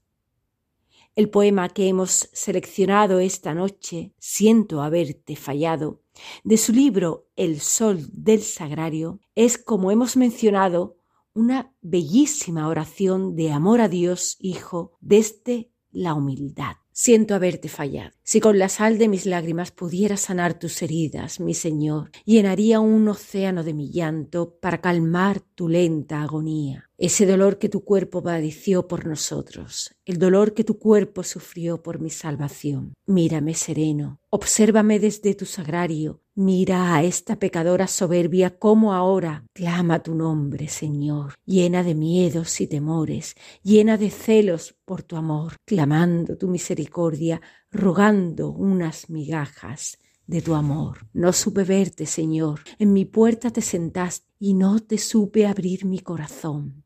El 1.16 1.30
poema 1.30 1.70
que 1.70 1.88
hemos 1.88 2.30
seleccionado 2.34 3.20
esta 3.20 3.54
noche, 3.54 4.14
Siento 4.20 4.82
haberte 4.82 5.36
fallado, 5.36 6.02
de 6.44 6.58
su 6.58 6.74
libro 6.74 7.30
El 7.36 7.62
Sol 7.62 8.06
del 8.12 8.42
Sagrario, 8.42 9.20
es, 9.34 9.58
como 9.58 9.92
hemos 9.92 10.18
mencionado, 10.18 10.98
una 11.34 11.74
bellísima 11.82 12.68
oración 12.68 13.36
de 13.36 13.52
amor 13.52 13.82
a 13.82 13.88
Dios 13.88 14.38
Hijo 14.40 14.98
desde 15.00 15.72
la 15.92 16.14
humildad. 16.14 16.78
Siento 16.92 17.36
haberte 17.36 17.70
fallado. 17.70 18.15
Si 18.28 18.40
con 18.40 18.58
la 18.58 18.70
sal 18.70 18.98
de 18.98 19.08
mis 19.08 19.28
lágrimas 19.28 19.70
pudiera 19.70 20.18
sanar 20.18 20.58
tus 20.58 20.82
heridas, 20.82 21.40
mi 21.40 21.54
Señor, 21.54 22.10
llenaría 22.26 22.80
un 22.80 23.08
océano 23.08 23.64
de 23.64 23.76
mi 23.76 23.92
llanto 23.92 24.58
para 24.60 24.82
calmar 24.82 25.42
tu 25.42 25.70
lenta 25.70 26.24
agonía. 26.24 26.90
Ese 26.98 27.28
dolor 27.28 27.60
que 27.60 27.70
tu 27.70 27.84
cuerpo 27.84 28.24
padeció 28.24 28.88
por 28.88 29.06
nosotros, 29.06 29.94
el 30.06 30.18
dolor 30.18 30.54
que 30.54 30.64
tu 30.64 30.80
cuerpo 30.80 31.24
sufrió 31.24 31.84
por 31.84 32.00
mi 32.00 32.10
salvación. 32.10 32.94
Mírame 33.06 33.54
sereno, 33.54 34.22
obsérvame 34.30 35.00
desde 35.00 35.36
tu 35.36 35.46
sagrario, 35.46 36.22
mira 36.36 36.96
a 36.96 37.04
esta 37.04 37.38
pecadora 37.38 37.88
soberbia 37.88 38.58
como 38.58 38.94
ahora 38.94 39.44
clama 39.54 40.04
tu 40.04 40.16
nombre, 40.16 40.70
Señor, 40.70 41.34
llena 41.46 41.84
de 41.84 41.96
miedos 41.96 42.62
y 42.62 42.68
temores, 42.68 43.36
llena 43.62 43.98
de 43.98 44.10
celos 44.10 44.76
por 44.86 45.04
tu 45.04 45.18
amor, 45.18 45.58
clamando 45.66 46.38
tu 46.38 46.48
misericordia, 46.48 47.42
rogando 47.76 48.50
unas 48.50 49.10
migajas 49.10 50.00
de 50.28 50.42
tu 50.42 50.56
amor. 50.56 51.08
No 51.14 51.34
supe 51.34 51.64
verte, 51.64 52.06
Señor, 52.06 52.62
en 52.80 52.94
mi 52.94 53.06
puerta 53.06 53.52
te 53.52 53.62
sentaste 53.62 54.28
y 54.40 54.54
no 54.54 54.80
te 54.80 54.98
supe 54.98 55.46
abrir 55.46 55.86
mi 55.86 56.00
corazón. 56.00 56.84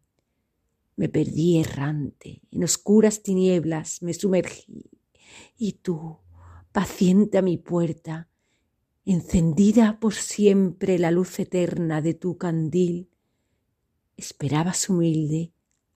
Me 0.96 1.08
perdí 1.08 1.60
errante, 1.60 2.42
en 2.52 2.64
oscuras 2.64 3.24
tinieblas 3.24 4.02
me 4.02 4.14
sumergí, 4.14 4.90
y 5.58 5.74
tú, 5.74 6.18
paciente 6.74 7.38
a 7.38 7.42
mi 7.42 7.58
puerta, 7.58 8.28
encendida 9.06 10.00
por 10.00 10.14
siempre 10.14 11.00
la 11.00 11.12
luz 11.12 11.40
eterna 11.40 12.02
de 12.02 12.16
tu 12.16 12.38
candil, 12.38 13.10
esperabas 14.18 14.90
humilde 14.90 15.54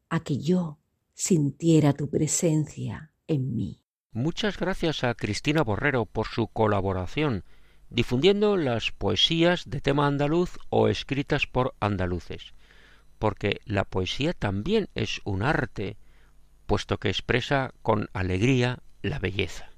a 0.10 0.24
que 0.24 0.38
yo 0.38 0.80
sintiera 1.14 1.94
tu 1.94 2.10
presencia 2.10 3.12
en 3.28 3.56
mí. 3.56 3.83
Muchas 4.14 4.60
gracias 4.60 5.04
a 5.04 5.16
Cristina 5.16 5.64
Borrero 5.64 6.06
por 6.06 6.28
su 6.28 6.46
colaboración, 6.48 7.44
difundiendo 7.90 8.58
las 8.58 8.92
poesías 8.92 9.68
de 9.68 9.82
tema 9.82 10.06
andaluz 10.06 10.60
o 10.70 10.88
escritas 10.88 11.48
por 11.48 11.74
andaluces, 11.80 12.54
porque 13.18 13.60
la 13.66 13.86
poesía 13.86 14.34
también 14.34 14.88
es 14.94 15.20
un 15.24 15.42
arte, 15.42 15.98
puesto 16.68 17.00
que 17.00 17.10
expresa 17.10 17.74
con 17.82 18.08
alegría 18.14 18.84
la 19.02 19.18
belleza. 19.18 19.72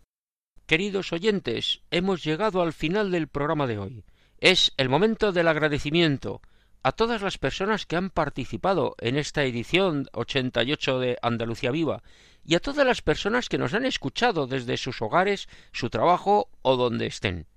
Queridos 0.66 1.14
oyentes, 1.14 1.82
hemos 1.90 2.22
llegado 2.22 2.62
al 2.62 2.74
final 2.74 3.12
del 3.12 3.30
programa 3.30 3.68
de 3.68 3.78
hoy. 3.78 4.04
Es 4.40 4.74
el 4.76 4.90
momento 4.90 5.32
del 5.32 5.48
agradecimiento 5.48 6.42
a 6.86 6.92
todas 6.92 7.24
las 7.24 7.40
personas 7.40 7.88
que 7.88 7.96
han 7.96 8.12
participado 8.12 8.96
en 9.00 9.18
esta 9.18 9.44
edición 9.44 10.06
88 10.14 11.00
de 11.00 11.18
Andalucía 11.24 11.72
Viva 11.72 12.04
y 12.46 12.54
a 12.54 12.60
todas 12.60 12.86
las 12.86 13.02
personas 13.02 13.50
que 13.50 13.58
nos 13.58 13.74
han 13.74 13.86
escuchado 13.86 14.46
desde 14.46 14.78
sus 14.78 15.02
hogares, 15.02 15.50
su 15.72 15.90
trabajo 15.90 16.48
o 16.62 16.76
donde 16.76 17.08
estén. 17.08 17.48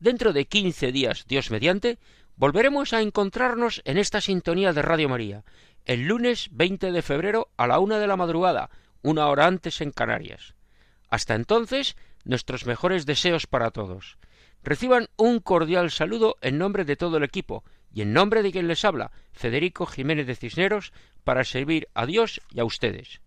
Dentro 0.00 0.34
de 0.34 0.44
quince 0.44 0.92
días, 0.92 1.24
Dios 1.26 1.50
mediante, 1.50 1.98
volveremos 2.36 2.92
a 2.92 3.00
encontrarnos 3.00 3.80
en 3.86 3.96
esta 3.96 4.20
sintonía 4.20 4.74
de 4.74 4.82
Radio 4.82 5.08
María, 5.08 5.44
el 5.86 6.06
lunes 6.06 6.48
20 6.50 6.92
de 6.92 7.00
febrero 7.00 7.48
a 7.56 7.66
la 7.66 7.78
una 7.78 7.98
de 7.98 8.06
la 8.06 8.16
madrugada, 8.16 8.68
una 9.00 9.28
hora 9.28 9.46
antes 9.46 9.80
en 9.80 9.92
Canarias. 9.92 10.54
Hasta 11.08 11.34
entonces, 11.36 11.96
nuestros 12.24 12.66
mejores 12.66 13.06
deseos 13.06 13.46
para 13.46 13.70
todos. 13.70 14.18
Reciban 14.62 15.08
un 15.16 15.40
cordial 15.40 15.90
saludo 15.90 16.36
en 16.42 16.58
nombre 16.58 16.84
de 16.84 16.96
todo 16.96 17.16
el 17.16 17.24
equipo 17.24 17.64
y 17.92 18.02
en 18.02 18.12
nombre 18.12 18.42
de 18.42 18.52
quien 18.52 18.68
les 18.68 18.84
habla, 18.84 19.10
Federico 19.32 19.86
Jiménez 19.86 20.26
de 20.26 20.36
Cisneros, 20.36 20.92
para 21.24 21.44
servir 21.44 21.88
a 21.94 22.06
Dios 22.06 22.40
y 22.52 22.60
a 22.60 22.64
ustedes. 22.64 23.20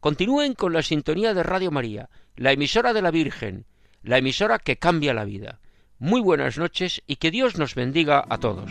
Continúen 0.00 0.54
con 0.54 0.72
la 0.72 0.82
sintonía 0.82 1.34
de 1.34 1.42
Radio 1.42 1.70
María, 1.70 2.10
la 2.36 2.52
emisora 2.52 2.92
de 2.92 3.02
la 3.02 3.10
Virgen, 3.10 3.66
la 4.02 4.18
emisora 4.18 4.58
que 4.58 4.76
cambia 4.76 5.14
la 5.14 5.24
vida. 5.24 5.60
Muy 5.98 6.20
buenas 6.20 6.58
noches 6.58 7.02
y 7.06 7.16
que 7.16 7.30
Dios 7.30 7.58
nos 7.58 7.74
bendiga 7.74 8.24
a 8.28 8.38
todos. 8.38 8.70